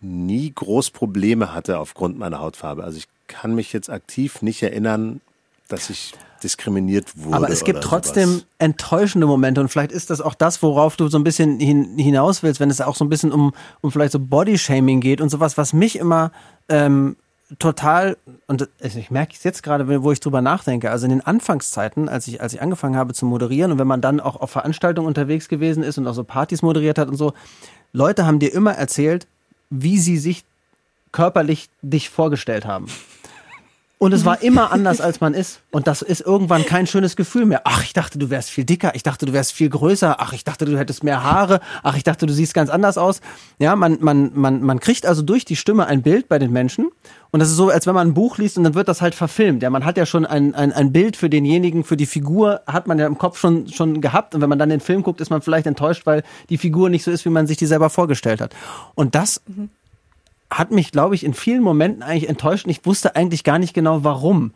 nie 0.00 0.50
groß 0.54 0.92
Probleme 0.92 1.52
hatte 1.52 1.78
aufgrund 1.78 2.18
meiner 2.18 2.40
Hautfarbe. 2.40 2.84
Also 2.84 2.96
ich 2.96 3.08
kann 3.26 3.54
mich 3.54 3.74
jetzt 3.74 3.90
aktiv 3.90 4.40
nicht 4.40 4.62
erinnern, 4.62 5.20
dass 5.68 5.90
ich 5.90 6.14
diskriminiert 6.42 7.12
wurde. 7.16 7.36
Aber 7.36 7.50
es 7.50 7.64
gibt 7.64 7.82
trotzdem 7.82 8.28
sowas. 8.28 8.46
enttäuschende 8.58 9.26
Momente 9.26 9.60
und 9.60 9.68
vielleicht 9.68 9.92
ist 9.92 10.10
das 10.10 10.20
auch 10.20 10.34
das, 10.34 10.62
worauf 10.62 10.96
du 10.96 11.08
so 11.08 11.18
ein 11.18 11.24
bisschen 11.24 11.60
hin, 11.60 11.96
hinaus 11.96 12.42
willst, 12.42 12.60
wenn 12.60 12.70
es 12.70 12.80
auch 12.80 12.96
so 12.96 13.04
ein 13.04 13.08
bisschen 13.08 13.32
um, 13.32 13.52
um 13.80 13.92
vielleicht 13.92 14.12
so 14.12 14.18
Bodyshaming 14.18 15.00
geht 15.00 15.20
und 15.20 15.28
sowas, 15.28 15.56
was 15.56 15.72
mich 15.72 15.96
immer 15.98 16.32
ähm, 16.68 17.16
total, 17.58 18.16
und 18.46 18.68
ich 18.80 19.10
merke 19.10 19.34
es 19.34 19.42
jetzt 19.42 19.62
gerade, 19.62 20.02
wo 20.02 20.12
ich 20.12 20.20
drüber 20.20 20.40
nachdenke, 20.40 20.90
also 20.90 21.06
in 21.06 21.10
den 21.10 21.20
Anfangszeiten, 21.20 22.08
als 22.08 22.28
ich, 22.28 22.40
als 22.40 22.52
ich 22.52 22.62
angefangen 22.62 22.96
habe 22.96 23.12
zu 23.12 23.26
moderieren 23.26 23.72
und 23.72 23.78
wenn 23.78 23.86
man 23.86 24.00
dann 24.00 24.20
auch 24.20 24.36
auf 24.36 24.50
Veranstaltungen 24.50 25.08
unterwegs 25.08 25.48
gewesen 25.48 25.82
ist 25.82 25.98
und 25.98 26.06
auch 26.06 26.14
so 26.14 26.24
Partys 26.24 26.62
moderiert 26.62 26.98
hat 26.98 27.08
und 27.08 27.16
so, 27.16 27.32
Leute 27.92 28.26
haben 28.26 28.38
dir 28.38 28.52
immer 28.52 28.72
erzählt, 28.72 29.26
wie 29.68 29.98
sie 29.98 30.18
sich 30.18 30.44
körperlich 31.12 31.68
dich 31.82 32.08
vorgestellt 32.08 32.66
haben. 32.66 32.86
Und 34.02 34.14
es 34.14 34.24
war 34.24 34.42
immer 34.42 34.72
anders, 34.72 35.00
als 35.02 35.20
man 35.20 35.34
ist. 35.34 35.60
Und 35.70 35.86
das 35.86 36.00
ist 36.00 36.22
irgendwann 36.22 36.64
kein 36.64 36.86
schönes 36.86 37.16
Gefühl 37.16 37.44
mehr. 37.44 37.62
Ach, 37.64 37.84
ich 37.84 37.92
dachte, 37.92 38.18
du 38.18 38.30
wärst 38.30 38.48
viel 38.48 38.64
dicker. 38.64 38.94
Ich 38.94 39.02
dachte, 39.02 39.26
du 39.26 39.34
wärst 39.34 39.52
viel 39.52 39.68
größer. 39.68 40.16
Ach, 40.20 40.32
ich 40.32 40.42
dachte, 40.42 40.64
du 40.64 40.78
hättest 40.78 41.04
mehr 41.04 41.22
Haare. 41.22 41.60
Ach, 41.82 41.94
ich 41.98 42.02
dachte, 42.02 42.24
du 42.24 42.32
siehst 42.32 42.54
ganz 42.54 42.70
anders 42.70 42.96
aus. 42.96 43.20
Ja, 43.58 43.76
man, 43.76 43.98
man, 44.00 44.30
man, 44.32 44.62
man 44.62 44.80
kriegt 44.80 45.04
also 45.04 45.20
durch 45.20 45.44
die 45.44 45.54
Stimme 45.54 45.86
ein 45.86 46.00
Bild 46.00 46.30
bei 46.30 46.38
den 46.38 46.50
Menschen. 46.50 46.88
Und 47.30 47.40
das 47.40 47.50
ist 47.50 47.56
so, 47.56 47.68
als 47.68 47.86
wenn 47.86 47.94
man 47.94 48.08
ein 48.08 48.14
Buch 48.14 48.38
liest 48.38 48.56
und 48.56 48.64
dann 48.64 48.74
wird 48.74 48.88
das 48.88 49.02
halt 49.02 49.14
verfilmt. 49.14 49.62
Ja, 49.62 49.68
man 49.68 49.84
hat 49.84 49.98
ja 49.98 50.06
schon 50.06 50.24
ein, 50.24 50.54
ein, 50.54 50.72
ein 50.72 50.92
Bild 50.92 51.18
für 51.18 51.28
denjenigen, 51.28 51.84
für 51.84 51.98
die 51.98 52.06
Figur 52.06 52.62
hat 52.66 52.86
man 52.86 52.98
ja 52.98 53.06
im 53.06 53.18
Kopf 53.18 53.38
schon, 53.38 53.68
schon 53.68 54.00
gehabt. 54.00 54.34
Und 54.34 54.40
wenn 54.40 54.48
man 54.48 54.58
dann 54.58 54.70
den 54.70 54.80
Film 54.80 55.02
guckt, 55.02 55.20
ist 55.20 55.28
man 55.28 55.42
vielleicht 55.42 55.66
enttäuscht, 55.66 56.06
weil 56.06 56.22
die 56.48 56.56
Figur 56.56 56.88
nicht 56.88 57.04
so 57.04 57.10
ist, 57.10 57.26
wie 57.26 57.30
man 57.30 57.46
sich 57.46 57.58
die 57.58 57.66
selber 57.66 57.90
vorgestellt 57.90 58.40
hat. 58.40 58.54
Und 58.94 59.14
das 59.14 59.42
hat 60.50 60.70
mich, 60.70 60.92
glaube 60.92 61.14
ich, 61.14 61.24
in 61.24 61.34
vielen 61.34 61.62
Momenten 61.62 62.02
eigentlich 62.02 62.28
enttäuscht 62.28 62.66
und 62.66 62.70
ich 62.70 62.84
wusste 62.84 63.16
eigentlich 63.16 63.44
gar 63.44 63.58
nicht 63.58 63.74
genau 63.74 64.04
warum. 64.04 64.52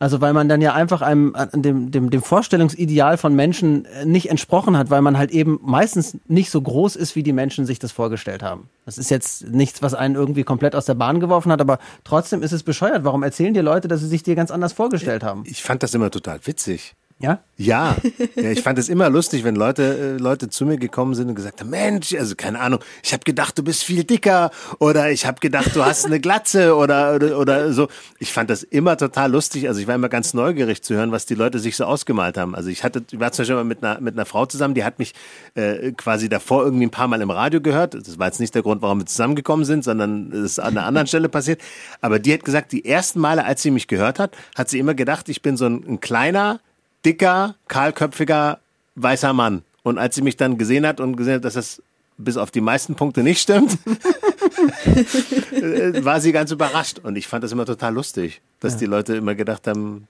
Also 0.00 0.20
weil 0.20 0.32
man 0.32 0.48
dann 0.48 0.60
ja 0.60 0.74
einfach 0.74 1.02
einem 1.02 1.34
an 1.34 1.62
dem, 1.62 1.90
dem, 1.90 2.10
dem 2.10 2.22
Vorstellungsideal 2.22 3.16
von 3.18 3.34
Menschen 3.34 3.84
äh, 3.84 4.04
nicht 4.04 4.30
entsprochen 4.30 4.76
hat, 4.76 4.90
weil 4.90 5.02
man 5.02 5.18
halt 5.18 5.32
eben 5.32 5.58
meistens 5.62 6.16
nicht 6.28 6.50
so 6.50 6.62
groß 6.62 6.94
ist, 6.94 7.16
wie 7.16 7.24
die 7.24 7.32
Menschen 7.32 7.66
sich 7.66 7.80
das 7.80 7.90
vorgestellt 7.90 8.42
haben. 8.42 8.68
Das 8.86 8.96
ist 8.96 9.10
jetzt 9.10 9.48
nichts, 9.48 9.82
was 9.82 9.94
einen 9.94 10.14
irgendwie 10.14 10.44
komplett 10.44 10.76
aus 10.76 10.84
der 10.84 10.94
Bahn 10.94 11.18
geworfen 11.18 11.50
hat, 11.50 11.60
aber 11.60 11.78
trotzdem 12.04 12.42
ist 12.42 12.52
es 12.52 12.62
bescheuert. 12.62 13.02
Warum 13.02 13.24
erzählen 13.24 13.54
dir 13.54 13.62
Leute, 13.62 13.88
dass 13.88 14.00
sie 14.00 14.06
sich 14.06 14.22
dir 14.22 14.36
ganz 14.36 14.52
anders 14.52 14.72
vorgestellt 14.72 15.24
haben? 15.24 15.42
Ich 15.46 15.62
fand 15.62 15.82
das 15.82 15.94
immer 15.94 16.12
total 16.12 16.38
witzig. 16.44 16.94
Ja? 17.20 17.40
Ja, 17.56 17.96
ja 18.36 18.50
ich 18.52 18.62
fand 18.62 18.78
es 18.78 18.88
immer 18.88 19.10
lustig, 19.10 19.42
wenn 19.42 19.56
Leute, 19.56 20.16
äh, 20.16 20.22
Leute 20.22 20.48
zu 20.48 20.64
mir 20.64 20.76
gekommen 20.76 21.16
sind 21.16 21.28
und 21.28 21.34
gesagt 21.34 21.60
haben, 21.60 21.70
Mensch, 21.70 22.14
also 22.14 22.36
keine 22.36 22.60
Ahnung, 22.60 22.78
ich 23.02 23.12
habe 23.12 23.24
gedacht, 23.24 23.58
du 23.58 23.64
bist 23.64 23.82
viel 23.82 24.04
dicker 24.04 24.52
oder 24.78 25.10
ich 25.10 25.26
habe 25.26 25.40
gedacht, 25.40 25.74
du 25.74 25.84
hast 25.84 26.06
eine 26.06 26.20
Glatze 26.20 26.76
oder, 26.76 27.16
oder, 27.16 27.38
oder 27.38 27.72
so. 27.72 27.88
Ich 28.20 28.32
fand 28.32 28.50
das 28.50 28.62
immer 28.62 28.96
total 28.96 29.32
lustig. 29.32 29.66
Also 29.66 29.80
ich 29.80 29.88
war 29.88 29.96
immer 29.96 30.08
ganz 30.08 30.32
neugierig 30.32 30.82
zu 30.82 30.94
hören, 30.94 31.10
was 31.10 31.26
die 31.26 31.34
Leute 31.34 31.58
sich 31.58 31.76
so 31.76 31.84
ausgemalt 31.86 32.38
haben. 32.38 32.54
Also 32.54 32.70
ich 32.70 32.84
hatte, 32.84 33.02
ich 33.10 33.18
war 33.18 33.32
zum 33.32 33.42
Beispiel 33.42 33.56
mal 33.56 33.64
mit 33.64 33.82
einer, 33.82 34.00
mit 34.00 34.14
einer 34.14 34.24
Frau 34.24 34.46
zusammen, 34.46 34.74
die 34.74 34.84
hat 34.84 35.00
mich 35.00 35.12
äh, 35.56 35.90
quasi 35.92 36.28
davor 36.28 36.62
irgendwie 36.62 36.86
ein 36.86 36.90
paar 36.90 37.08
Mal 37.08 37.20
im 37.20 37.30
Radio 37.30 37.60
gehört. 37.60 37.94
Das 37.94 38.20
war 38.20 38.26
jetzt 38.26 38.38
nicht 38.38 38.54
der 38.54 38.62
Grund, 38.62 38.80
warum 38.82 39.00
wir 39.00 39.06
zusammengekommen 39.06 39.64
sind, 39.64 39.82
sondern 39.82 40.30
es 40.30 40.52
ist 40.52 40.58
an 40.60 40.76
einer 40.76 40.86
anderen 40.86 41.08
Stelle 41.08 41.28
passiert. 41.28 41.60
Aber 42.00 42.20
die 42.20 42.32
hat 42.32 42.44
gesagt, 42.44 42.70
die 42.70 42.84
ersten 42.84 43.18
Male, 43.18 43.44
als 43.44 43.62
sie 43.62 43.72
mich 43.72 43.88
gehört 43.88 44.20
hat, 44.20 44.36
hat 44.54 44.68
sie 44.68 44.78
immer 44.78 44.94
gedacht, 44.94 45.28
ich 45.28 45.42
bin 45.42 45.56
so 45.56 45.66
ein, 45.66 45.84
ein 45.84 46.00
kleiner, 46.00 46.60
dicker, 47.08 47.54
kahlköpfiger, 47.68 48.60
weißer 48.94 49.32
Mann. 49.32 49.62
Und 49.82 49.96
als 49.96 50.14
sie 50.14 50.22
mich 50.22 50.36
dann 50.36 50.58
gesehen 50.58 50.86
hat 50.86 51.00
und 51.00 51.16
gesehen 51.16 51.36
hat, 51.36 51.44
dass 51.44 51.54
das 51.54 51.82
bis 52.18 52.36
auf 52.36 52.50
die 52.50 52.60
meisten 52.60 52.96
Punkte 52.96 53.22
nicht 53.22 53.40
stimmt, 53.40 53.78
äh, 55.52 56.04
war 56.04 56.20
sie 56.20 56.32
ganz 56.32 56.50
überrascht. 56.50 56.98
Und 56.98 57.16
ich 57.16 57.26
fand 57.26 57.44
das 57.44 57.52
immer 57.52 57.64
total 57.64 57.94
lustig, 57.94 58.42
dass 58.60 58.76
die 58.76 58.86
Leute 58.86 59.16
immer 59.16 59.34
gedacht 59.34 59.66
haben, 59.66 60.06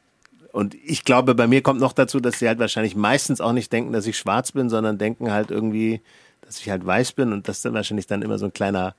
und 0.50 0.74
ich 0.74 1.04
glaube, 1.04 1.34
bei 1.34 1.46
mir 1.46 1.62
kommt 1.62 1.78
noch 1.78 1.92
dazu, 1.92 2.18
dass 2.18 2.38
sie 2.38 2.48
halt 2.48 2.58
wahrscheinlich 2.58 2.96
meistens 2.96 3.40
auch 3.40 3.52
nicht 3.52 3.72
denken, 3.72 3.92
dass 3.92 4.06
ich 4.06 4.18
schwarz 4.18 4.50
bin, 4.50 4.70
sondern 4.70 4.98
denken 4.98 5.30
halt 5.30 5.50
irgendwie, 5.50 6.00
dass 6.40 6.58
ich 6.58 6.70
halt 6.70 6.84
weiß 6.84 7.12
bin 7.12 7.32
und 7.32 7.46
dass 7.46 7.62
dann 7.62 7.74
wahrscheinlich 7.74 8.06
dann 8.06 8.22
immer 8.22 8.38
so 8.38 8.46
ein 8.46 8.52
kleiner 8.52 8.94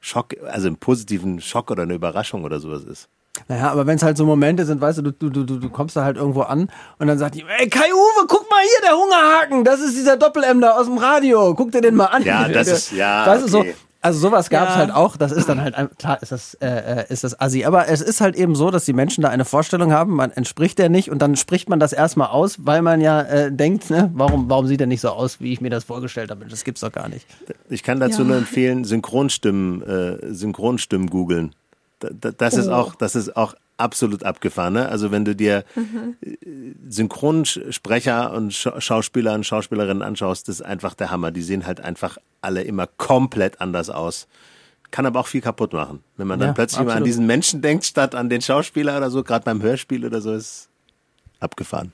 Schock, 0.00 0.36
also 0.50 0.68
einen 0.68 0.76
positiven 0.76 1.40
Schock 1.40 1.70
oder 1.70 1.82
eine 1.82 1.94
Überraschung 1.94 2.44
oder 2.44 2.60
sowas 2.60 2.84
ist. 2.84 3.08
Naja, 3.48 3.70
aber 3.72 3.86
wenn 3.86 3.96
es 3.96 4.02
halt 4.02 4.16
so 4.18 4.26
Momente 4.26 4.64
sind, 4.66 4.80
weißt 4.80 4.98
du, 4.98 5.02
du, 5.10 5.30
du, 5.30 5.44
du, 5.44 5.58
du 5.58 5.70
kommst 5.70 5.96
da 5.96 6.04
halt 6.04 6.16
irgendwo 6.18 6.42
an 6.42 6.68
und 6.98 7.06
dann 7.06 7.18
sagt 7.18 7.34
die, 7.34 7.44
ey 7.58 7.68
Kai-Uwe, 7.68 8.26
guck 8.28 8.48
mal 8.50 8.60
hier, 8.60 8.88
der 8.88 8.96
Hungerhaken, 8.98 9.64
das 9.64 9.80
ist 9.80 9.96
dieser 9.96 10.16
Doppel-M 10.18 10.62
aus 10.64 10.86
dem 10.86 10.98
Radio, 10.98 11.54
guck 11.54 11.72
dir 11.72 11.80
den 11.80 11.94
mal 11.94 12.06
an. 12.06 12.22
Ja, 12.24 12.46
das 12.48 12.68
ist- 12.68 12.92
ja, 12.96 13.26
Weißt 13.26 13.44
du, 13.44 13.48
so, 13.48 13.60
okay. 13.60 13.74
also 14.02 14.18
sowas 14.18 14.50
gab's 14.50 14.72
Ja. 14.72 14.76
halt 14.76 14.90
auch, 14.94 15.16
das 15.16 15.32
ist 15.32 15.48
dann 15.48 15.62
halt, 15.62 15.74
ein- 15.74 15.88
klar 15.96 16.20
ist 16.22 16.30
das, 16.30 16.54
äh, 16.60 16.66
äh, 16.66 17.04
ist 17.08 17.24
das 17.24 17.40
assi, 17.40 17.64
aber 17.64 17.88
es 17.88 18.02
ist 18.02 18.20
halt 18.20 18.36
eben 18.36 18.54
so, 18.54 18.70
dass 18.70 18.84
die 18.84 18.92
Menschen 18.92 19.22
da 19.22 19.30
eine 19.30 19.46
Vorstellung 19.46 19.92
haben, 19.94 20.14
man 20.14 20.30
entspricht 20.30 20.78
der 20.78 20.90
nicht 20.90 21.10
und 21.10 21.20
dann 21.20 21.34
spricht 21.36 21.70
man 21.70 21.80
das 21.80 21.94
erstmal 21.94 22.28
aus, 22.28 22.56
weil 22.66 22.82
man 22.82 23.00
ja 23.00 23.22
äh, 23.22 23.50
denkt, 23.50 23.88
ne, 23.88 24.10
warum, 24.14 24.50
warum 24.50 24.66
sieht 24.66 24.82
er 24.82 24.86
nicht 24.86 25.00
so 25.00 25.08
aus, 25.08 25.40
wie 25.40 25.54
ich 25.54 25.62
mir 25.62 25.70
das 25.70 25.84
vorgestellt 25.84 26.30
habe, 26.30 26.44
das 26.44 26.64
gibt's 26.64 26.82
doch 26.82 26.92
gar 26.92 27.08
nicht. 27.08 27.26
Ich 27.70 27.82
kann 27.82 27.98
dazu 27.98 28.20
Ja. 28.22 28.28
nur 28.28 28.36
empfehlen, 28.36 28.84
Synchronstimmen, 28.84 29.82
äh, 29.82 30.34
Synchronstimmen 30.34 31.08
googeln. 31.08 31.54
Da, 32.02 32.08
da, 32.12 32.30
das 32.32 32.54
ist 32.54 32.68
Oh. 32.68 32.72
auch, 32.72 32.94
das 32.94 33.14
ist 33.16 33.36
auch 33.36 33.54
absolut 33.76 34.24
abgefahren. 34.24 34.74
Ne? 34.74 34.88
Also 34.88 35.10
wenn 35.10 35.24
du 35.24 35.34
dir 35.36 35.64
äh, 35.76 36.36
Synchronsprecher 36.88 38.32
und 38.32 38.52
Scha 38.52 38.80
Schauspieler 38.80 39.34
und 39.34 39.44
Schauspielerinnen 39.46 40.02
anschaust, 40.02 40.48
das 40.48 40.56
ist 40.56 40.62
einfach 40.66 40.94
der 40.94 41.10
Hammer. 41.10 41.30
Die 41.30 41.42
sehen 41.42 41.66
halt 41.66 41.80
einfach 41.80 42.18
alle 42.40 42.62
immer 42.62 42.86
komplett 42.86 43.60
anders 43.60 43.90
aus. 43.90 44.26
Kann 44.90 45.06
aber 45.06 45.20
auch 45.20 45.26
viel 45.26 45.40
kaputt 45.40 45.72
machen. 45.72 46.00
Wenn 46.16 46.26
man 46.26 46.38
dann 46.38 46.48
Ja, 46.50 46.52
plötzlich 46.54 46.78
mal 46.80 46.84
an 46.84 46.88
absolut. 46.90 47.06
diesen 47.06 47.26
Menschen 47.26 47.62
denkt, 47.62 47.84
statt 47.84 48.14
an 48.14 48.28
den 48.28 48.42
Schauspieler 48.42 48.96
oder 48.98 49.10
so, 49.10 49.22
gerade 49.22 49.44
beim 49.44 49.62
Hörspiel 49.62 50.04
oder 50.04 50.20
so, 50.20 50.32
ist 50.34 50.68
abgefahren. 51.40 51.92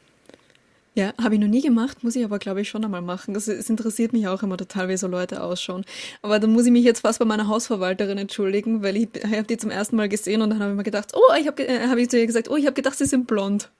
Ja, 0.98 1.14
habe 1.22 1.36
ich 1.36 1.40
noch 1.40 1.46
nie 1.46 1.62
gemacht, 1.62 2.02
muss 2.02 2.16
ich 2.16 2.24
aber, 2.24 2.40
glaube 2.40 2.60
ich, 2.60 2.68
schon 2.68 2.84
einmal 2.84 3.02
machen. 3.02 3.32
Das, 3.32 3.46
es 3.46 3.70
interessiert 3.70 4.12
mich 4.12 4.26
auch 4.26 4.42
immer 4.42 4.56
total, 4.56 4.88
wie 4.88 4.96
so 4.96 5.06
Leute 5.06 5.44
ausschauen. 5.44 5.84
Aber 6.22 6.40
dann 6.40 6.52
muss 6.52 6.66
ich 6.66 6.72
mich 6.72 6.82
jetzt 6.82 7.02
fast 7.02 7.20
bei 7.20 7.24
meiner 7.24 7.46
Hausverwalterin 7.46 8.18
entschuldigen, 8.18 8.82
weil 8.82 8.96
ich, 8.96 9.08
ich 9.14 9.22
habe 9.22 9.44
die 9.44 9.56
zum 9.56 9.70
ersten 9.70 9.94
Mal 9.94 10.08
gesehen 10.08 10.42
und 10.42 10.50
dann 10.50 10.58
habe 10.58 10.72
ich 10.72 10.76
mir 10.76 10.82
gedacht, 10.82 11.12
oh, 11.14 11.34
ich 11.40 11.46
habe 11.46 11.64
äh, 11.68 11.86
hab 11.86 11.98
ich 11.98 12.10
zu 12.10 12.18
ihr 12.18 12.26
gesagt, 12.26 12.50
oh, 12.50 12.56
ich 12.56 12.66
habe 12.66 12.74
gedacht, 12.74 12.98
sie 12.98 13.06
sind 13.06 13.28
blond. 13.28 13.70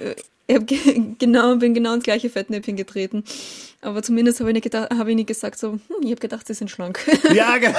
Äh, 0.00 0.14
ich 0.46 0.56
hab 0.56 0.66
genau, 1.18 1.56
bin 1.56 1.74
genau 1.74 1.92
ins 1.92 2.04
gleiche 2.04 2.30
Fettnäpfchen 2.30 2.76
getreten. 2.76 3.22
Aber 3.82 4.02
zumindest 4.02 4.40
habe 4.40 4.50
ich, 4.50 4.54
nicht 4.54 4.74
hab 4.74 5.06
ich 5.06 5.16
nicht 5.16 5.26
gesagt, 5.26 5.58
so, 5.58 5.72
hm, 5.72 5.80
ich 6.00 6.10
habe 6.10 6.20
gedacht, 6.20 6.46
sie 6.46 6.54
sind 6.54 6.70
schlank. 6.70 7.00
Ja, 7.34 7.58
genau. 7.58 7.78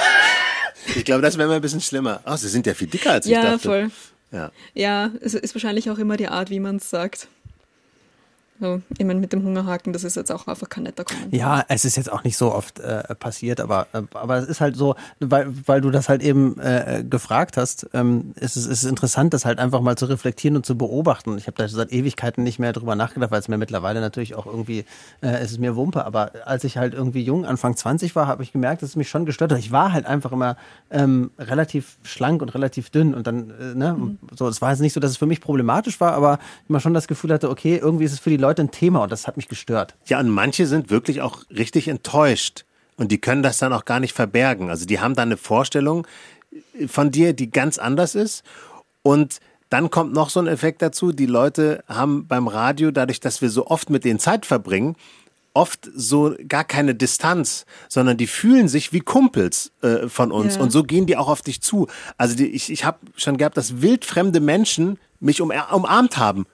Ich 0.94 1.04
glaube, 1.04 1.22
das 1.22 1.36
wäre 1.36 1.48
mal 1.48 1.56
ein 1.56 1.62
bisschen 1.62 1.80
schlimmer. 1.80 2.20
Oh, 2.24 2.36
sie 2.36 2.48
sind 2.48 2.64
ja 2.64 2.74
viel 2.74 2.86
dicker 2.86 3.10
als 3.10 3.26
ich 3.26 3.32
ja, 3.32 3.42
dachte. 3.42 3.58
Voll. 3.58 3.90
Ja, 4.30 4.52
Ja, 4.74 5.10
es 5.20 5.34
ist 5.34 5.52
wahrscheinlich 5.52 5.90
auch 5.90 5.98
immer 5.98 6.16
die 6.16 6.28
Art, 6.28 6.50
wie 6.50 6.60
man 6.60 6.76
es 6.76 6.90
sagt. 6.90 7.26
So, 8.58 8.80
ich 8.96 9.04
meine, 9.04 9.20
mit 9.20 9.32
dem 9.32 9.42
Hungerhaken, 9.42 9.92
das 9.92 10.02
ist 10.02 10.16
jetzt 10.16 10.32
auch 10.32 10.46
einfach 10.46 10.68
kein 10.68 10.84
netter 10.84 11.04
Kommentar. 11.04 11.38
Ja, 11.38 11.64
es 11.68 11.84
ist 11.84 11.96
jetzt 11.96 12.10
auch 12.10 12.24
nicht 12.24 12.38
so 12.38 12.54
oft 12.54 12.80
äh, 12.80 13.14
passiert, 13.14 13.60
aber, 13.60 13.86
äh, 13.92 14.02
aber 14.14 14.38
es 14.38 14.48
ist 14.48 14.60
halt 14.62 14.76
so, 14.76 14.94
weil, 15.20 15.46
weil 15.66 15.80
du 15.82 15.90
das 15.90 16.08
halt 16.08 16.22
eben 16.22 16.58
äh, 16.58 17.04
gefragt 17.08 17.56
hast, 17.58 17.88
ähm, 17.92 18.32
ist 18.36 18.56
es 18.56 18.66
ist 18.66 18.84
interessant, 18.84 19.34
das 19.34 19.44
halt 19.44 19.58
einfach 19.58 19.82
mal 19.82 19.96
zu 19.96 20.06
reflektieren 20.06 20.56
und 20.56 20.64
zu 20.64 20.78
beobachten. 20.78 21.36
Ich 21.36 21.46
habe 21.46 21.56
da 21.56 21.68
seit 21.68 21.92
Ewigkeiten 21.92 22.44
nicht 22.44 22.58
mehr 22.58 22.72
drüber 22.72 22.94
nachgedacht, 22.94 23.30
weil 23.30 23.40
es 23.40 23.48
mir 23.48 23.58
mittlerweile 23.58 24.00
natürlich 24.00 24.34
auch 24.34 24.46
irgendwie, 24.46 24.80
äh, 25.20 25.28
es 25.28 25.52
ist 25.52 25.60
mir 25.60 25.76
Wumpe, 25.76 26.06
aber 26.06 26.32
als 26.46 26.64
ich 26.64 26.78
halt 26.78 26.94
irgendwie 26.94 27.22
jung, 27.22 27.44
Anfang 27.44 27.76
20 27.76 28.16
war, 28.16 28.26
habe 28.26 28.42
ich 28.42 28.52
gemerkt, 28.52 28.82
dass 28.82 28.90
es 28.90 28.96
mich 28.96 29.10
schon 29.10 29.26
gestört 29.26 29.52
hat. 29.52 29.58
Ich 29.58 29.72
war 29.72 29.92
halt 29.92 30.06
einfach 30.06 30.32
immer 30.32 30.56
ähm, 30.90 31.30
relativ 31.38 31.98
schlank 32.04 32.40
und 32.40 32.54
relativ 32.54 32.88
dünn 32.88 33.14
und 33.14 33.26
dann, 33.26 33.50
äh, 33.50 33.74
ne, 33.74 33.94
mhm. 33.94 34.18
so, 34.34 34.48
es 34.48 34.62
war 34.62 34.70
jetzt 34.70 34.80
nicht 34.80 34.94
so, 34.94 35.00
dass 35.00 35.10
es 35.10 35.16
für 35.18 35.26
mich 35.26 35.42
problematisch 35.42 36.00
war, 36.00 36.12
aber 36.12 36.38
immer 36.68 36.80
schon 36.80 36.94
das 36.94 37.06
Gefühl 37.06 37.32
hatte, 37.32 37.50
okay, 37.50 37.76
irgendwie 37.76 38.04
ist 38.04 38.12
es 38.12 38.18
für 38.18 38.30
die 38.30 38.36
Leute 38.36 38.45
ein 38.54 38.70
Thema 38.70 39.02
und 39.02 39.12
das 39.12 39.26
hat 39.26 39.36
mich 39.36 39.48
gestört. 39.48 39.94
Ja, 40.06 40.20
und 40.20 40.28
manche 40.28 40.66
sind 40.66 40.90
wirklich 40.90 41.20
auch 41.20 41.42
richtig 41.50 41.88
enttäuscht 41.88 42.64
und 42.96 43.12
die 43.12 43.18
können 43.18 43.42
das 43.42 43.58
dann 43.58 43.72
auch 43.72 43.84
gar 43.84 44.00
nicht 44.00 44.14
verbergen. 44.14 44.70
Also 44.70 44.86
die 44.86 45.00
haben 45.00 45.14
dann 45.14 45.28
eine 45.28 45.36
Vorstellung 45.36 46.06
von 46.86 47.10
dir, 47.10 47.32
die 47.32 47.50
ganz 47.50 47.78
anders 47.78 48.14
ist 48.14 48.44
und 49.02 49.40
dann 49.68 49.90
kommt 49.90 50.12
noch 50.12 50.30
so 50.30 50.40
ein 50.40 50.46
Effekt 50.46 50.80
dazu, 50.80 51.10
die 51.10 51.26
Leute 51.26 51.82
haben 51.88 52.28
beim 52.28 52.46
Radio, 52.46 52.92
dadurch, 52.92 53.18
dass 53.18 53.42
wir 53.42 53.50
so 53.50 53.66
oft 53.66 53.90
mit 53.90 54.04
denen 54.04 54.20
Zeit 54.20 54.46
verbringen, 54.46 54.94
oft 55.54 55.90
so 55.94 56.34
gar 56.46 56.64
keine 56.64 56.94
Distanz, 56.94 57.64
sondern 57.88 58.16
die 58.16 58.26
fühlen 58.26 58.68
sich 58.68 58.92
wie 58.92 59.00
Kumpels 59.00 59.72
äh, 59.82 60.08
von 60.08 60.30
uns 60.30 60.56
ja. 60.56 60.60
und 60.60 60.70
so 60.70 60.84
gehen 60.84 61.06
die 61.06 61.16
auch 61.16 61.28
auf 61.28 61.42
dich 61.42 61.62
zu. 61.62 61.88
Also 62.18 62.36
die, 62.36 62.46
ich, 62.46 62.70
ich 62.70 62.84
habe 62.84 62.98
schon 63.16 63.38
gehabt, 63.38 63.56
dass 63.56 63.80
wildfremde 63.80 64.40
Menschen 64.40 64.98
mich 65.18 65.40
um, 65.40 65.52
umarmt 65.72 66.18
haben 66.18 66.46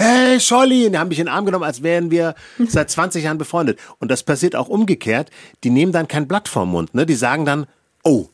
hey 0.00 0.40
Scholli, 0.40 0.86
und 0.86 0.92
die 0.92 0.98
haben 0.98 1.08
mich 1.08 1.18
in 1.18 1.26
den 1.26 1.34
Arm 1.34 1.44
genommen, 1.44 1.64
als 1.64 1.82
wären 1.82 2.10
wir 2.10 2.34
seit 2.66 2.90
20 2.90 3.24
Jahren 3.24 3.38
befreundet. 3.38 3.78
Und 3.98 4.10
das 4.10 4.22
passiert 4.22 4.56
auch 4.56 4.68
umgekehrt. 4.68 5.30
Die 5.64 5.70
nehmen 5.70 5.92
dann 5.92 6.08
kein 6.08 6.26
Blatt 6.26 6.48
vorm 6.48 6.70
Mund, 6.70 6.94
ne? 6.94 7.06
Die 7.06 7.14
sagen 7.14 7.44
dann, 7.44 7.66
oh, 8.02 8.28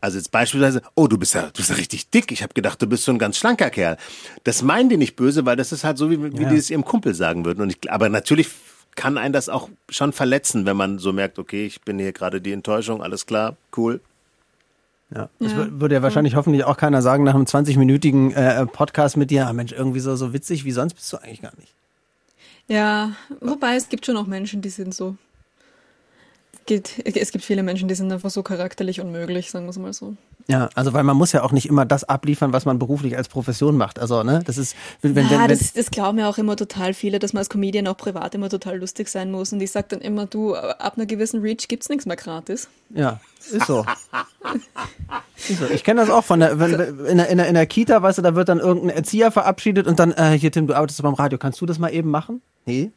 also 0.00 0.18
jetzt 0.18 0.32
beispielsweise, 0.32 0.82
oh, 0.96 1.06
du 1.06 1.16
bist 1.16 1.34
ja, 1.34 1.42
du 1.42 1.52
bist 1.52 1.70
ja 1.70 1.76
richtig 1.76 2.10
dick. 2.10 2.32
Ich 2.32 2.42
habe 2.42 2.54
gedacht, 2.54 2.82
du 2.82 2.86
bist 2.86 3.04
so 3.04 3.12
ein 3.12 3.18
ganz 3.18 3.36
schlanker 3.36 3.70
Kerl. 3.70 3.96
Das 4.42 4.62
meinen 4.62 4.88
die 4.88 4.96
nicht 4.96 5.14
böse, 5.14 5.46
weil 5.46 5.54
das 5.54 5.70
ist 5.70 5.84
halt 5.84 5.96
so, 5.96 6.10
wie, 6.10 6.36
wie 6.36 6.42
ja. 6.42 6.48
die 6.48 6.56
es 6.56 6.70
ihrem 6.70 6.84
Kumpel 6.84 7.14
sagen 7.14 7.44
würden. 7.44 7.62
Und 7.62 7.70
ich, 7.70 7.90
aber 7.90 8.08
natürlich 8.08 8.48
kann 8.96 9.16
einen 9.16 9.32
das 9.32 9.48
auch 9.48 9.68
schon 9.88 10.12
verletzen, 10.12 10.66
wenn 10.66 10.76
man 10.76 10.98
so 10.98 11.12
merkt, 11.12 11.38
okay, 11.38 11.66
ich 11.66 11.82
bin 11.82 11.98
hier 11.98 12.12
gerade 12.12 12.40
die 12.40 12.52
Enttäuschung, 12.52 13.02
alles 13.02 13.26
klar, 13.26 13.56
cool. 13.76 14.00
Ja. 15.14 15.28
Das 15.38 15.52
ja. 15.52 15.80
würde 15.80 15.94
ja 15.94 16.02
wahrscheinlich 16.02 16.36
hoffentlich 16.36 16.64
auch 16.64 16.76
keiner 16.76 17.02
sagen 17.02 17.24
nach 17.24 17.34
einem 17.34 17.44
20-minütigen 17.44 18.32
äh, 18.32 18.66
Podcast 18.66 19.16
mit 19.16 19.30
dir, 19.30 19.46
ah 19.46 19.52
Mensch, 19.52 19.72
irgendwie 19.72 20.00
so, 20.00 20.16
so 20.16 20.32
witzig 20.32 20.64
wie 20.64 20.72
sonst 20.72 20.94
bist 20.94 21.12
du 21.12 21.18
eigentlich 21.18 21.42
gar 21.42 21.52
nicht. 21.58 21.74
Ja, 22.68 23.12
wobei 23.40 23.76
es 23.76 23.88
gibt 23.88 24.06
schon 24.06 24.16
auch 24.16 24.26
Menschen, 24.26 24.62
die 24.62 24.70
sind 24.70 24.94
so. 24.94 25.16
Es 26.62 26.66
gibt, 26.66 27.16
es 27.16 27.32
gibt 27.32 27.44
viele 27.44 27.64
Menschen, 27.64 27.88
die 27.88 27.94
sind 27.94 28.12
einfach 28.12 28.30
so 28.30 28.44
charakterlich 28.44 29.00
unmöglich, 29.00 29.50
sagen 29.50 29.66
wir 29.66 29.70
es 29.70 29.78
mal 29.78 29.92
so. 29.92 30.14
Ja, 30.46 30.70
also 30.74 30.92
weil 30.92 31.02
man 31.02 31.16
muss 31.16 31.32
ja 31.32 31.42
auch 31.42 31.50
nicht 31.50 31.66
immer 31.66 31.84
das 31.84 32.04
abliefern, 32.04 32.52
was 32.52 32.66
man 32.66 32.78
beruflich 32.78 33.16
als 33.16 33.28
Profession 33.28 33.76
macht. 33.76 33.98
Also, 33.98 34.22
ne, 34.22 34.42
das 34.44 34.58
ist 34.58 34.76
wenn, 35.00 35.16
wenn, 35.16 35.28
ja, 35.28 35.48
das, 35.48 35.72
das 35.72 35.90
glauben 35.90 36.18
ja 36.18 36.28
auch 36.28 36.38
immer 36.38 36.56
total 36.56 36.94
viele, 36.94 37.18
dass 37.18 37.32
man 37.32 37.40
als 37.40 37.48
Comedian 37.48 37.86
auch 37.88 37.96
privat 37.96 38.34
immer 38.34 38.48
total 38.48 38.78
lustig 38.78 39.08
sein 39.08 39.32
muss. 39.32 39.52
Und 39.52 39.60
ich 39.60 39.72
sage 39.72 39.88
dann 39.90 40.00
immer, 40.00 40.26
du, 40.26 40.54
ab 40.54 40.94
einer 40.96 41.06
gewissen 41.06 41.40
Reach 41.40 41.66
gibt's 41.66 41.88
nichts 41.88 42.06
mehr 42.06 42.16
gratis. 42.16 42.68
Ja, 42.90 43.20
ist 43.38 43.66
so. 43.66 43.84
ist 45.36 45.58
so. 45.58 45.66
Ich 45.66 45.82
kenne 45.82 46.00
das 46.00 46.10
auch 46.10 46.24
von 46.24 46.40
der, 46.40 46.60
wenn, 46.60 46.72
in, 47.06 47.16
der, 47.18 47.28
in, 47.28 47.38
der, 47.38 47.48
in 47.48 47.54
der 47.54 47.66
Kita, 47.66 48.02
weißt 48.02 48.18
du, 48.18 48.22
da 48.22 48.36
wird 48.36 48.48
dann 48.48 48.60
irgendein 48.60 48.96
Erzieher 48.96 49.32
verabschiedet 49.32 49.88
und 49.88 49.98
dann, 49.98 50.12
äh, 50.12 50.38
hier 50.38 50.52
Tim, 50.52 50.68
du 50.68 50.74
arbeitest 50.74 51.02
beim 51.02 51.14
Radio, 51.14 51.38
kannst 51.38 51.60
du 51.60 51.66
das 51.66 51.80
mal 51.80 51.92
eben 51.92 52.10
machen? 52.10 52.40
Nee. 52.66 52.92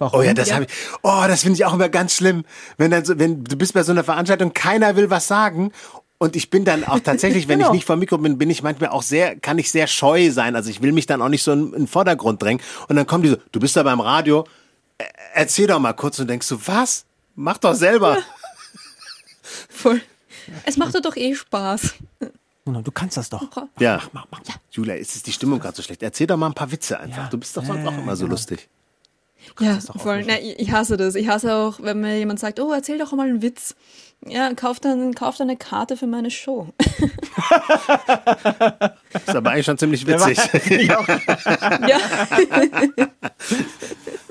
Warum? 0.00 0.20
Oh 0.20 0.22
ja, 0.22 0.32
das 0.32 0.48
ja. 0.48 0.54
habe 0.56 0.64
ich. 0.64 0.72
Oh, 1.02 1.24
das 1.28 1.42
finde 1.42 1.56
ich 1.56 1.64
auch 1.66 1.74
immer 1.74 1.90
ganz 1.90 2.14
schlimm, 2.14 2.44
wenn 2.78 2.90
dann 2.90 3.04
so, 3.04 3.18
wenn 3.18 3.44
du 3.44 3.56
bist 3.56 3.74
bei 3.74 3.82
so 3.82 3.92
einer 3.92 4.02
Veranstaltung, 4.02 4.54
keiner 4.54 4.96
will 4.96 5.10
was 5.10 5.28
sagen 5.28 5.72
und 6.16 6.36
ich 6.36 6.48
bin 6.48 6.64
dann 6.64 6.84
auch 6.84 7.00
tatsächlich, 7.00 7.48
wenn 7.48 7.58
genau. 7.60 7.70
ich 7.70 7.74
nicht 7.74 7.86
vor 7.86 7.96
Mikro 7.96 8.16
bin, 8.16 8.38
bin 8.38 8.48
ich 8.48 8.62
manchmal 8.62 8.90
auch 8.90 9.02
sehr, 9.02 9.36
kann 9.36 9.58
ich 9.58 9.70
sehr 9.70 9.86
scheu 9.86 10.30
sein. 10.30 10.56
Also 10.56 10.70
ich 10.70 10.80
will 10.80 10.92
mich 10.92 11.06
dann 11.06 11.20
auch 11.20 11.28
nicht 11.28 11.42
so 11.42 11.52
in, 11.52 11.66
in 11.66 11.72
den 11.72 11.86
Vordergrund 11.86 12.42
drängen. 12.42 12.62
Und 12.88 12.96
dann 12.96 13.06
kommen 13.06 13.24
die 13.24 13.30
so, 13.30 13.36
du 13.52 13.60
bist 13.60 13.76
da 13.76 13.82
beim 13.82 14.00
Radio, 14.00 14.46
erzähl 15.34 15.66
doch 15.66 15.78
mal 15.78 15.92
kurz 15.92 16.18
und 16.18 16.28
denkst 16.28 16.48
du, 16.48 16.58
was? 16.66 17.04
Mach 17.36 17.58
doch 17.58 17.74
selber. 17.74 18.16
Ja. 18.16 18.24
Voll. 19.68 20.00
Es 20.64 20.78
macht 20.78 20.94
doch 20.94 21.16
eh 21.16 21.34
Spaß. 21.34 21.94
Genau, 22.64 22.82
du 22.82 22.90
kannst 22.90 23.16
das 23.16 23.28
doch. 23.28 23.42
Ja. 23.78 23.96
Mach, 23.96 24.10
mach, 24.12 24.26
mach. 24.30 24.40
Ja. 24.48 24.54
Julia, 24.70 24.94
ist 24.94 25.14
es 25.16 25.22
die 25.22 25.32
Stimmung 25.32 25.58
gerade 25.58 25.76
so 25.76 25.82
schlecht? 25.82 26.02
Erzähl 26.02 26.26
doch 26.26 26.36
mal 26.36 26.46
ein 26.46 26.54
paar 26.54 26.70
Witze 26.72 26.98
einfach. 26.98 27.24
Ja. 27.24 27.28
Du 27.28 27.38
bist 27.38 27.56
doch 27.56 27.64
sonst 27.64 27.86
auch 27.86 27.96
immer 27.96 28.16
so 28.16 28.24
genau. 28.24 28.32
lustig. 28.32 28.68
Ja, 29.60 29.78
voll. 29.80 30.24
Na, 30.26 30.40
ich 30.40 30.72
hasse 30.72 30.96
das. 30.96 31.14
Ich 31.14 31.28
hasse 31.28 31.54
auch, 31.54 31.80
wenn 31.80 32.00
mir 32.00 32.18
jemand 32.18 32.40
sagt, 32.40 32.58
oh, 32.60 32.72
erzähl 32.72 32.98
doch 32.98 33.12
mal 33.12 33.28
einen 33.28 33.42
Witz. 33.42 33.74
Ja, 34.26 34.52
kauf 34.54 34.80
dann, 34.80 35.14
kauf 35.14 35.36
dann 35.36 35.48
eine 35.48 35.56
Karte 35.56 35.96
für 35.96 36.06
meine 36.06 36.30
Show. 36.30 36.68
ist 36.78 36.92
aber 39.28 39.50
eigentlich 39.50 39.64
schon 39.64 39.78
ziemlich 39.78 40.06
witzig. 40.06 40.38
ja. 40.88 41.00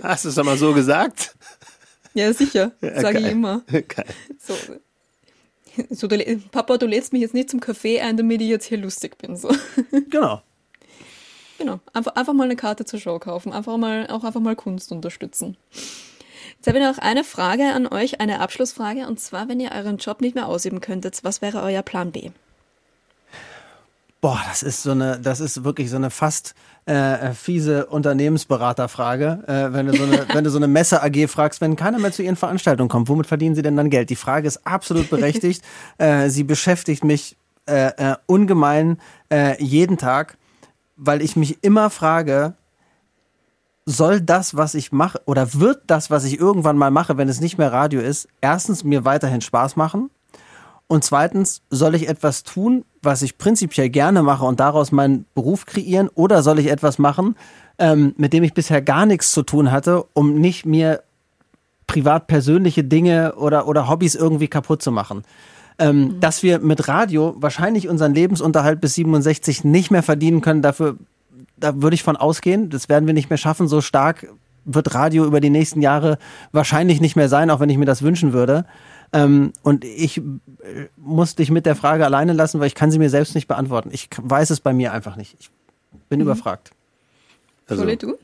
Hast 0.03 0.26
du 0.26 0.30
es 0.30 0.36
doch 0.36 0.43
mal 0.43 0.57
so 0.57 0.74
gesagt? 0.74 1.34
Ja, 2.14 2.32
sicher. 2.34 2.72
Sage 2.82 3.20
ich 3.20 3.28
immer. 3.28 3.62
Geil. 3.68 4.05
So. 4.39 4.53
So, 5.89 6.07
du, 6.07 6.18
Papa, 6.51 6.78
du 6.78 6.86
lädst 6.86 7.14
mich 7.14 7.22
jetzt 7.22 7.34
nicht 7.34 7.49
zum 7.49 7.60
Kaffee 7.60 8.01
ein, 8.01 8.18
damit 8.18 8.41
ich 8.41 8.49
jetzt 8.49 8.66
hier 8.66 8.78
lustig 8.78 9.18
bin. 9.18 9.38
So. 9.38 9.49
Genau. 10.10 10.41
Genau. 11.60 11.80
Einfach, 11.93 12.16
einfach 12.16 12.34
mal 12.34 12.45
eine 12.45 12.55
Karte 12.55 12.86
zur 12.86 12.99
Show 12.99 13.20
kaufen. 13.20 13.53
Einfach 13.53 13.78
mal, 13.78 14.07
auch 14.07 14.24
einfach 14.24 14.39
mal 14.39 14.55
Kunst 14.55 14.91
unterstützen. 14.91 15.57
Jetzt 16.55 16.68
habe 16.68 16.80
ich 16.80 16.84
noch 16.84 16.97
eine 16.97 17.24
Frage 17.24 17.74
an 17.74 17.86
euch, 17.86 18.22
eine 18.22 18.39
Abschlussfrage. 18.39 19.07
Und 19.07 19.20
zwar, 19.20 19.47
wenn 19.49 19.60
ihr 19.60 19.72
euren 19.72 19.97
Job 19.97 20.22
nicht 20.22 20.36
mehr 20.36 20.47
ausüben 20.47 20.80
könntet, 20.82 21.20
was 21.24 21.41
wäre 21.41 21.62
euer 21.62 21.84
Plan 21.84 22.12
B? 22.12 22.32
Boah, 24.22 24.41
das 24.49 24.64
ist 24.64 24.84
so 24.84 24.91
eine, 24.91 25.20
das 25.20 25.39
ist 25.39 25.64
wirklich 25.64 25.89
so 25.89 25.95
eine 25.95 26.10
fast 26.10 26.55
äh, 26.86 27.34
fiese 27.34 27.86
Unternehmensberaterfrage. 27.86 29.43
Äh, 29.47 29.74
wenn 29.74 29.88
du 29.88 29.95
so 29.95 30.03
eine, 30.03 30.26
wenn 30.34 30.43
du 30.43 30.49
so 30.49 30.57
eine 30.57 30.68
Messe 30.68 31.03
AG 31.03 31.28
fragst, 31.28 31.62
wenn 31.62 31.76
keiner 31.76 31.99
mehr 31.99 32.12
zu 32.12 32.24
ihren 32.24 32.36
Veranstaltungen 32.36 32.89
kommt, 32.89 33.10
womit 33.10 33.28
verdienen 33.28 33.55
sie 33.55 33.62
denn 33.62 33.76
dann 33.76 33.89
Geld? 33.89 34.10
Die 34.10 34.16
Frage 34.16 34.47
ist 34.47 34.66
absolut 34.66 35.10
berechtigt. 35.10 35.62
äh, 35.97 36.30
sie 36.30 36.43
beschäftigt 36.43 37.03
mich 37.03 37.38
äh, 37.70 37.91
äh, 37.97 38.16
ungemein 38.26 38.97
äh, 39.32 39.62
jeden 39.62 39.97
Tag 39.97 40.39
weil 41.00 41.22
ich 41.22 41.36
mich 41.36 41.64
immer 41.64 41.89
frage, 41.89 42.54
soll 43.86 44.22
das, 44.22 44.56
was 44.56 44.76
ich 44.76 44.91
mache, 44.91 45.22
oder 45.26 45.54
wird 45.56 45.82
das, 45.88 46.12
was 46.12 46.26
ich 46.26 46.39
irgendwann 46.39 46.78
mal 46.78 46.91
mache, 46.91 47.18
wenn 47.18 47.30
es 47.30 47.39
nicht 47.39 47.58
mehr 47.58 47.72
Radio 47.72 48.02
ist, 48.02 48.28
erstens 48.41 48.84
mir 48.84 49.06
weiterhin 49.06 49.41
Spaß 49.41 49.78
machen? 49.78 50.12
Und 50.88 51.04
zweitens, 51.04 51.62
soll 51.70 51.95
ich 51.95 52.10
etwas 52.10 52.43
tun, 52.43 52.84
was 53.02 53.22
ich 53.22 53.38
prinzipiell 53.38 53.89
gerne 53.89 54.24
mache 54.24 54.43
und 54.43 54.60
daraus 54.60 54.91
meinen 54.91 55.26
Beruf 55.34 55.66
kreieren? 55.66 56.10
Oder 56.16 56.43
soll 56.43 56.60
ich 56.60 56.68
etwas 56.68 57.00
machen, 57.00 57.36
ähm, 57.78 58.14
mit 58.18 58.34
dem 58.34 58.43
ich 58.43 58.54
bisher 58.54 58.82
gar 58.82 59.06
nichts 59.06 59.32
zu 59.32 59.43
tun 59.43 59.72
hatte, 59.72 60.04
um 60.14 60.36
nicht 60.36 60.66
mir 60.66 61.04
privat 61.88 62.28
persönliche 62.28 62.84
Dinge 62.84 63.36
oder, 63.36 63.68
oder 63.68 63.88
Hobbys 63.88 64.16
irgendwie 64.16 64.47
kaputt 64.47 64.82
zu 64.82 64.91
machen? 64.91 65.24
Ähm, 65.80 65.99
mhm. 65.99 66.19
dass 66.19 66.43
wir 66.43 66.59
mit 66.59 66.88
Radio 66.88 67.36
wahrscheinlich 67.39 67.88
unseren 67.88 68.13
Lebensunterhalt 68.13 68.82
bis 68.82 68.95
67 68.95 69.63
nicht 69.63 69.91
mehr 69.91 70.03
verdienen 70.03 70.41
können. 70.41 70.61
Dafür, 70.61 70.97
da 71.57 71.82
würde 71.82 71.95
ich 71.95 72.03
von 72.03 72.17
ausgehen. 72.17 72.69
Das 72.69 72.89
werden 72.89 73.07
wir 73.07 73.13
nicht 73.13 73.30
mehr 73.30 73.38
schaffen. 73.38 73.67
So 73.67 73.82
stark 73.82 74.27
wird 74.65 74.93
Radio 74.93 75.25
über 75.25 75.39
die 75.39 75.49
nächsten 75.49 75.82
Jahre 75.82 76.17
wahrscheinlich 76.51 77.01
nicht 77.01 77.15
mehr 77.15 77.30
sein, 77.30 77.49
auch 77.49 77.59
wenn 77.59 77.69
ich 77.69 77.77
mir 77.77 77.86
das 77.86 78.01
wünschen 78.01 78.34
würde. 78.34 78.65
Ähm, 79.11 79.53
und 79.63 79.86
ich 79.86 80.17
äh, 80.17 80.21
muss 80.97 81.36
dich 81.36 81.49
mit 81.49 81.65
der 81.65 81.75
Frage 81.75 82.05
alleine 82.05 82.34
lassen, 82.34 82.59
weil 82.59 82.67
ich 82.67 82.75
kann 82.75 82.91
sie 82.91 82.99
mir 82.99 83.09
selbst 83.09 83.34
nicht 83.34 83.47
beantworten. 83.47 83.89
Ich 83.91 84.09
weiß 84.21 84.51
es 84.51 84.59
bei 84.59 84.73
mir 84.73 84.93
einfach 84.93 85.15
nicht. 85.15 85.36
Ich 85.39 85.49
bin 86.09 86.19
mhm. 86.19 86.25
überfragt. 86.25 86.71
Also, 87.67 87.84
Soll 87.84 87.95
du? 87.95 88.17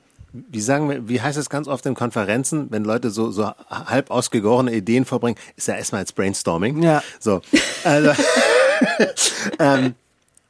Wie 0.49 0.61
sagen 0.61 0.89
wir, 0.89 1.07
wie 1.07 1.21
heißt 1.21 1.37
es 1.37 1.49
ganz 1.49 1.67
oft 1.67 1.85
in 1.85 1.95
Konferenzen, 1.95 2.67
wenn 2.71 2.83
Leute 2.83 3.09
so, 3.09 3.31
so 3.31 3.51
halb 3.69 4.11
ausgegorene 4.11 4.73
Ideen 4.73 5.05
vorbringen, 5.05 5.37
ist 5.55 5.67
ja 5.67 5.75
erstmal 5.75 5.99
als 5.99 6.13
Brainstorming. 6.13 6.81
Ja. 6.81 7.03
So. 7.19 7.41
Also, 7.83 8.11
ähm, 9.59 9.95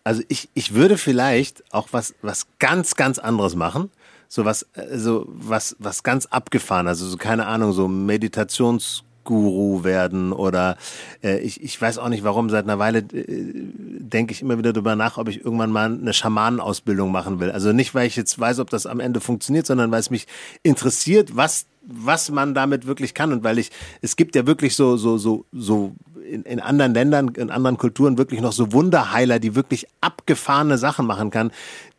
also 0.03 0.21
ich, 0.27 0.49
ich 0.53 0.73
würde 0.73 0.97
vielleicht 0.97 1.63
auch 1.73 1.89
was, 1.91 2.15
was 2.21 2.47
ganz, 2.59 2.95
ganz 2.95 3.19
anderes 3.19 3.55
machen. 3.55 3.91
so 4.27 4.45
was, 4.45 4.65
also 4.73 5.25
was, 5.27 5.75
was 5.79 6.03
ganz 6.03 6.25
abgefahren, 6.27 6.87
also 6.87 7.05
so 7.07 7.17
keine 7.17 7.45
Ahnung, 7.45 7.73
so 7.73 7.87
Meditations 7.87 9.03
Guru 9.25 9.83
werden 9.83 10.31
oder 10.31 10.77
äh, 11.21 11.39
ich, 11.39 11.61
ich 11.61 11.79
weiß 11.79 11.97
auch 11.97 12.07
nicht 12.07 12.23
warum, 12.23 12.49
seit 12.49 12.63
einer 12.63 12.79
Weile 12.79 12.99
äh, 12.99 13.53
denke 13.99 14.31
ich 14.31 14.41
immer 14.41 14.57
wieder 14.57 14.71
darüber 14.71 14.95
nach, 14.95 15.17
ob 15.17 15.27
ich 15.27 15.43
irgendwann 15.43 15.71
mal 15.71 15.91
eine 15.91 16.13
Schamanenausbildung 16.13 17.11
machen 17.11 17.41
will. 17.41 17.51
Also 17.51 17.73
nicht, 17.73 17.93
weil 17.93 18.07
ich 18.07 18.15
jetzt 18.15 18.39
weiß, 18.39 18.59
ob 18.59 18.69
das 18.69 18.85
am 18.85 19.01
Ende 19.01 19.19
funktioniert, 19.19 19.65
sondern 19.65 19.91
weil 19.91 19.99
es 19.99 20.09
mich 20.09 20.27
interessiert, 20.63 21.35
was 21.35 21.65
was 21.87 22.31
man 22.31 22.55
damit 22.55 22.87
wirklich 22.87 23.13
kann 23.13 23.31
und 23.31 23.43
weil 23.43 23.59
ich 23.59 23.69
es 24.01 24.15
gibt 24.15 24.35
ja 24.35 24.47
wirklich 24.47 24.75
so 24.75 24.97
so 24.97 25.17
so 25.17 25.45
so 25.51 25.93
in, 26.29 26.43
in 26.43 26.59
anderen 26.59 26.93
Ländern, 26.93 27.29
in 27.29 27.49
anderen 27.49 27.77
Kulturen 27.77 28.17
wirklich 28.17 28.41
noch 28.41 28.51
so 28.51 28.71
Wunderheiler, 28.73 29.39
die 29.39 29.55
wirklich 29.55 29.87
abgefahrene 30.01 30.77
Sachen 30.77 31.05
machen 31.05 31.31
kann, 31.31 31.51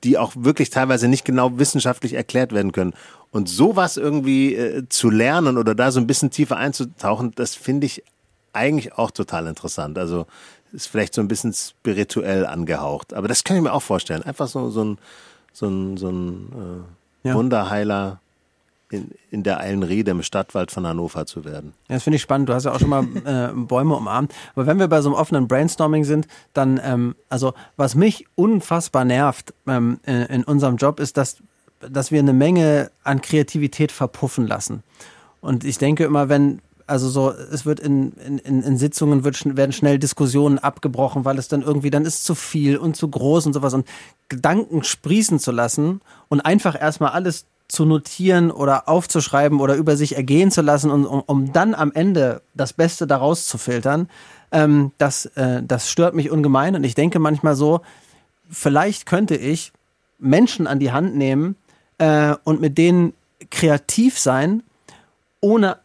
die 0.04 0.18
auch 0.18 0.32
wirklich 0.36 0.70
teilweise 0.70 1.08
nicht 1.08 1.24
genau 1.24 1.58
wissenschaftlich 1.58 2.14
erklärt 2.14 2.52
werden 2.52 2.72
können. 2.72 2.94
Und 3.30 3.48
sowas 3.48 3.96
irgendwie 3.96 4.54
äh, 4.54 4.88
zu 4.88 5.10
lernen 5.10 5.58
oder 5.58 5.74
da 5.74 5.90
so 5.90 6.00
ein 6.00 6.06
bisschen 6.06 6.30
tiefer 6.30 6.56
einzutauchen, 6.56 7.32
das 7.34 7.54
finde 7.54 7.86
ich 7.86 8.02
eigentlich 8.52 8.94
auch 8.94 9.10
total 9.10 9.46
interessant. 9.46 9.98
Also 9.98 10.26
ist 10.72 10.88
vielleicht 10.88 11.14
so 11.14 11.20
ein 11.20 11.28
bisschen 11.28 11.52
spirituell 11.52 12.46
angehaucht. 12.46 13.14
Aber 13.14 13.28
das 13.28 13.44
kann 13.44 13.56
ich 13.56 13.62
mir 13.62 13.72
auch 13.72 13.82
vorstellen. 13.82 14.22
Einfach 14.22 14.48
so, 14.48 14.70
so 14.70 14.84
ein, 14.84 14.98
so 15.52 15.68
ein, 15.68 15.96
so 15.96 16.10
ein 16.10 16.84
äh, 17.24 17.28
ja. 17.28 17.34
Wunderheiler 17.34 18.20
in, 18.90 19.10
in 19.30 19.42
der 19.42 19.60
Eilenriede 19.60 20.12
im 20.12 20.22
Stadtwald 20.22 20.70
von 20.70 20.86
Hannover 20.86 21.26
zu 21.26 21.44
werden. 21.44 21.72
Ja, 21.88 21.96
das 21.96 22.04
finde 22.04 22.16
ich 22.16 22.22
spannend. 22.22 22.48
Du 22.48 22.54
hast 22.54 22.64
ja 22.64 22.72
auch 22.72 22.78
schon 22.78 22.90
mal 22.90 23.04
äh, 23.24 23.52
Bäume 23.52 23.96
umarmt. 23.96 24.32
Aber 24.54 24.66
wenn 24.66 24.78
wir 24.78 24.88
bei 24.88 25.00
so 25.00 25.08
einem 25.08 25.16
offenen 25.16 25.48
Brainstorming 25.48 26.04
sind, 26.04 26.28
dann, 26.52 26.80
ähm, 26.82 27.16
also 27.28 27.54
was 27.76 27.94
mich 27.94 28.26
unfassbar 28.34 29.04
nervt 29.04 29.54
ähm, 29.66 29.98
in, 30.06 30.22
in 30.22 30.44
unserem 30.44 30.76
Job 30.76 31.00
ist, 31.00 31.16
dass 31.16 31.38
dass 31.80 32.10
wir 32.10 32.20
eine 32.20 32.32
Menge 32.32 32.90
an 33.04 33.20
Kreativität 33.20 33.92
verpuffen 33.92 34.46
lassen. 34.46 34.82
Und 35.40 35.64
ich 35.64 35.78
denke 35.78 36.04
immer, 36.04 36.28
wenn, 36.28 36.60
also 36.86 37.08
so, 37.08 37.30
es 37.30 37.66
wird 37.66 37.80
in, 37.80 38.12
in, 38.12 38.62
in 38.62 38.76
Sitzungen 38.78 39.24
wird, 39.24 39.56
werden 39.56 39.72
schnell 39.72 39.98
Diskussionen 39.98 40.58
abgebrochen, 40.58 41.24
weil 41.24 41.38
es 41.38 41.48
dann 41.48 41.62
irgendwie, 41.62 41.90
dann 41.90 42.04
ist 42.04 42.24
zu 42.24 42.34
viel 42.34 42.76
und 42.76 42.96
zu 42.96 43.08
groß 43.08 43.46
und 43.46 43.52
sowas. 43.52 43.74
Und 43.74 43.86
Gedanken 44.28 44.82
sprießen 44.82 45.38
zu 45.38 45.52
lassen 45.52 46.00
und 46.28 46.40
einfach 46.40 46.80
erstmal 46.80 47.10
alles 47.10 47.46
zu 47.68 47.84
notieren 47.84 48.50
oder 48.50 48.88
aufzuschreiben 48.88 49.60
oder 49.60 49.74
über 49.74 49.96
sich 49.96 50.16
ergehen 50.16 50.50
zu 50.50 50.62
lassen 50.62 50.90
und 50.90 51.04
um, 51.04 51.22
um 51.26 51.52
dann 51.52 51.74
am 51.74 51.92
Ende 51.92 52.42
das 52.54 52.72
Beste 52.72 53.06
daraus 53.06 53.48
zu 53.48 53.58
filtern, 53.58 54.08
ähm, 54.52 54.92
das, 54.98 55.26
äh, 55.36 55.62
das 55.62 55.90
stört 55.90 56.14
mich 56.14 56.30
ungemein. 56.30 56.76
Und 56.76 56.84
ich 56.84 56.94
denke 56.94 57.18
manchmal 57.18 57.56
so, 57.56 57.80
vielleicht 58.48 59.06
könnte 59.06 59.34
ich 59.36 59.72
Menschen 60.18 60.66
an 60.66 60.78
die 60.78 60.92
Hand 60.92 61.16
nehmen, 61.16 61.56
äh, 61.98 62.34
und 62.44 62.60
mit 62.60 62.78
denen 62.78 63.14
kreativ 63.50 64.18
sein, 64.18 64.62
ohne 65.40 65.78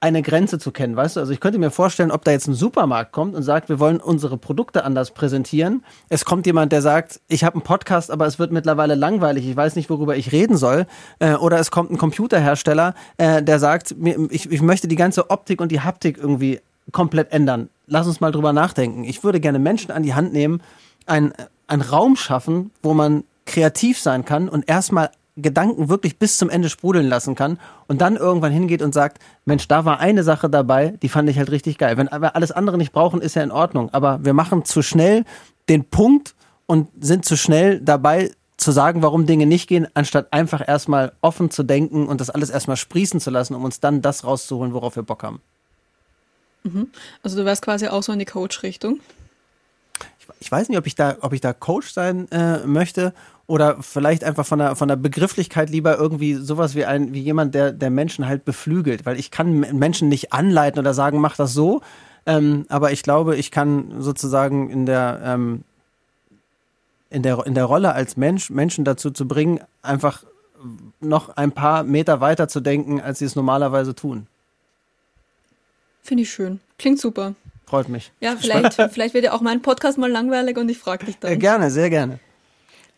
eine 0.00 0.22
Grenze 0.22 0.58
zu 0.58 0.70
kennen, 0.70 0.94
weißt 0.94 1.16
du? 1.16 1.20
Also 1.20 1.32
ich 1.32 1.40
könnte 1.40 1.58
mir 1.58 1.70
vorstellen, 1.70 2.12
ob 2.12 2.24
da 2.24 2.30
jetzt 2.30 2.46
ein 2.46 2.54
Supermarkt 2.54 3.10
kommt 3.10 3.34
und 3.34 3.42
sagt, 3.42 3.68
wir 3.68 3.80
wollen 3.80 4.00
unsere 4.00 4.36
Produkte 4.36 4.84
anders 4.84 5.10
präsentieren. 5.10 5.84
Es 6.08 6.24
kommt 6.24 6.46
jemand, 6.46 6.70
der 6.70 6.82
sagt, 6.82 7.20
ich 7.26 7.42
habe 7.42 7.54
einen 7.54 7.62
Podcast, 7.62 8.10
aber 8.10 8.26
es 8.26 8.38
wird 8.38 8.52
mittlerweile 8.52 8.94
langweilig, 8.94 9.48
ich 9.48 9.56
weiß 9.56 9.74
nicht, 9.74 9.90
worüber 9.90 10.16
ich 10.16 10.30
reden 10.30 10.56
soll. 10.56 10.86
Äh, 11.18 11.34
oder 11.34 11.58
es 11.58 11.72
kommt 11.72 11.90
ein 11.90 11.98
Computerhersteller, 11.98 12.94
äh, 13.16 13.42
der 13.42 13.58
sagt, 13.58 13.94
ich, 14.30 14.50
ich 14.50 14.62
möchte 14.62 14.86
die 14.86 14.96
ganze 14.96 15.30
Optik 15.30 15.60
und 15.60 15.72
die 15.72 15.80
Haptik 15.80 16.16
irgendwie 16.16 16.60
komplett 16.92 17.32
ändern. 17.32 17.68
Lass 17.86 18.06
uns 18.06 18.20
mal 18.20 18.30
drüber 18.30 18.52
nachdenken. 18.52 19.02
Ich 19.02 19.24
würde 19.24 19.40
gerne 19.40 19.58
Menschen 19.58 19.90
an 19.90 20.04
die 20.04 20.14
Hand 20.14 20.32
nehmen, 20.32 20.62
einen 21.06 21.32
Raum 21.68 22.16
schaffen, 22.16 22.70
wo 22.82 22.94
man 22.94 23.24
kreativ 23.46 23.98
sein 23.98 24.24
kann 24.24 24.48
und 24.48 24.68
erstmal 24.68 25.10
Gedanken 25.42 25.88
wirklich 25.88 26.18
bis 26.18 26.36
zum 26.36 26.50
Ende 26.50 26.68
sprudeln 26.68 27.08
lassen 27.08 27.34
kann 27.34 27.58
und 27.86 28.00
dann 28.00 28.16
irgendwann 28.16 28.52
hingeht 28.52 28.82
und 28.82 28.94
sagt, 28.94 29.18
Mensch, 29.44 29.68
da 29.68 29.84
war 29.84 30.00
eine 30.00 30.22
Sache 30.22 30.50
dabei, 30.50 30.94
die 31.02 31.08
fand 31.08 31.28
ich 31.30 31.38
halt 31.38 31.50
richtig 31.50 31.78
geil. 31.78 31.96
Wenn 31.96 32.08
wir 32.08 32.36
alles 32.36 32.52
andere 32.52 32.78
nicht 32.78 32.92
brauchen, 32.92 33.20
ist 33.20 33.34
ja 33.34 33.42
in 33.42 33.50
Ordnung. 33.50 33.90
Aber 33.92 34.24
wir 34.24 34.34
machen 34.34 34.64
zu 34.64 34.82
schnell 34.82 35.24
den 35.68 35.84
Punkt 35.84 36.34
und 36.66 36.88
sind 37.00 37.24
zu 37.24 37.36
schnell 37.36 37.80
dabei 37.80 38.30
zu 38.58 38.72
sagen, 38.72 39.02
warum 39.02 39.24
Dinge 39.24 39.46
nicht 39.46 39.68
gehen, 39.68 39.86
anstatt 39.94 40.32
einfach 40.32 40.66
erstmal 40.66 41.12
offen 41.20 41.50
zu 41.50 41.62
denken 41.62 42.06
und 42.06 42.20
das 42.20 42.28
alles 42.28 42.50
erstmal 42.50 42.76
sprießen 42.76 43.20
zu 43.20 43.30
lassen, 43.30 43.54
um 43.54 43.64
uns 43.64 43.80
dann 43.80 44.02
das 44.02 44.24
rauszuholen, 44.24 44.74
worauf 44.74 44.96
wir 44.96 45.04
Bock 45.04 45.22
haben. 45.22 45.40
Mhm. 46.64 46.88
Also 47.22 47.36
du 47.36 47.44
wärst 47.44 47.62
quasi 47.62 47.86
auch 47.86 48.02
so 48.02 48.12
in 48.12 48.18
die 48.18 48.24
Coach-Richtung. 48.24 49.00
Ich, 50.18 50.26
ich, 50.40 50.52
weiß 50.52 50.68
nicht, 50.68 50.78
ob 50.78 50.86
ich 50.86 50.96
da, 50.96 51.16
ob 51.20 51.32
ich 51.32 51.40
da 51.40 51.52
Coach 51.52 51.92
sein 51.92 52.30
äh, 52.32 52.66
möchte 52.66 53.14
oder 53.48 53.82
vielleicht 53.82 54.24
einfach 54.24 54.46
von 54.46 54.58
der, 54.58 54.76
von 54.76 54.88
der 54.88 54.96
Begrifflichkeit 54.96 55.70
lieber 55.70 55.96
irgendwie 55.98 56.34
sowas 56.34 56.74
wie 56.74 56.84
ein, 56.84 57.14
wie 57.14 57.22
jemand, 57.22 57.54
der, 57.54 57.72
der 57.72 57.88
Menschen 57.88 58.28
halt 58.28 58.44
beflügelt, 58.44 59.06
weil 59.06 59.18
ich 59.18 59.30
kann 59.30 59.60
Menschen 59.76 60.08
nicht 60.08 60.34
anleiten 60.34 60.78
oder 60.78 60.92
sagen, 60.92 61.18
mach 61.18 61.34
das 61.34 61.54
so, 61.54 61.80
ähm, 62.26 62.66
aber 62.68 62.92
ich 62.92 63.02
glaube, 63.02 63.36
ich 63.36 63.50
kann 63.50 64.02
sozusagen 64.02 64.68
in 64.68 64.84
der, 64.84 65.20
ähm, 65.24 65.64
in 67.08 67.22
der, 67.22 67.46
in 67.46 67.54
der 67.54 67.64
Rolle 67.64 67.94
als 67.94 68.18
Mensch, 68.18 68.50
Menschen 68.50 68.84
dazu 68.84 69.10
zu 69.10 69.26
bringen, 69.26 69.60
einfach 69.80 70.24
noch 71.00 71.30
ein 71.30 71.52
paar 71.52 71.84
Meter 71.84 72.20
weiter 72.20 72.48
zu 72.48 72.60
denken, 72.60 73.00
als 73.00 73.20
sie 73.20 73.24
es 73.24 73.34
normalerweise 73.34 73.94
tun. 73.94 74.26
Finde 76.02 76.24
ich 76.24 76.30
schön. 76.30 76.60
Klingt 76.78 77.00
super. 77.00 77.34
Freut 77.64 77.88
mich. 77.88 78.12
Ja, 78.20 78.36
vielleicht, 78.36 78.74
vielleicht 78.92 79.14
wird 79.14 79.24
ja 79.24 79.32
auch 79.32 79.40
mein 79.40 79.62
Podcast 79.62 79.96
mal 79.96 80.10
langweilig 80.10 80.58
und 80.58 80.68
ich 80.68 80.76
frage 80.76 81.06
dich 81.06 81.18
dann. 81.18 81.32
Äh, 81.32 81.38
gerne, 81.38 81.70
sehr 81.70 81.88
gerne 81.88 82.20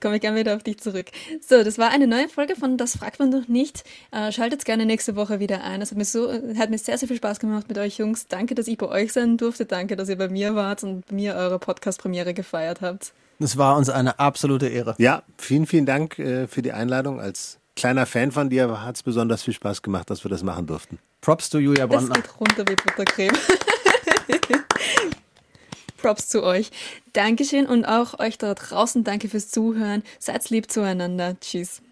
komme 0.00 0.16
ich 0.16 0.20
gerne 0.20 0.38
wieder 0.38 0.56
auf 0.56 0.62
dich 0.62 0.78
zurück. 0.78 1.06
So, 1.46 1.62
das 1.62 1.78
war 1.78 1.90
eine 1.90 2.06
neue 2.06 2.28
Folge 2.28 2.56
von 2.56 2.76
Das 2.76 2.96
fragt 2.96 3.18
man 3.18 3.30
doch 3.30 3.48
nicht. 3.48 3.84
Äh, 4.10 4.32
schaltet 4.32 4.64
gerne 4.64 4.86
nächste 4.86 5.16
Woche 5.16 5.40
wieder 5.40 5.62
ein. 5.64 5.82
Es 5.82 5.90
hat 5.90 5.98
mir 5.98 6.04
so, 6.04 6.32
hat 6.56 6.70
mir 6.70 6.78
sehr, 6.78 6.98
sehr 6.98 7.08
viel 7.08 7.16
Spaß 7.16 7.40
gemacht 7.40 7.68
mit 7.68 7.78
euch 7.78 7.98
Jungs. 7.98 8.26
Danke, 8.26 8.54
dass 8.54 8.66
ich 8.66 8.78
bei 8.78 8.88
euch 8.88 9.12
sein 9.12 9.36
durfte. 9.36 9.66
Danke, 9.66 9.96
dass 9.96 10.08
ihr 10.08 10.16
bei 10.16 10.28
mir 10.28 10.54
wart 10.54 10.82
und 10.82 11.10
mir 11.12 11.34
eure 11.34 11.58
Podcast-Premiere 11.58 12.34
gefeiert 12.34 12.80
habt. 12.80 13.12
Es 13.38 13.56
war 13.56 13.76
uns 13.76 13.88
eine 13.88 14.18
absolute 14.18 14.68
Ehre. 14.68 14.94
Ja, 14.98 15.22
vielen, 15.38 15.66
vielen 15.66 15.86
Dank 15.86 16.18
äh, 16.18 16.46
für 16.46 16.62
die 16.62 16.72
Einladung. 16.72 17.20
Als 17.20 17.58
kleiner 17.74 18.06
Fan 18.06 18.32
von 18.32 18.50
dir 18.50 18.82
hat 18.82 18.96
es 18.96 19.02
besonders 19.02 19.42
viel 19.42 19.54
Spaß 19.54 19.82
gemacht, 19.82 20.10
dass 20.10 20.24
wir 20.24 20.30
das 20.30 20.42
machen 20.42 20.66
durften. 20.66 20.98
Props 21.20 21.48
to 21.48 21.58
Julia 21.58 21.86
Brandner. 21.86 22.14
Das 22.14 22.22
geht 22.22 22.40
runter 22.40 22.64
wie 22.70 22.76
Buttercreme. 22.76 23.36
Props 26.00 26.28
zu 26.28 26.42
euch. 26.42 26.70
Dankeschön 27.12 27.66
und 27.66 27.84
auch 27.84 28.18
euch 28.18 28.38
da 28.38 28.54
draußen 28.54 29.04
danke 29.04 29.28
fürs 29.28 29.50
Zuhören. 29.50 30.02
Seid 30.18 30.48
lieb 30.50 30.70
zueinander. 30.70 31.36
Tschüss. 31.40 31.82